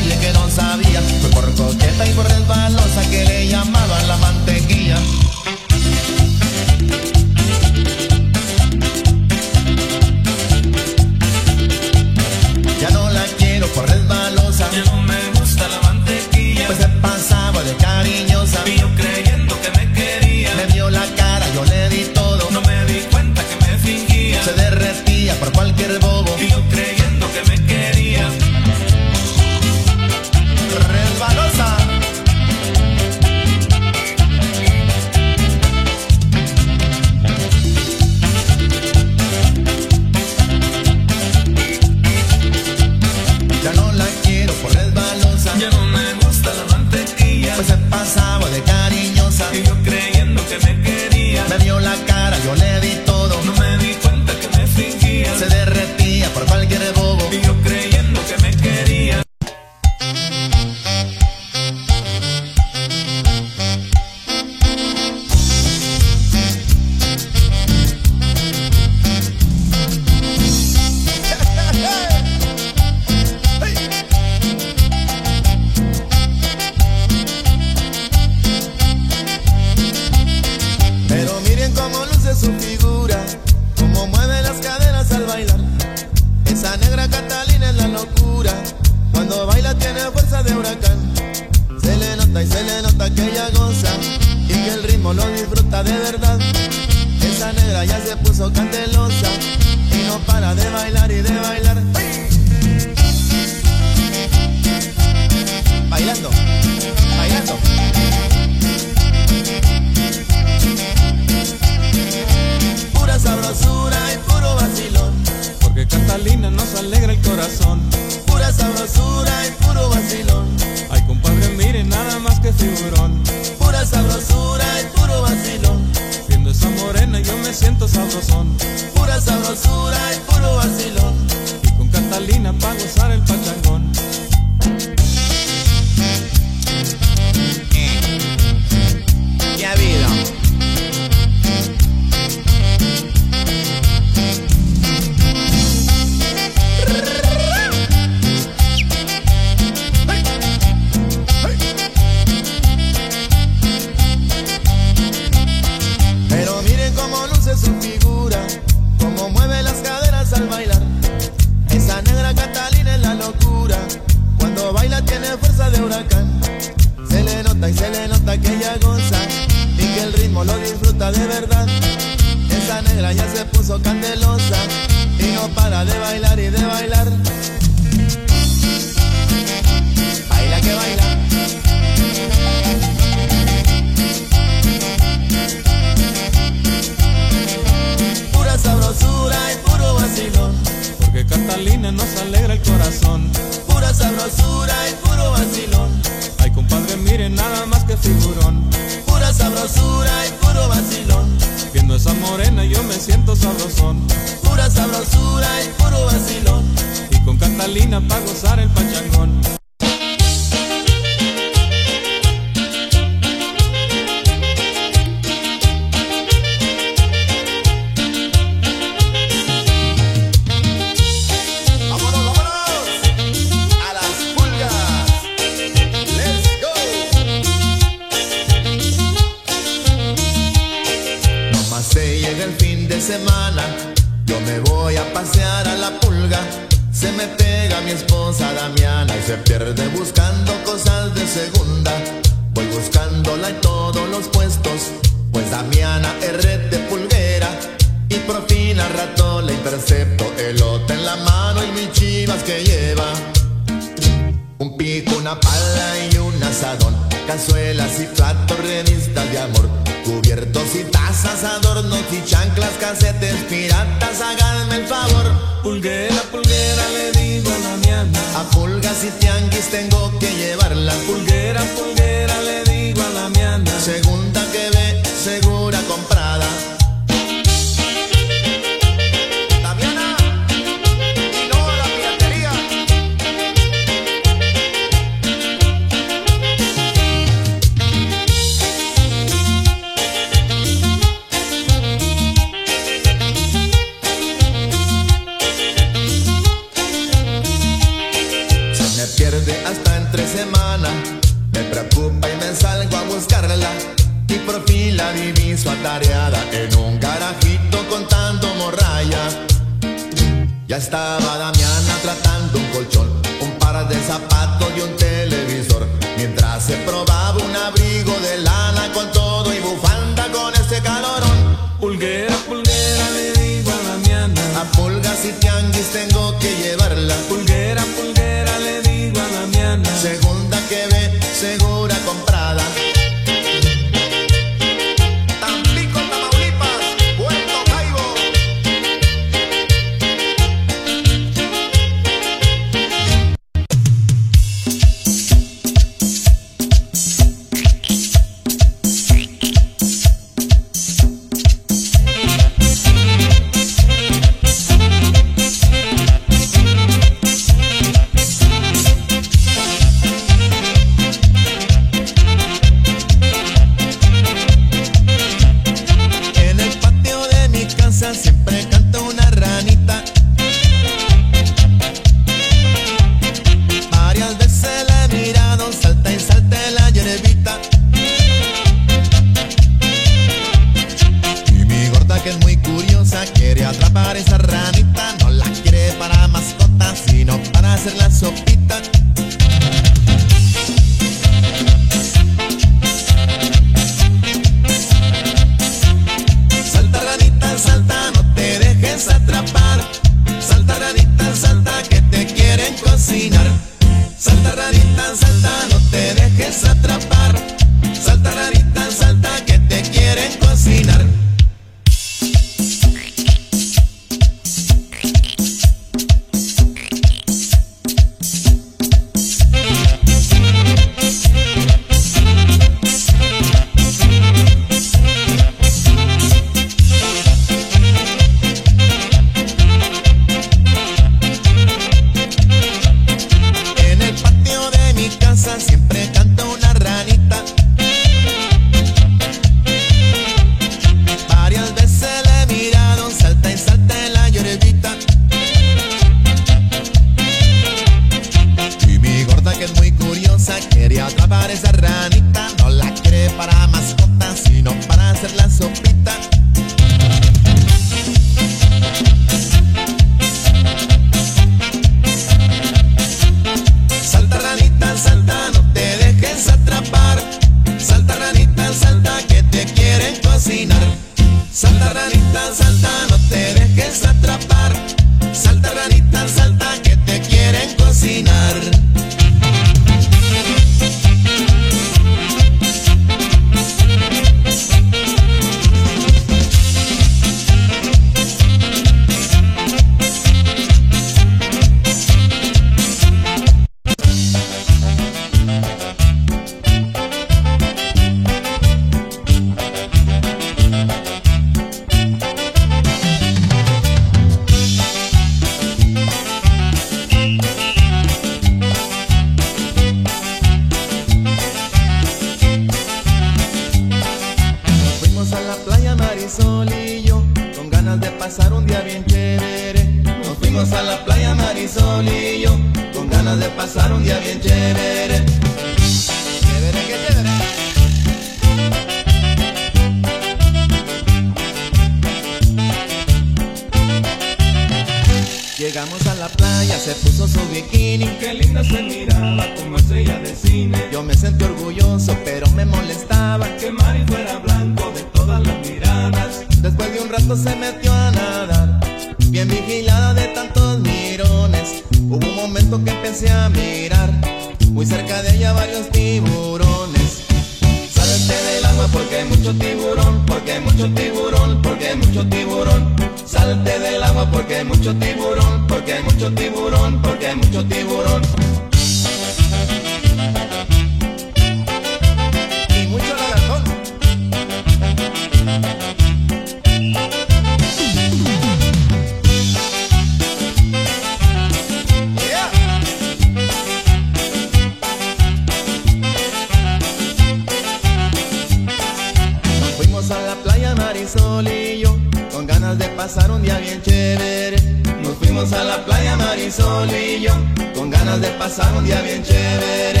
pasar 598.50 598.76
un 598.76 598.84
día 598.84 599.00
bien 599.02 599.22
chévere. 599.22 600.00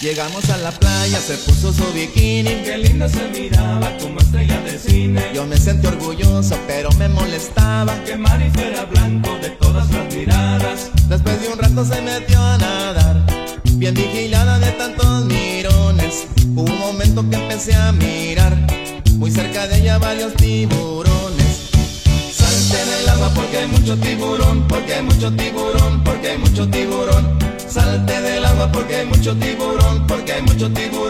Llegamos 0.00 0.48
a 0.48 0.56
la 0.56 0.70
playa, 0.70 1.20
se 1.20 1.36
puso 1.36 1.70
su 1.70 1.92
bikini. 1.92 2.62
Qué 2.64 2.78
linda 2.78 3.10
se 3.10 3.28
miraba 3.28 3.94
como 3.98 4.20
estrella 4.20 4.58
de 4.62 4.78
cine. 4.78 5.22
Yo 5.34 5.44
me 5.44 5.58
sentí 5.58 5.86
orgulloso, 5.86 6.58
pero 6.66 6.88
me 6.92 7.08
molestaba. 7.08 7.92
Que 8.04 8.16
Mari 8.16 8.47
mucho 29.28 29.46
tiburón, 29.46 30.06
porque 30.06 30.32
hay 30.32 30.42
mucho 30.42 30.70
tiburón. 30.72 31.07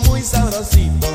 muy 0.00 0.22
sabrosito. 0.22 1.07